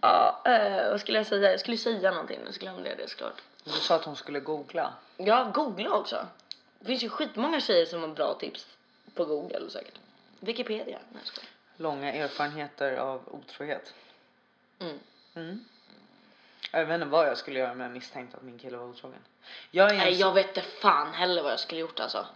Ja, 0.00 0.42
eh, 0.44 0.90
vad 0.90 1.00
skulle 1.00 1.18
jag 1.18 1.26
säga? 1.26 1.50
Jag 1.50 1.60
skulle 1.60 1.76
säga 1.76 2.10
någonting, 2.10 2.40
men 2.44 2.52
så 2.52 2.60
glömde 2.60 2.88
jag 2.88 2.98
det 2.98 3.08
såklart. 3.08 3.42
Du 3.64 3.70
sa 3.70 3.94
att 3.94 4.04
hon 4.04 4.16
skulle 4.16 4.40
googla. 4.40 4.92
Ja, 5.16 5.50
googla 5.54 5.90
också. 5.90 6.26
Det 6.80 6.86
finns 6.86 7.02
ju 7.02 7.08
skitmånga 7.08 7.60
tjejer 7.60 7.86
som 7.86 8.00
har 8.00 8.08
bra 8.08 8.34
tips 8.34 8.66
på 9.14 9.24
Google 9.24 9.70
säkert. 9.70 9.94
Wikipedia. 10.40 10.98
Nej, 11.08 11.20
jag 11.20 11.26
skojar. 11.26 11.50
Långa 11.76 12.12
erfarenheter 12.12 12.96
av 12.96 13.22
otrohet. 13.26 13.94
Mm. 14.78 14.98
Mm. 15.34 15.64
Jag 16.72 16.86
vet 16.86 16.94
inte 16.94 17.06
vad 17.06 17.26
jag 17.26 17.38
skulle 17.38 17.58
göra 17.58 17.72
om 17.72 17.80
jag 17.80 17.90
misstänkte 17.90 18.36
att 18.36 18.42
min 18.42 18.58
kille 18.58 18.76
var 18.76 18.86
otrogen. 18.86 19.20
Jag 19.70 19.88
är 19.88 19.92
en 19.92 19.98
Nej, 19.98 20.14
jag 20.14 20.34
vet 20.34 20.46
inte 20.46 20.62
fan 20.62 21.14
heller 21.14 21.42
vad 21.42 21.52
jag 21.52 21.60
skulle 21.60 21.80
gjort 21.80 22.00
alltså. 22.00 22.26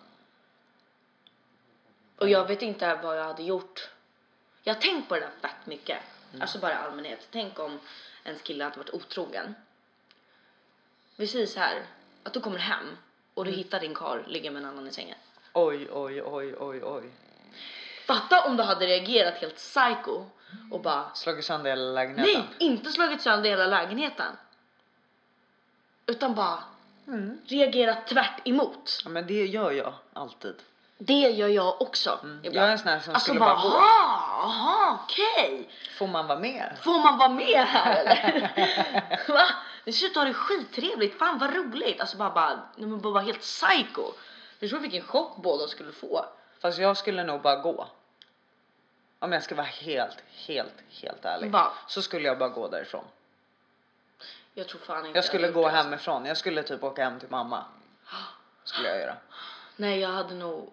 Och 2.19 2.29
jag 2.29 2.47
vet 2.47 2.63
inte 2.63 2.99
vad 3.03 3.19
jag 3.19 3.25
hade 3.25 3.43
gjort. 3.43 3.91
Jag 4.63 4.75
har 4.75 4.81
tänkt 4.81 5.09
på 5.09 5.15
det 5.15 5.21
där 5.21 5.31
fett 5.49 5.67
mycket. 5.67 5.99
Alltså 6.41 6.59
bara 6.59 6.79
allmänhet. 6.79 7.29
Tänk 7.31 7.59
om 7.59 7.81
ens 8.25 8.43
kille 8.43 8.65
hade 8.65 8.77
varit 8.79 8.91
otrogen. 8.91 9.55
Vi 11.17 11.27
säger 11.27 11.47
så 11.47 11.61
här, 11.61 11.83
att 12.23 12.33
du 12.33 12.41
kommer 12.41 12.59
hem 12.59 12.97
och 13.35 13.45
du 13.45 13.51
hittar 13.51 13.81
din 13.81 13.95
karl 13.95 14.21
ligga 14.27 14.51
med 14.51 14.63
en 14.63 14.69
annan 14.69 14.87
i 14.89 14.91
sängen. 14.93 15.19
Oj, 15.53 15.89
oj, 15.93 16.23
oj, 16.23 16.55
oj, 16.59 16.85
oj. 16.85 17.11
Fatta 18.07 18.45
om 18.45 18.57
du 18.57 18.63
hade 18.63 18.87
reagerat 18.87 19.35
helt 19.35 19.57
psycho 19.57 20.25
och 20.71 20.81
bara 20.83 21.15
Slagit 21.15 21.45
sönder 21.45 21.71
hela 21.71 21.93
lägenheten. 21.93 22.35
nej, 22.35 22.49
inte 22.59 22.91
slagit 22.93 23.23
sönder 23.23 23.51
hela 23.51 23.67
lägenheten. 23.67 24.37
Utan 26.07 26.35
bara 26.35 26.65
Mm. 27.07 27.39
reagerat 27.47 28.07
tvärt 28.07 28.49
emot. 28.49 29.01
Ja, 29.05 29.11
men 29.11 29.27
det 29.27 29.47
gör 29.47 29.71
jag 29.71 29.95
alltid. 30.13 30.55
Det 31.07 31.31
gör 31.31 31.49
jag 31.49 31.83
också. 31.83 32.19
Jag 32.43 32.57
är 32.57 32.71
en 32.71 32.79
sån 32.79 32.89
här 32.89 33.01
som 33.01 33.15
alltså 33.15 33.25
skulle 33.25 33.41
bara, 33.41 33.55
bara 33.55 33.65
aha, 33.65 34.43
aha, 34.43 34.99
okej. 35.03 35.69
Får 35.99 36.07
man 36.07 36.27
vara 36.27 36.39
med? 36.39 36.77
Får 36.83 36.99
man 36.99 37.19
vara 37.19 37.29
med 37.29 37.67
här 37.67 37.97
eller? 38.05 39.29
Va? 39.33 39.47
Ni 39.85 39.93
ser 39.93 40.07
ut 40.07 40.11
att 40.11 40.17
ha 40.17 40.25
det 40.25 40.35
skittrevligt, 40.35 41.19
fan 41.19 41.39
vad 41.39 41.55
roligt. 41.55 42.01
Alltså 42.01 42.17
bara, 42.17 42.31
bara, 42.31 42.61
men 42.77 43.01
bara, 43.01 43.13
bara 43.13 43.23
helt 43.23 43.41
psycho. 43.41 44.03
Förstår 44.61 44.77
du 44.77 44.83
vilken 44.83 45.03
chock 45.03 45.37
båda 45.37 45.67
skulle 45.69 45.93
få? 45.93 46.25
Fast 46.61 46.79
jag 46.79 46.97
skulle 46.97 47.25
nog 47.25 47.43
bara 47.43 47.57
gå. 47.57 47.87
Om 49.19 49.33
jag 49.33 49.43
ska 49.43 49.55
vara 49.55 49.67
helt, 49.67 50.23
helt, 50.47 50.75
helt 51.03 51.25
ärlig. 51.25 51.51
Va? 51.51 51.73
Så 51.87 52.03
skulle 52.03 52.29
jag 52.29 52.39
bara 52.39 52.49
gå 52.49 52.69
därifrån. 52.69 53.05
Jag 54.55 54.69
tror 54.69 54.81
fan 54.81 55.07
inte 55.07 55.19
Jag 55.19 55.25
skulle 55.25 55.47
hade 55.47 55.55
gå 55.55 55.69
hemifrån. 55.69 56.25
Jag 56.27 56.37
skulle 56.37 56.63
typ 56.63 56.83
åka 56.83 57.05
hem 57.05 57.21
till 57.21 57.31
mamma. 57.31 57.65
Skulle 58.65 58.89
jag 58.89 58.99
göra. 58.99 59.17
Nej, 59.77 59.99
jag 59.99 60.09
hade 60.09 60.35
nog... 60.35 60.73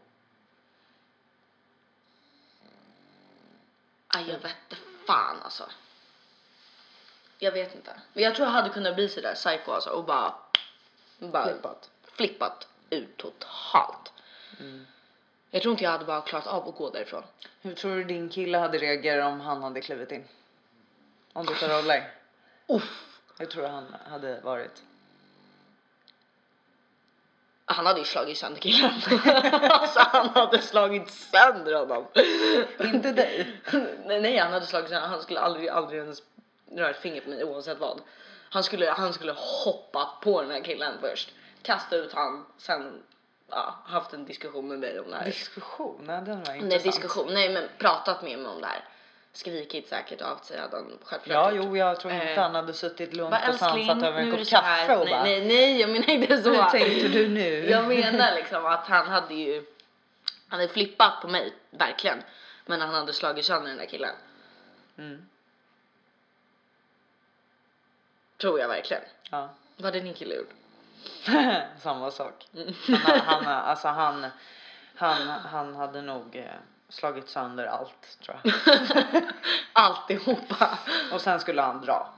Aj, 4.13 4.29
jag 4.29 4.39
vet 4.39 4.55
inte 4.63 4.75
fan 5.07 5.41
alltså. 5.41 5.69
Jag 7.39 7.51
vet 7.51 7.75
inte. 7.75 8.01
Men 8.13 8.23
jag 8.23 8.35
tror 8.35 8.47
jag 8.47 8.53
hade 8.53 8.69
kunnat 8.69 8.95
bli 8.95 9.09
sådär 9.09 9.35
psycho 9.35 9.71
alltså 9.71 9.89
och 9.89 10.05
bara... 10.05 10.33
bara 11.19 11.43
Flippat. 11.43 11.89
flippat 12.03 12.67
ut 12.89 13.17
totalt. 13.17 14.11
Mm. 14.59 14.87
Jag 15.51 15.61
tror 15.61 15.71
inte 15.71 15.83
jag 15.83 15.91
hade 15.91 16.05
bara 16.05 16.21
klarat 16.21 16.47
av 16.47 16.69
att 16.69 16.75
gå 16.75 16.89
därifrån. 16.89 17.23
Hur 17.61 17.75
tror 17.75 17.95
du 17.95 18.03
din 18.03 18.29
kille 18.29 18.57
hade 18.57 18.77
reagerat 18.77 19.25
om 19.33 19.41
han 19.41 19.63
hade 19.63 19.81
klivit 19.81 20.11
in? 20.11 20.27
Om 21.33 21.45
du 21.45 21.55
tar 21.55 21.69
roller? 21.69 22.13
Uff. 22.67 23.05
Hur 23.37 23.45
tror 23.45 23.63
du 23.63 23.69
han 23.69 23.95
hade 24.09 24.39
varit? 24.39 24.83
Han 27.71 27.85
hade 27.85 27.99
ju 27.99 28.05
slagit 28.05 28.37
sönder 28.37 28.61
killen. 28.61 28.91
alltså 29.71 29.99
han 29.99 30.29
hade 30.29 30.61
slagit 30.61 31.09
sönder 31.11 31.73
honom. 31.73 32.07
Inte 32.79 33.11
dig? 33.11 33.61
nej, 34.05 34.21
nej, 34.21 34.37
han 34.37 34.53
hade 34.53 34.65
slagit 34.65 34.89
sönder 34.89 35.07
Han 35.07 35.21
skulle 35.21 35.39
aldrig, 35.39 35.69
aldrig 35.69 35.99
ens 35.99 36.21
röra 36.71 36.89
ett 36.89 37.01
finger 37.01 37.21
på 37.21 37.29
mig 37.29 37.43
oavsett 37.43 37.79
vad. 37.79 38.01
Han 38.49 38.63
skulle, 38.63 38.89
han 38.89 39.13
skulle 39.13 39.35
hoppat 39.65 40.21
på 40.21 40.41
den 40.41 40.51
här 40.51 40.63
killen 40.63 40.93
först. 41.01 41.31
Kasta 41.61 41.95
ut 41.95 42.13
han, 42.13 42.45
sen 42.57 43.03
ja, 43.49 43.75
haft 43.85 44.13
en 44.13 44.25
diskussion 44.25 44.67
med 44.67 44.79
mig 44.79 44.99
om 44.99 45.09
det 45.11 45.15
här. 45.17 45.25
Diskussion? 45.25 46.01
Nej, 46.03 46.21
den 46.25 46.39
var 46.39 46.45
Nej, 46.47 46.57
intressant. 46.57 46.83
diskussion. 46.83 47.33
Nej, 47.33 47.53
men 47.53 47.63
pratat 47.77 48.21
med 48.21 48.39
mig 48.39 48.47
om 48.51 48.61
det 48.61 48.67
här. 48.67 48.83
Skrikit 49.33 49.87
säkert 49.87 50.21
av 50.21 50.37
sig 50.37 50.59
hade 50.59 50.75
han 50.75 50.97
självklart 51.03 51.35
Ja, 51.35 51.51
gjort. 51.51 51.65
jo, 51.65 51.77
jag 51.77 51.99
tror 51.99 52.13
inte 52.13 52.25
Eh, 52.25 52.41
han 52.41 52.55
hade 52.55 52.73
suttit 52.73 53.13
lugnt 53.13 53.35
och 53.49 53.55
sansat 53.55 54.03
över 54.03 54.19
en 54.21 54.31
kopp 54.31 54.47
kaffe 54.47 54.97
och 54.97 55.05
nej, 55.05 55.13
bara 55.13 55.23
nej, 55.23 55.45
nej, 55.47 55.79
jag 55.81 55.89
menar 55.89 56.09
inte 56.09 56.43
så. 56.43 56.49
Hur 56.49 56.63
tänkte 56.63 57.07
du 57.07 57.29
nu? 57.29 57.69
Jag 57.69 57.87
menar 57.87 58.35
liksom 58.35 58.65
att 58.65 58.87
han 58.87 59.07
hade 59.07 59.33
ju, 59.33 59.65
han 60.47 60.59
hade 60.59 60.73
flippat 60.73 61.21
på 61.21 61.27
mig, 61.27 61.53
verkligen. 61.69 62.23
Men 62.65 62.81
han 62.81 62.93
hade 62.93 63.13
slagit 63.13 63.45
sönder 63.45 63.69
den 63.69 63.77
där 63.77 63.85
killen. 63.85 64.15
Mm. 64.97 65.25
Tror 68.37 68.59
jag 68.59 68.67
verkligen. 68.67 69.03
Ja. 69.29 69.49
Vad 69.77 69.85
hade 69.85 69.99
din 69.99 70.13
kille 70.13 70.35
gjort? 70.35 70.53
Samma 71.81 72.11
sak. 72.11 72.47
Han, 72.87 73.19
han, 73.19 73.45
alltså 73.47 73.87
han, 73.87 74.27
han, 74.95 75.27
han 75.27 75.75
hade 75.75 76.01
nog 76.01 76.35
eh, 76.35 76.45
slagit 76.89 77.29
sönder 77.29 77.65
allt 77.65 78.19
tror 78.25 78.39
jag. 78.43 78.53
Alltihopa. 79.73 80.77
Och 81.13 81.21
sen 81.21 81.39
skulle 81.39 81.61
han 81.61 81.81
dra. 81.81 82.09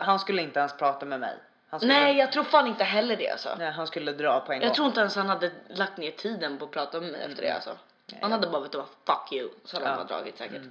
Han 0.00 0.18
skulle 0.18 0.42
inte 0.42 0.60
ens 0.60 0.76
prata 0.76 1.06
med 1.06 1.20
mig. 1.20 1.36
Han 1.70 1.80
skulle, 1.80 1.92
Nej, 1.92 2.16
jag 2.16 2.32
tror 2.32 2.44
fan 2.44 2.66
inte 2.66 2.84
heller 2.84 3.16
det 3.16 3.30
alltså. 3.30 3.54
nej, 3.58 3.70
han 3.70 3.86
skulle 3.86 4.12
dra 4.12 4.40
på 4.40 4.52
en 4.52 4.60
Jag 4.60 4.68
gång. 4.68 4.74
tror 4.74 4.86
inte 4.86 5.00
ens 5.00 5.16
han 5.16 5.28
hade 5.28 5.50
lagt 5.68 5.96
ner 5.96 6.10
tiden 6.10 6.58
på 6.58 6.64
att 6.64 6.70
prata 6.70 7.00
med 7.00 7.12
mig 7.12 7.20
efter 7.22 7.42
det 7.42 7.50
alltså. 7.50 7.76
Nej. 8.06 8.18
Han 8.22 8.32
hade 8.32 8.46
bara 8.46 8.62
vet 8.62 8.72
du 8.72 8.78
vad, 8.78 8.86
fuck 9.06 9.32
you. 9.32 9.48
Så 9.64 9.76
hade 9.76 9.88
han 9.88 9.98
Ja. 9.98 10.04
bara 10.04 10.16
dragit 10.18 10.38
säkert. 10.38 10.62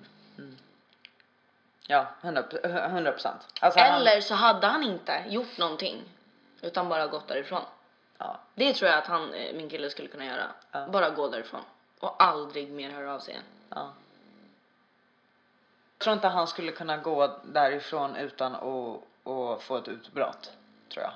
Ja, 1.88 2.08
100 2.22 3.12
procent. 3.12 3.48
Alltså 3.62 3.80
han- 3.80 4.02
Eller 4.02 4.22
så 4.22 4.36
hade 4.36 4.68
han 4.68 4.84
inte 4.84 5.24
gjort 5.28 5.58
någonting. 5.58 6.04
Utan 6.62 6.90
bara 6.90 7.08
gått 7.08 7.28
därifrån. 7.28 7.62
ja, 8.18 8.40
Det 8.56 8.74
tror 8.74 8.90
jag 8.90 8.98
att 8.98 9.08
han, 9.08 9.34
eh, 9.34 9.54
min 9.56 9.70
kille 9.70 9.90
skulle 9.90 10.08
kunna 10.08 10.26
göra. 10.26 10.44
Ja. 10.72 10.88
Bara 10.88 11.10
gå 11.10 11.28
därifrån. 11.28 11.62
Och 12.00 12.24
aldrig 12.24 12.72
mer 12.72 12.90
höra 12.90 13.14
av 13.14 13.20
sig 13.20 13.34
igen. 13.34 13.44
ja. 13.70 13.94
Jag 15.98 16.04
tror 16.04 16.14
inte 16.14 16.28
han 16.28 16.48
skulle 16.48 16.72
kunna 16.72 16.98
gå 16.98 17.40
därifrån 17.44 18.16
utan 18.16 18.56
att, 18.56 19.28
att 19.32 19.64
få 19.64 19.78
ett 19.78 19.88
utbrott. 19.88 20.52
Tror 20.94 21.04
jag. 21.04 21.14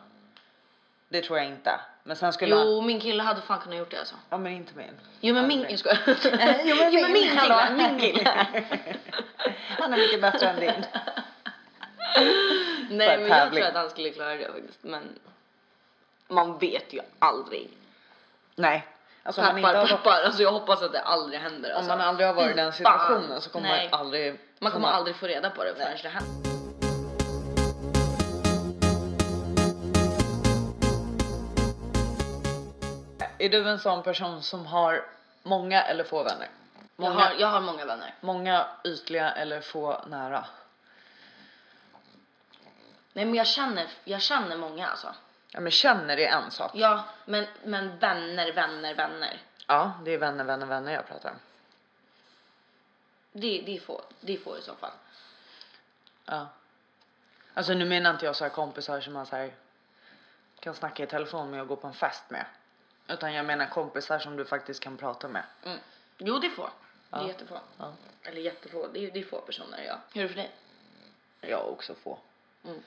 Det 1.10 1.22
tror 1.22 1.38
jag 1.38 1.48
inte. 1.48 1.80
Men 2.04 2.16
sen 2.16 2.34
skulle 2.34 2.56
han... 2.56 2.68
Jo, 2.68 2.82
min 2.82 3.00
kille 3.00 3.24
hade 3.24 3.42
fan 3.42 3.60
kunnat 3.60 3.78
gjort 3.78 3.92
det 3.92 4.00
alltså. 4.00 4.16
Ja 4.30 4.38
men 4.38 4.54
inte 4.54 4.78
min. 4.78 5.00
Jo 5.20 5.36
men 5.36 5.48
min, 5.48 5.66
jag 5.70 5.80
skojar. 5.80 6.00
Jo, 6.64 6.76
men 6.76 6.94
min, 6.94 7.12
min 7.12 7.38
kille, 7.38 7.76
min 7.78 8.00
kille. 8.00 8.30
Han 9.80 9.94
är 9.94 9.98
mycket 9.98 10.22
bättre 10.22 10.48
än 10.48 10.60
din. 10.60 10.86
Nej 12.90 13.18
men 13.18 13.28
jag 13.28 13.52
tror 13.54 13.64
att 13.64 13.74
han 13.74 13.90
skulle 13.90 14.10
klara 14.10 14.36
det 14.36 14.52
faktiskt. 14.52 14.84
Men 14.84 15.20
man 16.28 16.58
vet 16.58 16.94
ju 16.94 17.00
aldrig. 17.20 17.70
Nej. 18.56 18.88
Alltså 19.24 19.42
om 19.42 19.48
man, 19.48 19.58
inte 19.58 19.68
har, 19.68 19.74
varit- 19.76 19.90
peppar. 19.90 20.22
Alltså 20.26 20.44
jag 20.44 20.52
hoppas 20.52 20.82
att 20.82 20.92
det 20.92 21.02
aldrig 21.02 21.40
händer. 21.40 21.72
om 21.72 21.78
Alltså. 21.78 21.90
man 21.98 22.02
aldrig 22.02 22.28
har 22.28 22.34
varit 22.34 22.52
i 22.52 22.54
den 22.54 22.72
fan. 22.72 22.78
situationen 22.78 23.42
så 23.42 23.50
kommer 23.50 23.68
Nej. 23.70 23.90
man 23.92 24.00
aldrig... 24.00 24.40
Man 24.60 24.72
kommer 24.72 24.88
aldrig 24.88 25.16
få 25.16 25.28
reda 25.28 25.50
på 25.50 25.64
det 25.64 25.74
förrän 25.76 25.98
det 26.04 26.10
händer. 26.10 26.52
Är 33.38 33.50
du 33.50 33.70
en 33.70 33.80
sån 33.80 34.04
person 34.04 34.42
som 34.44 34.66
har 34.66 35.06
många 35.44 35.82
eller 35.82 36.04
få 36.04 36.24
vänner? 36.24 36.48
Jag 36.98 37.10
Många, 37.10 37.24
har, 37.24 37.34
jag 37.40 37.48
har 37.48 37.62
många 37.62 37.86
vänner. 37.86 38.14
många 38.22 38.66
ytliga 38.84 39.32
eller 39.32 39.62
få 39.62 40.02
nära? 40.08 40.46
Nej 43.14 43.26
men 43.26 43.36
jag 43.36 43.48
känner, 43.48 43.88
jag 44.04 44.22
känner 44.22 44.58
många 44.58 44.88
alltså. 44.88 45.08
Ja 45.54 45.60
men 45.60 45.72
känner 45.72 46.18
är 46.20 46.28
en 46.28 46.52
sak. 46.52 46.72
Ja, 46.74 47.04
men, 47.26 47.48
men 47.64 48.00
vänner, 48.00 48.52
vänner, 48.54 48.96
vänner. 48.96 49.42
Ja, 49.68 49.94
det 50.06 50.12
är 50.12 50.18
vänner, 50.18 50.44
vänner, 50.44 50.66
vänner 50.66 50.94
jag 50.94 51.08
pratar 51.08 51.30
om. 51.30 51.36
Det, 53.32 53.62
det, 53.66 53.76
är 53.76 53.80
få, 53.80 54.02
det 54.20 54.34
är 54.34 54.38
få 54.38 54.58
i 54.58 54.62
så 54.62 54.76
fall. 54.76 54.92
Ja. 56.26 56.48
Alltså 57.54 57.74
nu 57.74 57.86
menar 57.86 58.12
inte 58.12 58.26
jag 58.26 58.36
så 58.36 58.44
här 58.44 58.52
kompisar 58.52 59.02
som 59.02 59.14
man 59.14 59.26
så 59.26 59.36
här 59.36 59.54
kan 60.60 60.76
snacka 60.76 61.04
i 61.04 61.08
telefon 61.08 61.52
med 61.52 61.62
och 61.62 61.68
gå 61.68 61.76
på 61.76 61.88
en 61.88 61.94
fest 61.94 62.24
med. 62.30 62.46
Utan 63.08 63.34
jag 63.34 63.46
menar 63.46 63.66
kompisar 63.66 64.20
som 64.20 64.36
du 64.36 64.46
faktiskt 64.46 64.80
kan 64.80 64.98
prata 64.98 65.28
med. 65.28 65.44
Mm. 65.64 65.80
Jo, 66.18 66.40
det 66.40 66.48
är 66.48 66.52
få. 66.52 66.70
Det 67.10 67.18
är 67.18 67.22
Ja. 67.22 67.28
jättefå. 67.28 67.60
Ja. 67.78 67.94
Eller 68.24 68.42
jättefå, 68.42 68.88
det 68.88 69.00
är, 69.08 69.12
det 69.12 69.20
är 69.20 69.24
få 69.24 69.42
personer 69.42 69.84
ja. 69.84 70.00
Hur 70.14 70.22
är 70.24 70.28
det 70.28 70.34
för 70.34 70.42
dig? 70.42 70.52
Jag 71.42 71.58
har 71.58 71.66
också 71.66 71.96
få. 71.96 72.20
Mm. 72.66 72.84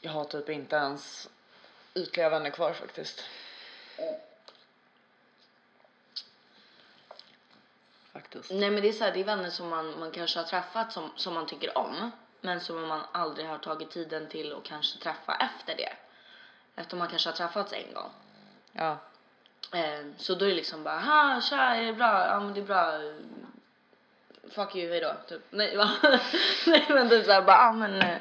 Jag 0.00 0.12
har 0.12 0.24
typ 0.24 0.48
inte 0.48 0.76
ens 0.76 1.28
ytliga 1.94 2.28
vänner 2.28 2.50
kvar 2.50 2.72
faktiskt. 2.72 3.24
Faktiskt. 8.12 8.50
Nej 8.50 8.70
men 8.70 8.82
det 8.82 8.88
är 8.88 8.92
så 8.92 9.04
här, 9.04 9.12
det 9.12 9.20
är 9.20 9.24
vänner 9.24 9.50
som 9.50 9.68
man, 9.68 9.98
man 9.98 10.10
kanske 10.10 10.38
har 10.38 10.46
träffat 10.46 10.92
som, 10.92 11.10
som 11.16 11.34
man 11.34 11.46
tycker 11.46 11.78
om. 11.78 12.10
Men 12.40 12.60
som 12.60 12.86
man 12.88 13.00
aldrig 13.12 13.46
har 13.46 13.58
tagit 13.58 13.90
tiden 13.90 14.28
till 14.28 14.52
och 14.52 14.64
kanske 14.64 14.98
träffa 14.98 15.34
efter 15.34 15.76
det. 15.76 15.92
Eftersom 16.76 16.98
man 16.98 17.08
kanske 17.08 17.28
har 17.28 17.36
träffats 17.36 17.72
en 17.72 17.94
gång. 17.94 18.10
Ja. 18.72 18.98
Eh, 19.72 20.06
så 20.16 20.34
då 20.34 20.44
är 20.44 20.48
det 20.48 20.54
liksom 20.54 20.84
bara, 20.84 21.00
ha 21.00 21.40
tja 21.40 21.56
är 21.56 21.82
det 21.82 21.92
bra? 21.92 22.26
Ja 22.26 22.40
men 22.40 22.54
det 22.54 22.60
är 22.60 22.64
bra. 22.64 23.00
Fuck 24.50 24.76
you, 24.76 24.90
hejdå. 24.90 25.14
Typ. 25.28 25.42
Nej, 25.50 25.76
va? 25.76 25.90
Nej 26.66 26.86
men 26.88 27.08
typ 27.08 27.24
såhär 27.24 27.42
bara, 27.42 27.56
ja 27.56 27.72
men 27.72 28.02
eh, 28.02 28.18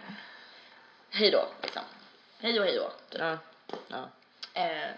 hejdå 1.09 1.45
liksom. 1.61 1.83
Hej 2.39 2.59
och 2.59 2.65
hejdå. 2.65 2.91
Typ. 3.09 3.21
Ja. 3.21 3.37
Ja. 3.87 4.09
Eh, 4.61 4.91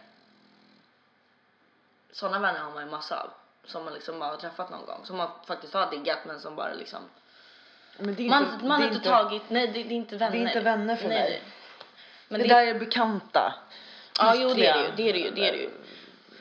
Sådana 2.12 2.40
vänner 2.40 2.60
har 2.60 2.72
man 2.72 2.84
ju 2.86 2.90
massa 2.92 3.20
av. 3.22 3.30
Som 3.66 3.84
man 3.86 3.94
liksom 3.94 4.20
bara 4.20 4.30
har 4.30 4.38
träffat 4.38 4.70
någon 4.70 4.86
gång. 4.86 5.06
Som 5.06 5.18
man 5.18 5.30
faktiskt 5.48 5.74
har 5.74 5.92
diggat 5.92 6.26
men 6.26 6.40
som 6.40 6.56
bara 6.56 6.74
liksom. 6.74 7.00
Men 7.98 8.16
det 8.16 8.26
är 8.26 8.30
Man, 8.30 8.54
inte, 8.54 8.66
man 8.66 8.80
det 8.82 8.88
har 8.88 8.94
inte 8.94 9.10
tagit, 9.10 9.50
nej 9.50 9.68
det, 9.68 9.74
det 9.74 9.80
är 9.90 9.92
inte 9.92 10.18
vänner. 10.18 10.32
det 10.32 10.38
är 10.44 10.48
inte 10.48 10.60
vänner 10.60 10.96
för 10.96 11.08
nej, 11.10 11.20
mig. 11.20 11.44
det, 12.28 12.38
det, 12.38 12.48
där 12.48 12.68
är 12.68 12.80
bekanta. 12.80 13.54
ja 14.20 14.36
jo 14.36 14.54
det 14.54 14.66
är 14.68 14.78
det 14.78 14.84
ju, 14.84 14.92
det 14.96 15.10
är 15.10 15.14
det 15.14 15.20
ju, 15.20 15.32
det 15.32 15.48
är 15.48 15.52
det 15.52 15.58
ju. 15.58 15.70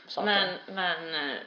saker. 0.07 0.26
Men, 0.26 0.59
men. 0.74 1.30
eh, 1.30 1.39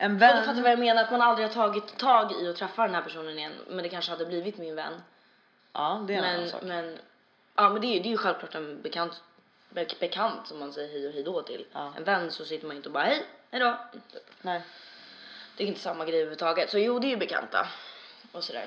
en 0.00 0.14
Och 0.14 0.22
vän. 0.22 0.36
du 0.36 0.42
fattar 0.46 0.62
vad 0.62 0.70
jag 0.72 0.78
menar, 0.78 1.02
att 1.02 1.10
man 1.10 1.22
aldrig 1.22 1.46
har 1.48 1.54
tagit 1.54 1.98
tag 1.98 2.32
i 2.32 2.48
att 2.48 2.56
träffa 2.56 2.82
den 2.82 2.94
här 2.94 3.02
personen 3.02 3.38
igen. 3.38 3.52
Men 3.68 3.82
det 3.82 3.88
kanske 3.88 4.10
hade 4.10 4.26
blivit 4.26 4.58
min 4.58 4.74
vän. 4.74 5.02
Ja, 5.72 6.04
det 6.06 6.14
är 6.14 6.18
en 6.18 6.24
annan 6.24 6.40
Men, 6.40 6.50
sak. 6.50 6.62
men, 6.62 6.98
ja 7.58 7.68
men 7.70 7.80
det 7.80 7.86
är 7.86 8.02
det 8.02 8.08
är 8.08 8.10
ju 8.10 8.16
självklart 8.16 8.54
en 8.54 8.82
bekant, 8.82 9.22
be, 9.70 9.86
bekant 10.00 10.46
som 10.46 10.58
man 10.58 10.72
säger 10.72 10.88
hej 10.88 11.06
och 11.06 11.12
hej 11.12 11.22
då 11.22 11.42
till. 11.42 11.66
Ja. 11.72 11.92
En 11.96 12.04
vän 12.04 12.30
så 12.30 12.44
sitter 12.44 12.66
man 12.66 12.76
inte 12.76 12.88
och 12.88 12.92
bara 12.92 13.04
hej, 13.04 13.26
hej 13.50 13.60
då. 13.60 13.78
Typ. 14.12 14.30
Nej. 14.42 14.62
Det 15.56 15.64
är 15.64 15.68
inte 15.68 15.80
samma 15.80 16.04
grej 16.04 16.14
överhuvudtaget. 16.14 16.70
Så 16.70 16.78
jo, 16.78 16.98
det 16.98 17.06
är 17.06 17.10
ju 17.10 17.16
bekanta. 17.16 17.68
Och 18.32 18.44
sådär. 18.44 18.66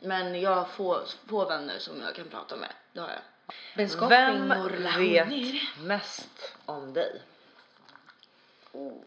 Men 0.00 0.40
jag 0.40 0.54
har 0.54 0.64
få, 0.64 1.00
få 1.26 1.48
vänner 1.48 1.78
som 1.78 2.00
jag 2.00 2.14
kan 2.14 2.28
prata 2.28 2.56
med. 2.56 2.72
Det 2.92 3.00
har 3.00 3.08
jag. 3.08 3.20
Vem 4.08 4.48
vet 4.98 5.28
mest 5.78 6.54
om 6.66 6.92
dig 6.92 7.22
Oh. 8.72 9.02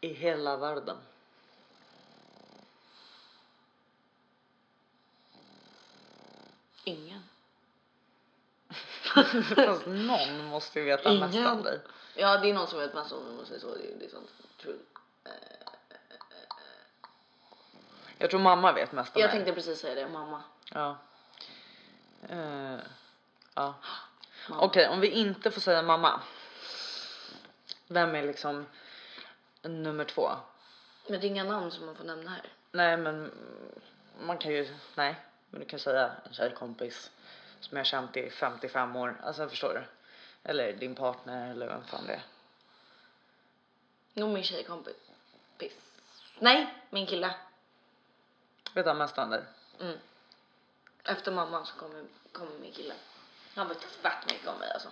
i 0.00 0.12
hela 0.12 0.56
världen? 0.56 0.96
Ingen. 6.90 7.22
Fast 9.56 9.86
någon 9.86 10.44
måste 10.46 10.78
ju 10.78 10.84
veta 10.84 11.12
mest 11.12 11.34
om 11.34 11.40
Ingen. 11.40 11.62
dig. 11.62 11.80
Ja, 12.14 12.36
det 12.38 12.50
är 12.50 12.54
någon 12.54 12.66
som 12.68 12.78
vet 12.78 12.94
mest 12.94 13.12
om 13.12 13.24
det, 13.24 13.30
om 13.30 13.36
man 13.36 13.46
säger 13.46 13.60
så. 13.60 13.74
Det, 13.74 13.94
det 13.98 14.04
är 14.04 14.10
sant. 14.10 14.30
True. 14.62 14.78
Jag 18.18 18.30
tror 18.30 18.40
mamma 18.40 18.72
vet 18.72 18.92
mest 18.92 19.16
om 19.16 19.20
Jag 19.20 19.28
mig. 19.28 19.36
tänkte 19.36 19.52
precis 19.52 19.80
säga 19.80 19.94
det, 19.94 20.08
mamma. 20.08 20.42
Ja. 20.72 20.96
Eh, 22.28 22.78
ja. 23.54 23.74
mamma. 24.48 24.62
Okej, 24.62 24.88
om 24.88 25.00
vi 25.00 25.08
inte 25.08 25.50
får 25.50 25.60
säga 25.60 25.82
mamma. 25.82 26.20
Vem 27.88 28.14
är 28.14 28.22
liksom 28.22 28.66
nummer 29.62 30.04
två? 30.04 30.30
Men 31.08 31.20
det 31.20 31.26
är 31.26 31.28
inga 31.28 31.44
namn 31.44 31.70
som 31.70 31.86
man 31.86 31.94
får 31.94 32.04
nämna 32.04 32.30
här. 32.30 32.42
Nej, 32.72 32.96
men 32.96 33.30
man 34.26 34.38
kan 34.38 34.52
ju, 34.52 34.74
nej, 34.94 35.16
men 35.50 35.60
du 35.60 35.66
kan 35.66 35.78
säga 35.78 36.12
en 36.26 36.32
tjejkompis 36.32 37.10
som 37.60 37.76
jag 37.76 37.80
har 37.80 37.84
känt 37.84 38.16
i 38.16 38.30
55 38.30 38.96
år. 38.96 39.20
Alltså 39.22 39.48
förstår 39.48 39.74
du? 39.74 39.82
Eller 40.50 40.72
din 40.72 40.94
partner 40.94 41.50
eller 41.50 41.66
vem 41.66 41.84
fan 41.84 42.06
det 42.06 42.12
är. 42.12 42.22
Nog 44.14 44.30
min 44.30 44.44
tjejkompis. 44.44 44.96
Nej, 46.38 46.74
min 46.90 47.06
kille. 47.06 47.34
Vet 48.74 48.86
han 48.86 48.98
mest 48.98 49.18
om 49.18 49.30
dig? 49.30 49.44
Mm. 49.80 49.98
Efter 51.04 51.32
mamma 51.32 51.64
så 51.64 51.74
kommer, 51.74 52.04
kommer 52.32 52.58
min 52.58 52.72
kille. 52.72 52.94
Han 53.54 53.68
vet 53.68 53.82
fett 53.82 54.26
mycket 54.26 54.48
om 54.48 54.58
mig 54.58 54.70
alltså. 54.70 54.88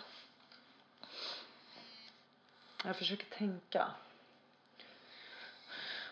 Jag 2.84 2.96
försöker 2.96 3.26
tänka. 3.26 3.90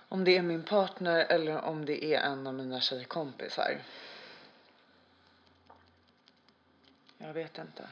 Om 0.08 0.24
det 0.24 0.36
är 0.36 0.42
min 0.42 0.62
partner 0.62 1.18
eller 1.18 1.60
om 1.60 1.84
det 1.84 2.04
är 2.04 2.20
en 2.20 2.46
av 2.46 2.54
mina 2.54 2.80
tjejkompisar. 2.80 3.80
Jag 7.26 7.32
vet 7.32 7.58
inte. 7.58 7.82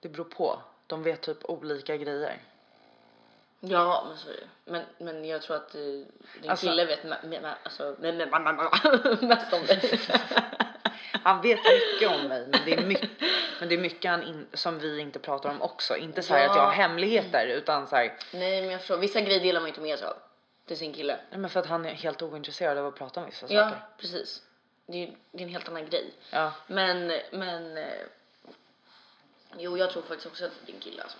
Det 0.00 0.08
beror 0.08 0.24
på. 0.24 0.58
De 0.86 1.02
vet 1.02 1.20
typ 1.20 1.44
olika 1.44 1.96
grejer. 1.96 2.38
Ja, 3.60 4.04
men 4.08 4.16
så 4.18 4.28
är 4.28 4.32
det. 4.32 4.48
Men, 4.64 4.84
men 4.98 5.24
jag 5.24 5.42
tror 5.42 5.56
att 5.56 5.72
din 5.72 6.06
Alltså- 6.48 6.66
kille 6.66 6.84
vet 6.84 7.02
me- 7.04 7.22
me- 7.22 7.40
me- 7.42 7.54
alltså, 7.62 7.96
me- 8.00 8.12
me- 8.12 8.30
me- 8.30 8.80
me- 8.82 9.26
mest 9.26 9.52
om 9.52 9.66
dig. 9.66 10.00
Han 11.22 11.42
vet 11.42 11.58
mycket 11.64 12.20
om 12.20 12.28
mig 12.28 12.46
men 12.46 12.60
det 12.64 12.72
är 12.74 12.86
mycket, 12.86 13.10
men 13.60 13.68
det 13.68 13.74
är 13.74 13.78
mycket 13.78 14.10
han 14.10 14.22
in, 14.22 14.46
som 14.52 14.78
vi 14.78 14.98
inte 15.00 15.18
pratar 15.18 15.50
om 15.50 15.62
också. 15.62 15.96
Inte 15.96 16.22
så 16.22 16.34
här 16.34 16.48
att 16.48 16.56
jag 16.56 16.62
har 16.62 16.72
Ja. 16.72 16.76
hemligheter 16.76 17.46
utan 17.46 17.86
så 17.86 17.96
här, 17.96 18.16
Nej, 18.32 18.60
men 18.62 18.70
jag 18.70 18.80
förstår. 18.80 18.96
Vissa 18.98 19.20
grejer 19.20 19.40
delar 19.40 19.60
man 19.60 19.68
inte 19.68 19.80
med 19.80 19.98
sig 19.98 20.08
av 20.08 20.16
till 20.66 20.76
sin 20.78 20.92
kille. 20.92 21.18
nej, 21.30 21.38
men 21.40 21.50
för 21.50 21.60
att 21.60 21.66
han 21.66 21.86
är 21.86 21.90
helt 21.94 22.22
ointresserad 22.22 22.78
av 22.78 22.86
att 22.86 22.94
prata 22.94 23.20
om 23.20 23.26
vissa 23.26 23.46
Ja, 23.48 23.62
saker. 23.62 23.82
precis. 23.98 24.42
Det 24.90 25.02
är, 25.02 25.16
det 25.32 25.38
är 25.42 25.46
en 25.46 25.52
helt 25.52 25.68
annan 25.68 25.86
grej. 25.90 26.14
Ja. 26.30 26.52
Men, 26.66 27.12
men. 27.32 27.76
eh, 27.76 28.02
Jo, 29.56 29.76
jag 29.78 29.90
tror 29.90 30.02
faktiskt 30.02 30.26
också 30.26 30.44
att 30.44 30.52
det 30.66 30.70
är 30.70 30.72
din 30.72 30.80
kille 30.80 31.02
alltså. 31.02 31.18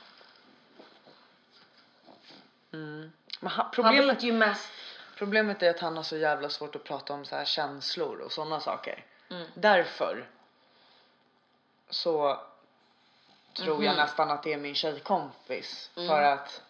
Mm. 2.73 3.13
Men 3.41 3.51
han, 3.53 3.65
Han 3.65 3.71
problemet, 3.75 4.17
vet 4.17 4.23
ju 4.23 4.33
mest. 4.33 4.69
problemet 5.17 5.63
är 5.63 5.71
att 5.71 5.81
han 5.81 5.97
har 5.97 6.03
så 6.05 6.17
jävla 6.17 6.49
svårt 6.49 6.77
att 6.77 6.85
prata 6.85 7.13
om 7.13 7.25
så 7.25 7.37
här 7.37 7.45
känslor 7.45 8.19
och 8.21 8.33
sådana 8.33 8.61
saker. 8.61 9.05
Mm. 9.31 9.47
Därför 9.55 10.29
så 11.91 12.41
tror 13.55 13.85
jag 13.85 13.93
Mhm. 13.93 14.03
nästan 14.03 14.31
att 14.31 14.43
det 14.43 14.53
är 14.53 14.57
min 14.59 14.75
tjejkompis. 14.75 15.91
Mm. 15.97 16.09
För 16.09 16.23
att 16.23 16.63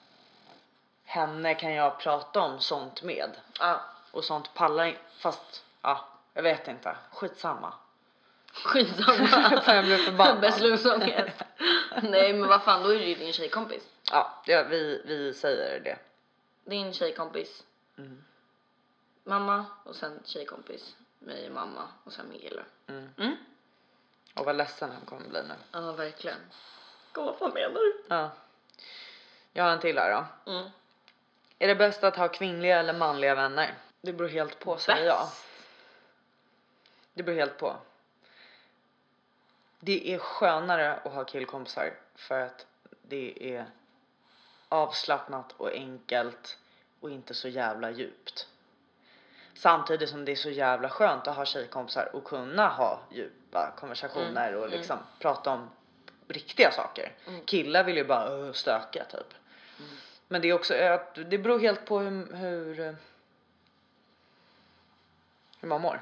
henne 1.05 1.55
kan 1.55 1.73
jag 1.75 1.99
prata 1.99 2.41
om 2.41 2.61
sånt 2.61 3.03
med. 3.03 3.31
Ja, 3.59 3.81
Och 4.13 4.25
sånt 4.25 4.55
pallar 4.55 4.85
in- 4.85 4.97
Fast 5.19 5.65
ja, 5.83 6.09
jag 6.35 6.43
vet 6.43 6.69
inte. 6.69 6.97
Skitsamma. 7.13 7.75
skitsamma. 8.53 9.27
Fan, 9.65 9.77
jag 9.77 9.85
blev 9.85 9.99
förbannad. 9.99 10.41
Beslutsångest. 10.41 11.43
Nej, 12.03 12.33
men 12.33 12.49
vad 12.49 12.63
fan, 12.63 12.83
då 12.83 12.89
är 12.89 12.99
det 12.99 13.05
ju 13.05 13.15
din 13.15 13.33
tjejkompis. 13.33 13.83
Ja, 14.11 14.43
det, 14.47 14.63
vi, 14.63 15.03
vi 15.05 15.35
säger 15.35 15.81
det. 15.81 15.99
Din 16.65 16.93
tjejkompis. 16.93 17.65
Mm. 17.99 18.25
Mamma 19.25 19.65
och 19.85 19.97
sen 19.97 20.21
tjejkompis. 20.25 20.97
Mig 21.19 21.47
och 21.47 21.55
mamma 21.55 21.89
och 22.05 22.13
sen 22.13 22.29
min 22.29 22.41
kille. 22.41 22.63
Mm. 22.87 23.11
Mm. 23.19 23.37
Och 24.35 24.45
vad 24.45 24.57
ledsen 24.57 24.91
han 24.91 25.01
kommer 25.01 25.29
bli 25.29 25.43
nu. 25.43 25.55
Ja, 25.73 25.93
verkligen. 25.93 26.39
Vad 27.15 27.39
fan 27.39 27.51
menar 27.55 27.75
du? 27.75 28.03
Ja. 28.09 28.31
Jag 29.53 29.65
har 29.65 29.71
en 29.71 29.81
till 29.81 29.99
här 29.99 30.11
då. 30.45 30.53
Mm. 30.53 30.71
Är 31.59 31.69
det 31.69 31.75
bäst 31.75 32.05
att 32.05 32.17
ha 32.17 32.29
kvinnliga 32.29 32.79
eller 32.79 32.93
manliga 32.93 33.35
vänner? 33.35 33.75
Det 34.01 34.13
beror 34.13 34.29
helt 34.29 34.59
på 34.59 34.77
säger 34.77 35.07
jag. 35.07 35.21
Bäst. 35.21 35.50
Det 37.15 37.23
beror 37.23 37.37
helt 37.37 37.59
på. 37.59 37.77
Det 39.81 40.15
är 40.15 40.19
skönare 40.19 40.95
att 40.95 41.13
ha 41.13 41.25
killkompisar 41.25 41.95
för 42.15 42.41
att 42.41 42.67
det 43.03 43.55
är 43.55 43.67
avslappnat 44.69 45.53
och 45.53 45.73
enkelt 45.73 46.59
och 47.01 47.11
inte 47.11 47.35
så 47.35 47.49
jävla 47.49 47.91
djupt. 47.91 48.49
Samtidigt 49.55 50.09
som 50.09 50.25
det 50.25 50.33
är 50.33 50.37
så 50.37 50.51
jävla 50.51 50.89
skönt 50.89 51.27
att 51.27 51.37
ha 51.37 51.45
tjejkompisar 51.45 52.11
och 52.13 52.25
kunna 52.25 52.69
ha 52.69 53.01
djupa 53.11 53.73
konversationer 53.77 54.49
Mm, 54.49 54.61
och 54.61 54.67
mm. 54.67 54.79
liksom 54.79 54.99
prata 55.19 55.51
om 55.51 55.71
riktiga 56.29 56.71
saker. 56.71 57.13
Mm. 57.27 57.45
Killar 57.45 57.85
vill 57.85 57.97
ju 57.97 58.05
bara 58.05 58.53
stöka 58.53 59.05
typ. 59.05 59.35
Mm. 59.79 59.91
Men 60.29 60.43
det 60.43 60.49
är 60.49 60.53
också 60.53 60.75
att 60.75 61.15
det 61.15 61.39
beror 61.39 61.59
helt 61.61 61.87
på 61.87 61.99
hur, 61.99 62.35
hur, 62.35 62.97
hur 65.61 65.69
man 65.69 65.81
mår. 65.81 66.01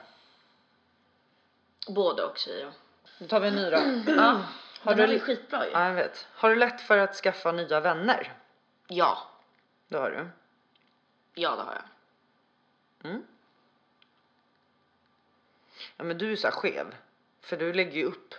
Både 1.88 2.24
och 2.24 2.38
säger 2.38 2.60
jag. 2.64 2.72
Nu 3.18 3.26
tar 3.28 3.40
vi 3.40 3.48
en 3.48 3.54
ny 3.54 3.70
då. 3.70 3.76
Ja. 4.16 4.42
Har 4.80 4.94
Har 4.94 4.94
du 4.94 5.14
är 5.14 5.18
skitbra 5.18 5.66
ju. 5.66 5.72
Ja, 5.72 5.84
jag 5.86 5.94
vet. 5.94 6.26
Har 6.34 6.50
du 6.50 6.56
lätt 6.56 6.80
för 6.80 6.98
att 6.98 7.14
skaffa 7.14 7.52
nya 7.52 7.80
vänner? 7.80 8.32
Ja. 8.86 9.18
Det 9.88 9.96
har 9.98 10.10
du. 10.10 10.28
Ja, 11.34 11.50
det 11.56 11.62
har 11.62 11.74
jag. 13.02 13.10
Mm. 13.10 13.22
Ja, 15.96 16.04
men 16.04 16.18
du 16.18 16.32
är 16.32 16.36
så 16.36 16.46
här 16.46 16.54
skev. 16.54 16.94
För 17.42 17.56
du 17.56 17.72
lägger 17.72 17.92
ju 17.92 18.04
upp 18.04 18.34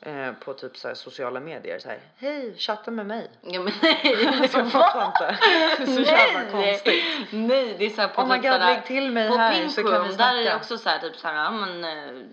eh, 0.00 0.32
på 0.32 0.54
typ 0.54 0.76
så 0.76 0.88
här 0.88 0.94
sociala 0.94 1.40
medier 1.40 1.78
så 1.78 1.88
här. 1.88 2.00
Hej, 2.16 2.54
chatta 2.58 2.90
med 2.90 3.06
mig. 3.06 3.30
Ja, 3.40 3.62
men 3.62 3.72
nej. 3.82 4.48
Jag 4.52 4.72
fattar 4.72 5.06
inte. 5.06 5.38
Det 5.76 5.82
är 5.82 5.86
så 5.86 6.00
jävla 6.00 6.50
konstigt. 6.50 7.04
Nej, 7.32 7.74
det 7.78 7.84
är 7.84 7.90
såhär 7.90 8.08
på 8.08 8.22
Oh 8.22 8.28
my 8.28 8.34
typ 8.34 8.42
god, 8.42 8.52
sådär- 8.52 8.66
lägg 8.74 8.84
till 8.86 9.12
mig 9.12 9.28
på 9.28 9.36
här 9.36 9.68
så 9.68 9.82
kan 9.82 10.08
vi 10.08 10.14
där 10.14 10.32
är 10.32 10.36
det 10.36 10.42
snacka. 10.42 10.56
också 10.56 10.78
såhär 10.78 10.98
typ 10.98 11.16
såhär, 11.16 11.34
ja 11.44 11.50
men 11.50 11.84
eh, 11.84 12.24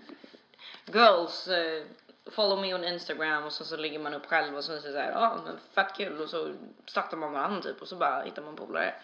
girls 0.92 1.48
eh, 1.48 1.82
follow 2.30 2.60
me 2.60 2.74
on 2.74 2.84
Instagram 2.84 3.44
och 3.44 3.52
så, 3.52 3.64
så 3.64 3.76
lägger 3.76 3.98
man 3.98 4.14
upp 4.14 4.26
själv 4.26 4.56
och 4.56 4.64
så 4.64 4.72
är 4.72 4.76
det 4.76 4.82
såhär, 4.82 5.10
ja 5.10 5.38
men 5.44 5.58
fett 5.74 5.96
kul 5.96 6.20
och 6.20 6.28
så 6.28 6.52
startar 6.86 7.16
man 7.16 7.32
varandra 7.32 7.62
typ 7.62 7.82
och 7.82 7.88
så 7.88 7.96
bara 7.96 8.22
hittar 8.22 8.42
man 8.42 8.56
polare. 8.56 8.94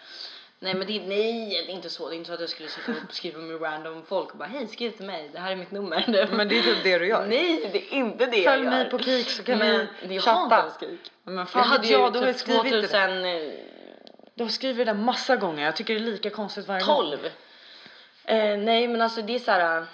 Nej 0.59 0.74
men 0.74 0.87
det, 0.87 1.01
nej, 1.07 1.64
det 1.66 1.72
är 1.72 1.74
inte 1.74 1.91
så. 1.91 2.09
Det 2.09 2.14
är 2.14 2.16
inte 2.16 2.28
så 2.28 2.34
att 2.34 2.41
jag 2.41 2.49
skulle 2.49 2.68
sitta 2.68 2.93
och 2.93 3.14
skriva 3.14 3.39
med 3.39 3.62
random 3.62 4.03
folk 4.07 4.32
och 4.32 4.39
bara 4.39 4.49
hej 4.49 4.68
skriv 4.68 4.91
till 4.91 5.07
mig, 5.07 5.30
det 5.32 5.39
här 5.39 5.53
är 5.53 5.57
mitt 5.57 5.70
nummer. 5.70 6.05
Men 6.37 6.49
det 6.49 6.59
är 6.59 6.62
typ 6.62 6.84
det 6.84 6.99
du 6.99 7.07
gör. 7.07 7.26
Nej, 7.26 7.70
det 7.72 7.78
är 7.78 7.95
inte 7.95 8.26
det 8.26 8.30
Följ 8.30 8.45
jag 8.45 8.59
gör. 8.59 8.70
mig 8.70 8.91
på 8.91 8.99
Kik 8.99 9.30
så 9.30 9.43
kan 9.43 9.59
men, 9.59 9.87
vi 10.03 10.20
chatta. 10.20 10.64
Men 11.24 11.37
Jag 11.37 11.49
fan 11.49 11.64
hade 11.64 11.87
jag, 11.87 12.12
du 12.12 12.18
har 12.18 12.26
ju 12.26 12.32
typ 12.32 12.41
skrivit 12.41 12.72
det. 12.72 12.89
2012. 12.89 13.53
Du 14.34 14.45
har 14.45 14.49
skrivit 14.51 14.87
det 14.87 14.95
massa 14.95 15.37
gånger. 15.37 15.64
Jag 15.64 15.76
tycker 15.76 15.95
det 15.95 16.01
är 16.01 16.03
lika 16.03 16.30
konstigt 16.30 16.68
varje 16.68 16.84
gång. 16.84 17.12
Eh, 18.24 18.59
nej 18.59 18.89
men 18.89 19.03
alltså 19.03 19.22
det 19.22 19.34
är 19.34 19.39
så 19.39 19.51
här. 19.51 19.78
äh, 19.78 19.84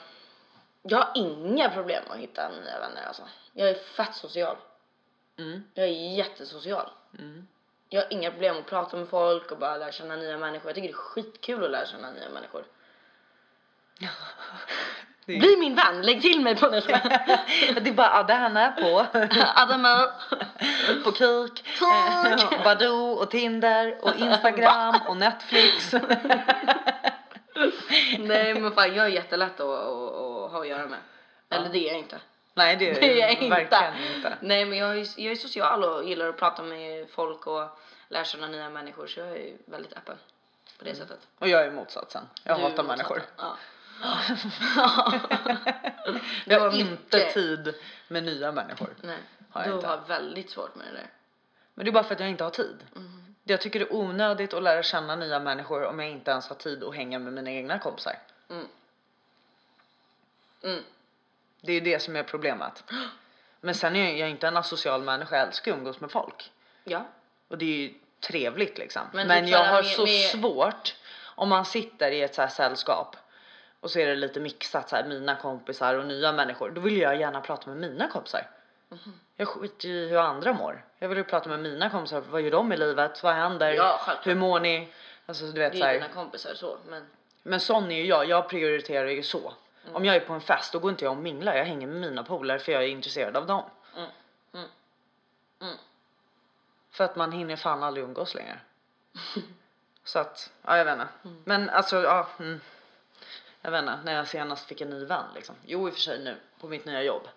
Jag 0.83 0.99
har 0.99 1.13
inga 1.15 1.71
problem 1.71 2.03
att 2.09 2.17
hitta 2.17 2.49
nya 2.49 2.81
vänner 2.81 3.07
alltså. 3.07 3.23
Jag 3.53 3.69
är 3.69 3.75
fett 3.75 4.15
social. 4.15 4.57
Mm. 5.39 5.65
Jag 5.75 5.87
är 5.87 6.17
jättesocial. 6.17 6.91
Mm. 7.19 7.47
Jag 7.89 8.03
har 8.03 8.13
inga 8.13 8.31
problem 8.31 8.59
att 8.59 8.67
prata 8.67 8.97
med 8.97 9.09
folk 9.09 9.51
och 9.51 9.59
bara 9.59 9.77
lära 9.77 9.93
känna 9.93 10.17
nya 10.17 10.39
människor. 10.39 10.69
Jag 10.69 10.75
tycker 10.75 10.89
det 10.89 10.95
är 10.95 10.97
skitkul 10.97 11.65
att 11.65 11.71
lära 11.71 11.87
känna 11.87 12.11
nya 12.11 12.29
människor. 12.29 12.65
Det 15.27 15.39
Bli 15.39 15.57
min 15.57 15.75
vän, 15.75 16.03
lägg 16.03 16.23
till 16.23 16.41
mig 16.41 16.57
på 16.57 16.69
det. 16.69 16.81
Det 17.81 17.91
är 17.91 17.93
bara 17.93 18.35
henne 18.35 18.73
på, 18.81 19.07
Adama. 19.57 20.11
på 21.05 21.13
Kik, 21.13 21.65
eh, 21.83 22.65
Badoo 22.65 23.13
och 23.13 23.31
Tinder 23.31 23.99
och 24.03 24.17
Instagram 24.17 25.01
och 25.09 25.17
Netflix. 25.17 25.93
Nej 28.19 28.55
men 28.55 28.73
fan 28.73 28.95
jag 28.95 29.07
är 29.07 29.11
jättelätt 29.11 29.61
att, 29.61 29.69
att, 30.63 30.69
göra 30.69 30.87
med. 30.87 30.99
Eller 31.49 31.69
det 31.69 31.79
är 31.79 31.93
jag 31.93 31.99
inte. 31.99 32.21
Nej 32.55 32.77
det 32.77 32.91
är 32.91 32.95
Det 33.01 33.13
är 33.13 33.17
jag 33.21 33.31
inte. 33.33 33.49
verkligen 33.49 34.15
inte. 34.17 34.37
Nej 34.41 34.65
men 34.65 34.79
jag 34.79 34.99
är, 34.99 35.09
jag 35.21 35.33
är 35.33 35.37
social 35.37 35.85
och 35.85 36.05
gillar 36.05 36.29
att 36.29 36.37
prata 36.39 36.63
med 36.63 37.11
folk 37.11 37.47
och 37.47 37.79
lära 38.09 38.25
känna 38.25 38.49
nya 38.49 38.71
människor 38.71 39.07
så 39.07 39.21
jag 39.21 39.29
är 39.29 39.57
väldigt 39.67 39.93
öppen 39.97 40.17
på 40.79 40.85
det 40.85 40.95
sättet. 40.95 41.19
Och 41.39 41.49
jag 41.49 41.67
är 41.67 41.71
motsatsen. 41.71 42.29
Jag 42.45 42.59
Du 42.59 42.63
hatar 42.63 42.83
människor. 42.85 43.23
Ja. 43.37 43.57
Jag 46.45 46.61
har 46.61 46.77
inte 46.79 47.17
mycket. 47.17 47.35
tid 47.35 47.75
med 48.09 48.23
nya 48.23 48.53
människor. 48.53 48.89
Nej, 49.01 49.19
Har 49.51 49.61
jag 49.61 49.71
du 49.71 49.75
inte. 49.75 49.87
har 49.87 50.01
väldigt 50.09 50.51
svårt 50.51 50.75
med 50.75 50.87
det 50.87 50.93
där. 50.93 51.07
Men 51.75 51.85
det 51.85 51.91
är 51.91 51.93
bara 51.93 52.05
för 52.05 52.15
att 52.15 52.21
jag 52.21 52.29
inte 52.31 52.45
har 52.45 52.51
tid. 52.51 52.77
Mm. 52.97 53.35
Jag 53.45 53.61
tycker 53.61 53.79
det 53.79 53.85
är 53.85 53.95
onödigt 53.95 54.55
att 54.55 54.63
lära 54.63 54.83
känna 54.83 55.17
nya 55.17 55.39
människor 55.41 55.85
om 55.85 55.99
jag 55.99 56.09
inte 56.11 56.31
ens 56.31 56.49
har 56.49 56.57
tid 56.57 56.85
att 56.85 56.95
hänga 56.95 57.19
med 57.19 57.33
mina 57.33 57.51
egna 57.51 57.79
kompisar. 57.79 58.19
Mm. 58.51 58.67
Mm. 60.65 60.83
Det 61.61 61.73
är 61.73 61.75
ju 61.75 61.81
det 61.81 61.99
som 62.03 62.17
är 62.17 62.23
problemet. 62.23 62.85
Men 63.61 63.75
sen 63.75 63.97
är 63.97 64.17
jag, 64.17 64.31
inte 64.31 64.49
en 64.49 64.57
asocial 64.57 65.03
människa, 65.03 65.37
jag 65.37 65.47
älskar 65.47 65.73
att 65.73 65.79
umgås 65.79 66.01
med 66.01 66.11
folk. 66.11 66.51
Ja. 66.85 67.05
Och 67.49 67.59
det 67.59 67.65
är 67.65 67.77
ju 67.77 67.95
trevligt 68.21 68.79
liksom. 68.79 69.03
Men 69.13 69.29
Men, 69.29 69.49
jag 69.49 69.65
har 69.65 69.83
med- 69.83 69.87
så 69.93 70.03
med- 70.05 70.31
svårt 70.31 70.95
om 71.25 71.49
man 71.49 71.65
sitter 71.65 72.11
i 72.11 72.23
ett 72.23 72.35
så 72.35 72.43
här 72.43 72.49
sällskap 72.49 73.17
och 73.81 73.91
så 73.91 73.99
är 73.99 74.07
det 74.07 74.15
lite 74.15 74.41
mixat 74.41 74.89
så 74.89 74.97
här 74.97 75.05
mina 75.05 75.37
kompisar 75.37 75.95
och 75.95 76.07
nya 76.07 76.33
människor. 76.33 76.71
Då 76.71 76.81
vill 76.81 76.97
jag 76.97 77.21
gärna 77.21 77.41
prata 77.41 77.71
med 77.71 77.77
mina 77.91 78.09
kompisar. 78.09 78.47
Mhm. 78.89 79.21
Jag 79.37 79.49
skiter 79.49 79.89
i 79.89 80.09
hur 80.09 80.19
andra 80.19 80.53
mår. 80.53 80.85
Jag 80.99 81.09
vill 81.09 81.19
ju 81.19 81.25
prata 81.25 81.49
med 81.49 81.61
mina 81.61 81.91
kompisar. 81.91 82.21
Vad 82.21 82.43
gör 82.43 82.51
de 82.51 82.73
i 82.73 82.77
livet? 82.77 83.23
Vad 83.23 83.35
händer? 83.35 83.73
Ja, 83.73 83.99
självklart. 84.01 84.27
hur 84.27 84.35
mår 84.35 84.61
ni? 84.61 84.89
Alltså 85.27 85.45
du 85.45 85.61
vet 85.61 85.73
Det 85.73 85.79
så 85.79 85.85
är 85.85 85.87
här. 85.89 85.95
ju 85.95 86.01
dina 86.01 86.13
kompisar 86.15 86.55
så 86.55 86.79
men 86.89 87.07
Men 87.43 87.61
sån 87.61 87.91
är 87.93 87.97
ju 87.97 88.07
jag. 88.07 88.29
Jag 88.29 88.49
prioriterar 88.49 89.09
ju 89.09 89.23
så. 89.23 89.53
Mm. 89.85 89.97
Om 89.97 90.05
jag 90.05 90.17
är 90.17 90.21
på 90.21 90.33
en 90.33 90.41
fest 90.41 90.73
då 90.73 90.79
går 90.79 90.91
inte 90.91 91.05
jag 91.05 91.13
och 91.13 91.23
minglar. 91.23 91.55
Jag 91.55 91.65
hänger 91.65 91.87
med 91.87 92.01
mina 92.01 92.25
polare 92.25 92.59
för 92.59 92.73
jag 92.73 92.83
är 92.83 92.89
intresserad 92.89 93.37
av 93.37 93.47
dem. 93.47 93.65
Mm. 93.97 94.11
Mm. 94.55 94.69
Mm. 95.61 95.77
För 96.91 97.05
att 97.05 97.17
man 97.17 97.33
hinner 97.33 97.57
fan 97.57 97.83
aldrig 97.83 98.05
umgås 98.05 98.35
längre. 98.35 98.61
så 100.05 100.19
att, 100.19 100.51
ja 100.63 100.77
jag 100.77 100.85
vet 100.85 100.93
inte. 100.93 101.09
Mm. 101.25 101.43
Men 101.45 101.71
alltså, 101.71 102.03
ja. 102.03 102.29
Jag 103.63 103.71
vet 103.71 103.81
inte, 103.83 103.99
när 104.05 104.15
jag 104.15 104.29
senast 104.29 104.67
fick 104.67 104.81
en 104.81 104.91
ny 104.91 105.05
vän 105.05 105.25
liksom. 105.35 105.55
Jo 105.67 105.89
i 105.89 105.91
och 105.91 105.95
för 105.95 106.01
sig 106.01 106.25
nu 106.25 106.37
på 106.61 106.69
mitt 106.69 106.85
nya 106.85 107.03
jobb. 107.03 107.29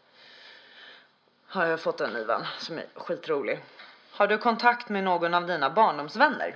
Har 1.48 1.66
jag 1.66 1.80
fått 1.80 2.02
en 2.02 2.14
ny 2.14 2.24
vän 2.24 2.46
som 2.60 2.78
är 2.78 2.86
skitrolig. 2.96 3.64
Har 4.12 4.28
du 4.28 4.38
kontakt 4.38 4.90
med 4.90 5.04
någon 5.04 5.34
av 5.34 5.48
dina 5.48 5.70
barndomsvänner? 5.70 6.56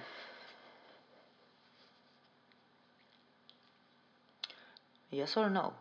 Yes 5.11 5.37
or 5.37 5.49
no? 5.49 5.73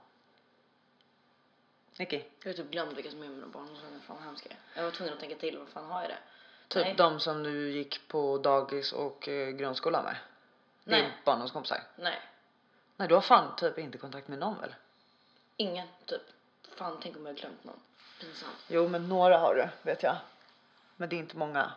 Nicky? 1.99 2.23
jag 2.43 2.51
har 2.51 2.57
typ 2.57 2.71
glömt 2.71 2.97
vilka 2.97 3.11
som 3.11 3.23
är 3.23 3.29
mina 3.29 3.47
barndomsvänner. 3.47 3.99
Fan 4.01 4.17
vad 4.17 4.25
hemskt 4.25 4.47
jag 4.47 4.53
är. 4.53 4.81
Jag 4.81 4.85
var 4.85 4.91
tvungen 4.91 5.15
att 5.15 5.21
tänka 5.21 5.37
till. 5.37 5.59
Vad 5.59 5.69
fan 5.69 5.91
har 5.91 6.01
jag 6.01 6.11
det? 6.11 6.19
Typ 6.69 6.85
Nej. 6.85 6.95
de 6.95 7.21
som 7.21 7.43
du 7.43 7.71
gick 7.71 8.09
på 8.09 8.39
dagis 8.39 8.93
och 8.93 9.29
eh, 9.29 9.49
grundskola 9.49 10.03
med? 10.03 10.17
Din 10.85 11.05
Nej. 11.05 11.13
barndomskompisar? 11.25 11.83
Nej. 11.97 12.21
Nej 12.97 13.09
du 13.09 13.15
har 13.15 13.23
fan 13.23 13.57
typ 13.57 13.79
inte 13.79 13.99
kontakt 13.99 14.29
med 14.29 14.39
någon 14.39 14.61
väl? 14.61 14.75
Ingen 15.57 15.89
typ. 16.07 16.23
Fan 16.77 16.99
tänk 17.03 17.17
om 17.17 17.27
jag 17.27 17.33
har 17.33 17.39
glömt 17.39 17.65
någon. 17.65 17.81
Pinsamt. 18.21 18.57
Jo 18.69 18.89
men 18.89 19.09
några 19.09 19.39
har 19.39 19.55
du 19.55 19.91
vet 19.91 20.03
jag. 20.03 20.17
Men 20.97 21.09
det 21.09 21.17
är 21.17 21.19
inte 21.19 21.37
många. 21.37 21.73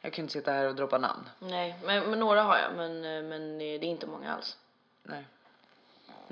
Jag 0.00 0.12
kan 0.12 0.22
inte 0.22 0.32
sitta 0.32 0.52
här 0.52 0.66
och 0.66 0.74
droppa 0.74 0.98
namn. 0.98 1.28
Nej 1.38 1.78
men, 1.84 2.10
men 2.10 2.20
några 2.20 2.42
har 2.42 2.58
jag 2.58 2.74
men, 2.76 3.04
eh, 3.04 3.22
men 3.22 3.52
eh, 3.52 3.58
det 3.58 3.64
är 3.64 3.84
inte 3.84 4.06
många 4.06 4.32
alls. 4.34 4.58
Nej. 5.02 5.24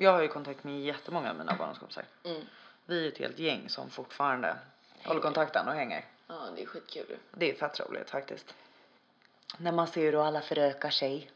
Jag 0.00 0.12
har 0.12 0.22
ju 0.22 0.28
kontakt 0.28 0.64
med 0.64 0.80
jättemånga 0.80 1.30
av 1.30 1.36
mina 1.36 1.54
barndomskompisar. 1.54 2.04
Mm. 2.24 2.42
Vi 2.86 3.04
är 3.04 3.08
ett 3.08 3.18
helt 3.18 3.38
gäng 3.38 3.68
som 3.68 3.90
fortfarande 3.90 4.56
håller 5.04 5.20
kontakten 5.20 5.68
och 5.68 5.74
hänger. 5.74 6.04
Ja 6.26 6.34
det 6.56 6.62
är 6.62 6.66
skitkul. 6.66 7.18
Det 7.30 7.50
är 7.50 7.54
fett 7.54 7.80
roligt 7.80 8.10
faktiskt. 8.10 8.54
När 9.56 9.72
man 9.72 9.86
ser 9.86 10.02
hur 10.02 10.26
alla 10.26 10.40
förökar 10.40 10.90
sig 10.90 11.30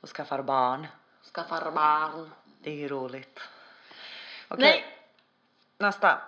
och 0.00 0.08
skaffar 0.08 0.42
barn. 0.42 0.86
Skaffar 1.32 1.70
barn. 1.70 2.30
Det 2.60 2.70
är 2.70 2.74
ju 2.74 2.88
roligt. 2.88 3.40
Okej, 4.48 4.64
Nej. 4.70 4.98
nästa. 5.78 6.20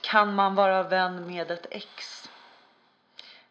Kan 0.00 0.34
man 0.34 0.54
vara 0.54 0.82
vän 0.82 1.26
med 1.26 1.50
ett 1.50 1.66
ex? 1.70 2.28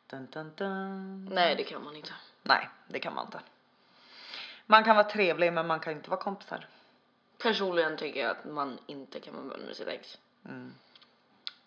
Dun, 0.07 0.27
dun, 0.31 0.53
dun. 0.55 1.25
Nej 1.31 1.55
det 1.55 1.63
kan 1.63 1.83
man 1.83 1.95
inte. 1.95 2.13
Nej, 2.43 2.69
det 2.87 2.99
kan 2.99 3.13
man 3.13 3.25
inte. 3.25 3.39
Man 4.65 4.83
kan 4.83 4.95
vara 4.95 5.09
trevlig 5.09 5.53
men 5.53 5.67
man 5.67 5.79
kan 5.79 5.93
inte 5.93 6.09
vara 6.09 6.21
kompisar. 6.21 6.67
Personligen 7.41 7.97
tycker 7.97 8.19
jag 8.19 8.31
att 8.31 8.45
man 8.45 8.79
inte 8.87 9.19
kan 9.19 9.33
vara 9.35 9.57
vän 9.57 9.65
med 9.65 9.75
sitt 9.75 9.87
ex. 9.87 10.17
Mm. 10.45 10.73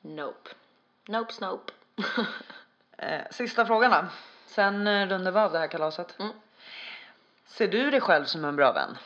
Nope. 0.01 0.51
Nope 1.09 1.33
snope. 1.33 1.73
Eh, 2.97 3.23
sista 3.31 3.67
frågan 3.67 3.91
då. 3.91 4.05
Sen 4.47 4.87
eh, 4.87 5.09
rundar 5.09 5.33
vi 5.33 5.39
av 5.39 5.53
det 5.53 5.59
här 5.59 5.67
kalaset. 5.67 6.19
Mm. 6.19 6.33
Ser 7.47 7.69
du 7.69 7.91
dig 7.91 8.01
själv 8.01 8.25
som 8.25 8.45
en 8.45 8.57
bra 8.57 8.73
vän? 8.73 8.97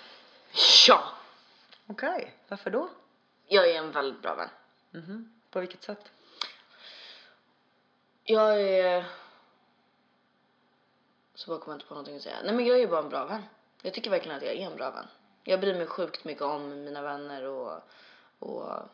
ja! 0.89 1.03
Okej, 1.87 2.35
varför 2.49 2.71
då? 2.71 2.89
Jag 3.47 3.71
är 3.71 3.79
en 3.79 3.93
väldigt 3.93 4.23
bra 4.23 4.35
vän. 4.35 4.49
Mhm. 4.91 5.33
På 5.51 5.61
vilket 5.61 5.83
sätt? 5.83 6.13
Jag 8.25 8.63
är... 8.63 9.05
Så 11.35 11.51
bara 11.51 11.59
kommer 11.59 11.75
jag 11.75 11.77
inte 11.77 11.87
på 11.87 11.95
någonting 11.95 12.17
att 12.17 12.23
säga. 12.23 12.37
Nej 12.45 12.55
men 12.55 12.67
jag 12.67 12.81
är 12.81 12.87
bara 12.87 13.03
en 13.03 13.09
bra 13.09 13.25
vän. 13.27 13.43
Jag 13.83 13.95
tycker 13.95 14.11
verkligen 14.11 14.37
att 14.37 14.43
jag 14.43 14.55
är 14.55 14.67
en 14.71 14.77
bra 14.77 14.91
vän. 14.91 15.07
Jag 15.49 15.61
bryr 15.61 15.75
mig 15.75 15.87
sjukt 15.87 16.25
mycket 16.25 16.43
om 16.43 16.85
mina 16.85 17.03
vänner 17.03 17.45
och... 17.45 17.83
och 18.39 18.89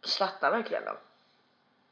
slattar 0.00 0.50
verkligen 0.50 0.84
dem. 0.84 0.96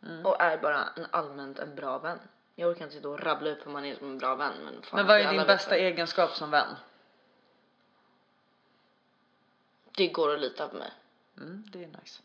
Mm. 0.03 0.27
Och 0.27 0.41
är 0.41 0.59
bara 0.59 0.89
en 0.97 1.07
allmänt 1.11 1.59
en 1.59 1.75
bra 1.75 1.99
vän. 1.99 2.19
Jag 2.55 2.71
orkar 2.71 2.85
inte 2.85 2.97
sitta 2.97 3.09
och 3.09 3.21
rabbla 3.21 3.51
upp 3.51 3.67
hur 3.67 3.71
man 3.71 3.85
är 3.85 3.95
som 3.95 4.11
en 4.11 4.19
bra 4.19 4.35
vän. 4.35 4.53
Men, 4.65 4.83
fan, 4.83 4.97
Men 4.97 5.07
vad 5.07 5.21
är 5.21 5.33
din 5.33 5.47
bästa 5.47 5.71
det. 5.71 5.81
egenskap 5.81 6.31
som 6.31 6.51
vän? 6.51 6.77
Det 9.97 10.09
går 10.09 10.35
att 10.35 10.41
lita 10.41 10.69
på 10.69 10.77
mig. 10.77 10.93
Mm, 11.37 11.65
det 11.67 11.85
är 11.85 11.87
nice. 11.87 12.23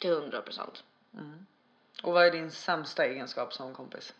Till 0.00 0.10
hundra 0.10 0.42
procent. 0.42 0.84
Mm. 1.14 1.46
Och 2.02 2.12
vad 2.12 2.26
är 2.26 2.30
din 2.30 2.50
sämsta 2.50 3.04
egenskap 3.04 3.54
som 3.54 3.74
kompis? 3.74 4.14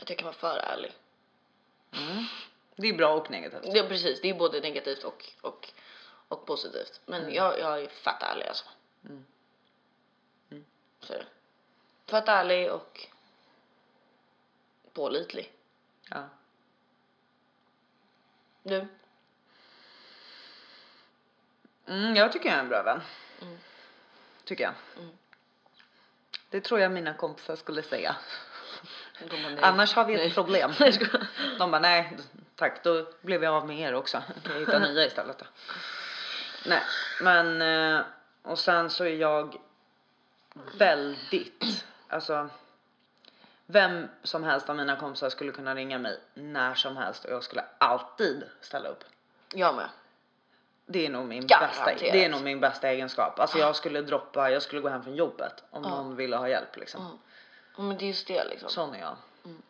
Att 0.00 0.08
jag 0.08 0.18
kan 0.18 0.26
vara 0.26 0.36
för 0.36 0.56
ärlig. 0.58 0.92
Mm. 1.92 2.24
Det 2.76 2.88
är 2.88 2.92
bra 2.92 3.14
och 3.14 3.30
negativt. 3.30 3.62
Det 3.62 3.78
är 3.78 3.88
precis, 3.88 4.20
det 4.20 4.30
är 4.30 4.34
både 4.34 4.60
negativt 4.60 5.04
och, 5.04 5.24
och, 5.40 5.72
och 6.28 6.46
positivt. 6.46 7.00
Men 7.06 7.34
jag, 7.34 7.58
jag 7.58 7.82
är 7.82 7.88
fett 7.88 8.22
ärlig 8.22 8.46
alltså. 8.46 8.64
Mm. 9.04 9.24
Mm. 10.50 10.64
Så. 11.00 11.14
Fett 12.06 12.28
ärlig 12.28 12.72
och 12.72 13.06
pålitlig. 14.92 15.52
Ja. 16.10 16.28
Du? 18.62 18.86
Mm, 21.86 22.16
jag 22.16 22.32
tycker 22.32 22.48
jag 22.48 22.56
är 22.56 22.60
en 22.60 22.68
bra 22.68 22.82
vän. 22.82 23.00
Mm. 23.42 23.58
Tycker 24.44 24.64
jag. 24.64 24.74
Mm. 24.98 25.16
Det 26.50 26.60
tror 26.60 26.80
jag 26.80 26.92
mina 26.92 27.14
kompisar 27.14 27.56
skulle 27.56 27.82
säga. 27.82 28.16
Annars 29.60 29.94
har 29.94 30.04
vi 30.04 30.26
ett 30.26 30.34
problem. 30.34 30.72
De 31.58 31.70
bara 31.70 31.80
nej 31.80 32.16
tack 32.56 32.84
då 32.84 33.06
blev 33.20 33.40
vi 33.40 33.46
av 33.46 33.66
med 33.66 33.78
er 33.78 33.94
också. 33.94 34.22
Kan 34.44 34.52
jag 34.52 34.60
hitta 34.60 34.78
nya 34.92 35.06
istället 35.06 35.38
då. 35.38 35.44
Nej 36.66 36.82
men 37.20 37.62
eh, 37.62 38.04
och 38.42 38.58
sen 38.58 38.90
så 38.90 39.04
är 39.04 39.16
jag 39.16 39.56
väldigt 40.78 41.84
alltså 42.08 42.48
vem 43.66 44.08
som 44.22 44.44
helst 44.44 44.68
av 44.70 44.76
mina 44.76 44.96
kompisar 44.96 45.30
skulle 45.30 45.52
kunna 45.52 45.74
ringa 45.74 45.98
mig 45.98 46.20
när 46.34 46.74
som 46.74 46.96
helst 46.96 47.24
och 47.24 47.32
jag 47.32 47.44
skulle 47.44 47.64
alltid 47.78 48.44
ställa 48.60 48.88
upp. 48.88 49.04
Jag 49.54 49.74
med. 49.74 49.88
Det 50.86 51.06
är 51.06 51.10
nog 51.10 51.26
min 51.26 51.46
Garanterat. 51.46 51.86
bästa, 51.86 52.12
det 52.12 52.24
är 52.24 52.28
nog 52.28 52.42
min 52.42 52.60
bästa 52.60 52.88
egenskap. 52.88 53.38
Alltså 53.38 53.58
jag 53.58 53.76
skulle 53.76 54.02
droppa, 54.02 54.50
jag 54.50 54.62
skulle 54.62 54.80
gå 54.80 54.88
hem 54.88 55.02
från 55.02 55.14
jobbet 55.14 55.64
om 55.70 55.82
någon 55.82 56.16
ville 56.16 56.36
ha 56.36 56.48
hjälp 56.48 56.76
liksom. 56.76 57.06
Mm. 57.06 57.18
Ja, 57.76 57.82
Men 57.82 57.98
det 57.98 58.04
är 58.04 58.08
just 58.08 58.26
det 58.26 58.44
liksom. 58.44 58.70
Sån 58.70 58.94
är 58.94 59.00
jag. 59.00 59.16
Mm. 59.44 59.62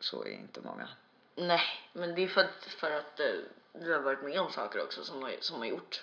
Så 0.00 0.24
är 0.24 0.30
inte 0.30 0.60
många. 0.60 0.88
Nej, 1.36 1.62
men 1.92 2.14
det 2.14 2.22
är 2.22 2.28
för 2.28 2.40
att, 2.44 2.64
för 2.64 2.90
att 2.90 3.20
eh, 3.20 3.26
du 3.72 3.92
har 3.92 4.00
varit 4.00 4.22
med 4.22 4.40
om 4.40 4.52
saker 4.52 4.82
också 4.82 5.04
som 5.04 5.22
har, 5.22 5.32
som 5.40 5.58
har 5.58 5.66
gjort 5.66 6.02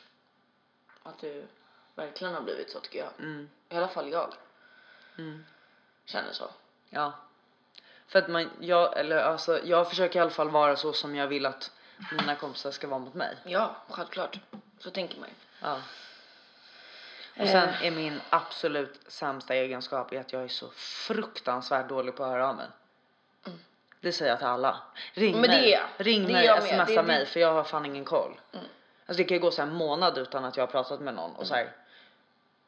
att 1.04 1.20
du 1.20 1.48
verkligen 1.96 2.34
har 2.34 2.42
blivit 2.42 2.70
så 2.70 2.80
tycker 2.80 3.00
jag. 3.00 3.10
Mm. 3.20 3.50
I 3.70 3.76
alla 3.76 3.88
fall 3.88 4.12
jag 4.12 4.34
Mm. 5.18 5.46
känner 6.06 6.32
så. 6.32 6.50
Ja. 6.90 7.14
För 8.08 8.20
att 8.20 8.28
man, 8.28 8.50
jag, 8.60 9.00
eller 9.00 9.18
alltså, 9.18 9.60
jag 9.66 9.90
försöker 9.90 10.20
i 10.20 10.22
alla 10.22 10.32
fall 10.32 10.50
vara 10.50 10.76
så 10.76 10.94
som 10.94 11.16
jag 11.16 11.28
vill 11.28 11.46
att 11.46 11.72
mina 12.12 12.36
kompisar 12.36 12.72
ska 12.72 12.88
vara 12.88 13.00
mot 13.00 13.14
mig. 13.14 13.38
Ja, 13.46 13.76
självklart. 13.90 14.40
Så 14.80 14.92
tänker 14.92 15.20
man 15.20 15.30
ju. 15.30 15.36
Ja. 15.62 15.82
Och 17.40 17.48
sen 17.48 17.70
Eh. 17.70 17.86
är 17.86 17.92
min 17.92 18.22
absolut 18.30 19.00
sämsta 19.08 19.56
egenskap 19.56 20.12
är 20.14 20.20
att 20.20 20.34
jag 20.34 20.44
är 20.44 20.48
så 20.48 20.70
fruktansvärt 21.08 21.90
dålig 21.90 22.16
på 22.16 22.24
att 22.24 22.30
höra 22.30 22.50
av 22.50 22.56
mig. 22.56 22.68
Det 24.02 24.12
säger 24.12 24.32
jag 24.32 24.40
till 24.40 24.48
alla. 24.48 24.78
Ring 25.14 25.30
Mm. 25.30 25.42
Men 25.42 25.50
det 25.50 25.56
mig, 25.58 25.74
är 25.74 25.80
jag. 25.80 26.06
ring 26.08 26.26
Det 26.26 26.32
är 26.32 26.34
mig, 26.34 26.46
jag 26.46 26.64
smsa 26.64 26.86
Det 26.86 26.96
är 26.96 27.04
mig 27.04 27.20
det- 27.20 27.26
för 27.26 27.40
jag 27.40 27.54
har 27.54 27.64
fan 27.64 27.86
ingen 27.86 28.06
koll. 28.06 28.40
Mm. 28.54 28.66
Alltså 29.06 29.18
det 29.18 29.24
kan 29.24 29.36
ju 29.38 29.42
gå 29.42 29.52
så 29.52 29.62
en 29.62 29.74
månad 29.74 30.18
utan 30.18 30.46
att 30.46 30.58
jag 30.58 30.64
har 30.68 30.72
pratat 30.72 31.00
med 31.00 31.14
någon 31.14 31.36
och 31.36 31.48
så 31.48 31.54
här. 31.54 31.70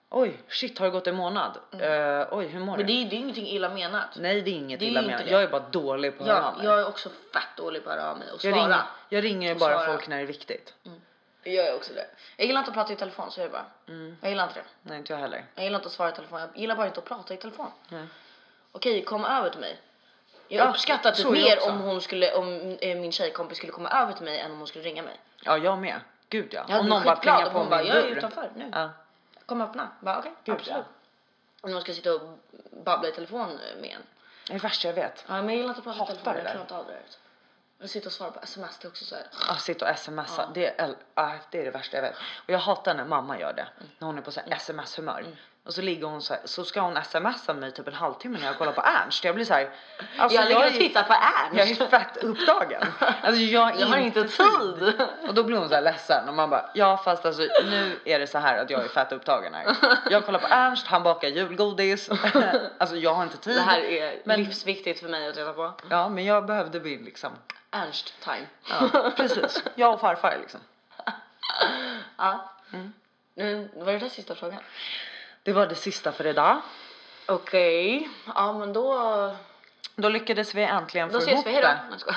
Oj, 0.09 0.37
shit 0.47 0.79
har 0.79 0.85
det 0.85 0.91
gått 0.91 1.07
en 1.07 1.15
månad? 1.15 1.57
Eh, 1.71 2.27
oj, 2.31 2.45
hur 2.47 2.59
mår 2.59 2.73
Mm. 2.73 2.77
Men 2.77 2.77
du? 2.77 2.83
det 2.83 2.93
är, 2.93 3.05
det 3.09 3.15
är 3.15 3.17
ingenting 3.17 3.47
illa 3.47 3.69
menat. 3.69 4.07
Nej 4.15 4.41
det 4.41 4.49
är 4.49 4.53
inget 4.53 4.79
det 4.79 4.85
är 4.85 4.87
illa 4.87 5.01
menat. 5.01 5.25
det. 5.25 5.31
Jag 5.31 5.43
är 5.43 5.47
bara 5.47 5.63
dålig 5.71 6.17
på 6.17 6.23
att 6.23 6.29
höra 6.29 6.39
av 6.39 6.43
Jag, 6.53 6.57
mig. 6.57 6.65
jag 6.65 6.79
är 6.79 6.87
också 6.87 7.09
fett 7.33 7.43
dålig 7.57 7.83
på 7.83 7.89
att 7.89 7.95
höra 7.95 8.11
av 8.11 8.17
mig 8.17 8.27
och 8.31 8.45
Jag 8.45 8.53
svara. 8.53 8.63
ringer, 8.65 8.81
jag 9.09 9.23
ringer 9.23 9.53
ju 9.53 9.59
bara 9.59 9.73
svara. 9.73 9.87
folk 9.87 10.07
när 10.07 10.17
det 10.17 10.23
är 10.23 10.27
viktigt. 10.27 10.73
Jag 11.43 11.53
gör 11.55 11.75
också 11.75 11.93
det. 11.93 12.05
Jag 12.37 12.47
gillar 12.47 12.59
inte 12.61 12.69
att 12.69 12.75
prata 12.75 12.93
i 12.93 12.95
telefon, 12.95 13.31
så 13.31 13.41
är 13.41 13.45
det 13.45 13.51
bara. 13.51 13.65
Mm. 13.87 14.17
Jag 14.21 14.29
gillar 14.29 14.43
inte 14.43 14.59
det. 14.59 14.65
Nej 14.81 14.97
inte 14.97 15.13
jag 15.13 15.19
heller. 15.19 15.45
Jag 15.55 15.63
gillar 15.63 15.79
inte 15.79 15.87
att 15.87 15.93
svara 15.93 16.09
i 16.09 16.13
telefon. 16.13 16.39
Jag 16.39 16.49
gillar 16.55 16.75
bara 16.75 16.87
inte 16.87 16.99
att 16.99 17.05
prata 17.05 17.33
i 17.33 17.37
telefon. 17.37 17.67
Nej. 17.89 18.05
Okej, 18.71 19.03
kom 19.03 19.25
över 19.25 19.49
till 19.49 19.59
mig. 19.59 19.79
Jag 20.53 20.65
Ja, 20.67 20.69
uppskattar 20.69 21.11
typ 21.11 21.25
så 21.25 21.35
är 21.35 21.39
jag 21.39 21.43
mer 21.67 21.69
om 21.69 21.79
hon 21.81 22.01
skulle, 22.01 22.33
om 22.33 22.77
eh, 22.81 22.97
min 22.97 23.11
tjejkompis 23.11 23.57
skulle 23.57 23.71
komma 23.73 23.89
över 23.89 24.13
till 24.13 24.25
mig 24.25 24.39
än 24.39 24.51
om 24.51 24.57
hon 24.57 24.67
skulle 24.67 24.83
ringa 24.83 25.03
mig. 25.03 25.19
Ja 25.43 25.57
jag 25.57 25.77
med. 25.79 25.99
Gud 26.29 26.53
ja. 26.53 26.65
Jag 26.67 26.79
Om 26.79 26.87
någon 26.89 27.03
bara 27.03 27.15
plingar 27.15 27.49
på 27.49 27.57
hon 27.59 27.69
bara, 27.69 27.79
min 27.81 27.87
jag 27.87 27.97
är 27.97 28.01
dörr. 28.01 28.17
utanför 28.17 28.51
nu. 28.55 28.69
Ja. 28.73 28.89
Kom 29.45 29.61
och 29.61 29.67
öppna. 29.69 29.87
Bara 29.99 30.19
okej, 30.19 30.31
Gud, 30.43 30.55
absolut. 30.55 30.85
Om 31.61 31.71
någon 31.71 31.81
ska 31.81 31.93
sitta 31.93 32.13
och 32.13 32.39
babbla 32.85 33.09
i 33.09 33.11
telefon 33.11 33.59
med 33.81 33.89
en. 33.89 34.01
Det 34.47 34.53
är 34.53 34.57
det 34.57 34.63
värsta 34.63 34.87
jag 34.87 34.95
vet. 34.95 35.25
Ja, 35.27 35.33
men 35.33 35.45
jag 35.49 35.55
gillar 35.57 35.69
inte 35.69 35.89
att 35.89 35.97
prata 35.97 36.13
i 36.13 36.15
telefon, 36.15 36.33
jag 36.35 36.43
klarar 36.43 36.61
inte 36.61 36.75
av 36.75 36.85
det. 37.79 37.87
sitter 37.87 38.07
och 38.07 38.13
svarar 38.13 38.31
på 38.31 38.39
sms, 38.43 38.77
det 38.77 38.85
är 38.85 38.89
också 38.89 39.05
så 39.05 39.15
här. 39.15 39.25
Att 39.49 39.61
sitta 39.61 39.91
och 39.91 39.97
smsa, 39.99 40.23
Ja. 40.37 40.49
det, 40.53 40.79
är, 40.81 40.95
ah, 41.13 41.31
det 41.51 41.59
är 41.59 41.63
det 41.65 41.71
värsta 41.71 41.97
jag 41.97 42.01
vet. 42.01 42.15
Och 42.15 42.49
jag 42.49 42.59
hatar 42.59 42.93
när 42.95 43.05
mamma 43.05 43.39
gör 43.39 43.53
det. 43.53 43.67
När 43.99 44.05
hon 44.07 44.17
är 44.17 44.21
på 44.21 44.31
så 44.31 44.39
här 44.39 44.47
Mm. 45.25 45.37
Och 45.65 45.73
så 45.73 45.81
ligger 45.81 46.07
hon 46.07 46.21
så 46.21 46.33
här, 46.33 46.41
så 46.45 46.65
ska 46.65 46.81
hon 46.81 46.97
smsa 47.03 47.53
mig 47.53 47.71
typ 47.71 47.87
en 47.87 47.93
halvtimme 47.93 48.39
när 48.39 48.45
jag 48.47 48.57
kollar 48.57 48.71
på 48.71 48.81
Ernst. 48.81 49.23
Jag 49.23 49.35
blir 49.35 49.45
så 49.45 49.53
här. 49.53 49.69
Alltså 50.17 50.37
jag 50.37 50.47
ligger 50.47 50.65
och 50.67 50.73
tittar 50.73 51.03
på 51.03 51.13
Ernst. 51.13 51.57
Jag 51.79 51.87
är 51.87 51.89
fett 51.89 52.17
upptagen. 52.23 52.81
Alltså 52.99 53.41
jag, 53.41 53.79
Jag 53.79 53.87
har 53.87 53.97
inte 53.97 54.23
tid. 54.27 55.01
Och 55.27 55.33
då 55.33 55.43
blir 55.43 55.57
hon 55.57 55.69
så 55.69 55.75
här 55.75 55.81
ledsen 55.81 56.29
och 56.29 56.33
man 56.35 56.49
bara 56.49 56.69
ja 56.73 56.97
fast 56.97 57.25
alltså 57.25 57.41
nu 57.65 57.99
är 58.05 58.19
det 58.19 58.27
så 58.27 58.37
här 58.37 58.57
att 58.57 58.69
jag 58.69 58.83
är 58.83 58.87
fett 58.87 59.11
upptagen 59.11 59.53
här. 59.53 59.75
Jag 60.09 60.25
kollar 60.25 60.39
på 60.39 60.47
Ernst, 60.49 60.87
han 60.87 61.03
bakar 61.03 61.27
julgodis. 61.27 62.09
Alltså 62.77 62.95
jag 62.95 63.13
har 63.13 63.23
inte 63.23 63.37
tid. 63.37 63.55
Det 63.55 63.61
här 63.61 63.79
är 63.79 64.21
Men- 64.25 64.43
livsviktigt 64.43 64.99
för 64.99 65.07
mig 65.09 65.27
att 65.27 65.37
reda 65.37 65.53
på. 65.53 65.73
Ja 65.89 66.09
men 66.09 66.25
jag 66.25 66.45
behövde 66.45 66.79
min 66.79 67.03
liksom. 67.05 67.31
Ernst 67.71 68.13
time. 68.23 68.45
Ja 68.69 69.11
precis. 69.17 69.63
Jag 69.75 69.93
och 69.93 69.99
farfar 69.99 70.37
liksom. 70.41 70.59
Ja. 72.17 72.49
Mm. 72.73 72.93
Nu 73.35 73.69
var 73.75 73.91
det 73.93 73.99
där 73.99 74.09
sista 74.09 74.35
frågan. 74.35 74.59
Det 75.43 75.53
var 75.53 75.67
det 75.67 75.75
sista 75.75 76.11
för 76.11 76.27
idag. 76.27 76.61
Okej. 77.27 78.09
Ja 78.35 78.53
men 78.53 78.73
då, 78.73 79.35
Då 79.95 80.09
lyckades 80.09 80.55
vi 80.55 80.63
äntligen 80.63 81.11
då 81.11 81.21
få 81.21 81.29
ihop 81.29 81.47
vi. 81.47 81.51
Hejdå. 81.51 81.67
det 81.67 82.15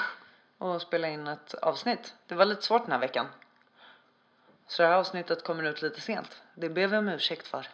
och 0.59 0.83
spela 0.83 1.09
in 1.09 1.27
ett 1.27 1.55
avsnitt. 1.55 2.15
Det 2.27 2.35
var 2.35 2.45
lite 2.45 2.63
svårt 2.63 2.83
den 2.83 2.93
här 2.93 2.99
veckan. 2.99 3.27
Så 4.67 4.83
det 4.83 4.89
här 4.89 4.95
avsnittet 4.95 5.45
kommer 5.45 5.63
ut 5.63 5.83
lite 5.83 6.01
sent. 6.01 6.43
Det 6.55 6.69
ber 6.69 6.87
vi 6.87 6.97
om 6.97 7.09
ursäkt 7.09 7.47
för. 7.49 7.69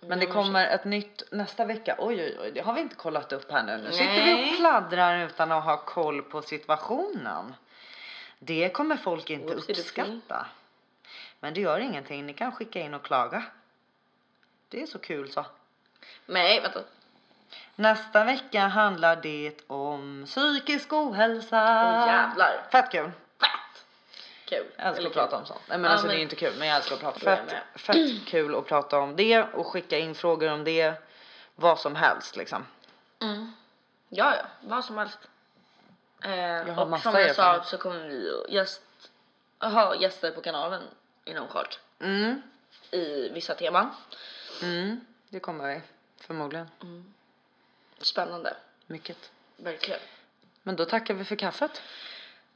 Men 0.00 0.20
det 0.20 0.26
om 0.26 0.32
kommer 0.32 0.66
ett 0.66 0.84
nytt 0.84 1.22
nästa 1.30 1.64
vecka. 1.64 1.96
Oj 1.98 2.22
oj 2.22 2.38
oj, 2.40 2.50
det 2.52 2.60
har 2.60 2.74
vi 2.74 2.80
inte 2.80 2.94
kollat 2.94 3.32
upp 3.32 3.52
här 3.52 3.62
nu. 3.62 3.76
Nu 3.76 3.92
sitter 3.92 4.24
vi 4.24 4.52
och 4.52 4.56
pladdrar 4.56 5.26
utan 5.26 5.52
att 5.52 5.64
ha 5.64 5.76
koll 5.76 6.22
på 6.22 6.42
situationen. 6.42 7.54
Det 8.38 8.68
kommer 8.68 8.96
folk 8.96 9.30
inte 9.30 9.54
uppskatta. 9.54 10.46
Men 11.40 11.54
det 11.54 11.60
gör 11.60 11.78
ingenting, 11.78 12.26
ni 12.26 12.32
kan 12.32 12.52
skicka 12.52 12.80
in 12.80 12.94
och 12.94 13.02
klaga. 13.02 13.44
Det 14.68 14.82
är 14.82 14.86
så 14.86 14.98
kul 14.98 15.32
så. 15.32 15.46
Nej 16.26 16.60
vänta. 16.60 16.80
Nästa 17.76 18.24
vecka 18.24 18.60
handlar 18.66 19.16
det 19.16 19.52
om 19.66 20.24
psykisk 20.26 20.92
ohälsa. 20.92 21.56
Åh, 21.86 22.06
jävlar. 22.06 22.66
Fett 22.72 22.90
kul. 22.90 23.10
Fett! 23.40 23.84
Kul. 24.44 24.66
Jag 24.76 24.86
älskar 24.86 24.98
Eller 25.00 25.08
att 25.08 25.14
prata 25.14 25.30
kul. 25.30 25.38
om 25.38 25.46
sånt. 25.46 25.60
Nej 25.68 25.78
men 25.78 25.84
Ja, 25.84 25.90
alltså 25.90 26.06
men- 26.06 26.16
det 26.16 26.20
är 26.20 26.22
inte 26.22 26.36
kul 26.36 26.52
men 26.58 26.68
jag 26.68 26.76
älskar 26.76 26.94
att 26.96 27.00
prata. 27.02 27.30
Jag 27.30 27.38
är 27.38 27.44
Fett, 27.74 27.80
fett 27.80 28.26
kul 28.26 28.54
att 28.54 28.66
prata 28.66 28.98
om 28.98 29.16
det 29.16 29.42
och 29.42 29.66
skicka 29.66 29.98
in 29.98 30.14
frågor 30.14 30.52
om 30.52 30.64
det. 30.64 30.94
Vad 31.54 31.78
som 31.80 31.96
helst 31.96 32.36
liksom. 32.36 32.66
Mm. 33.20 33.52
Ja 34.08 34.34
ja, 34.36 34.44
vad 34.60 34.84
som 34.84 34.98
helst. 34.98 35.18
Eh, 36.24 36.30
har 36.74 36.82
och 36.82 36.88
massa 36.90 37.12
som 37.12 37.20
jag 37.20 37.36
sa 37.36 37.62
så 37.64 37.78
kommer 37.78 38.08
vi 38.08 38.32
gäst, 38.48 38.82
ha 39.60 39.94
gäster 39.94 40.30
på 40.30 40.40
kanalen 40.40 40.82
inom 41.24 41.48
kort. 41.48 41.78
Mm. 42.00 42.42
I 42.90 43.28
vissa 43.28 43.54
teman. 43.54 43.90
Mm. 44.62 45.00
Det 45.28 45.40
kommer 45.40 45.74
vi. 45.74 45.80
Förmodligen. 46.20 46.68
Spännande. 47.98 48.56
Mycket. 48.86 49.30
Verkligen. 49.56 50.00
Men 50.62 50.76
då 50.76 50.84
tackar 50.84 51.14
vi 51.14 51.24
för 51.24 51.36
kaffet. 51.36 51.82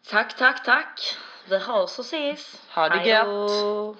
Tack, 0.07 0.37
tack, 0.37 0.65
tack. 0.65 1.17
Vi 1.49 1.59
hörs 1.59 1.99
och 1.99 2.05
ses. 2.05 2.63
Ha 2.69 2.89
det 2.89 2.97
Hej 2.97 3.25
då. 3.25 3.97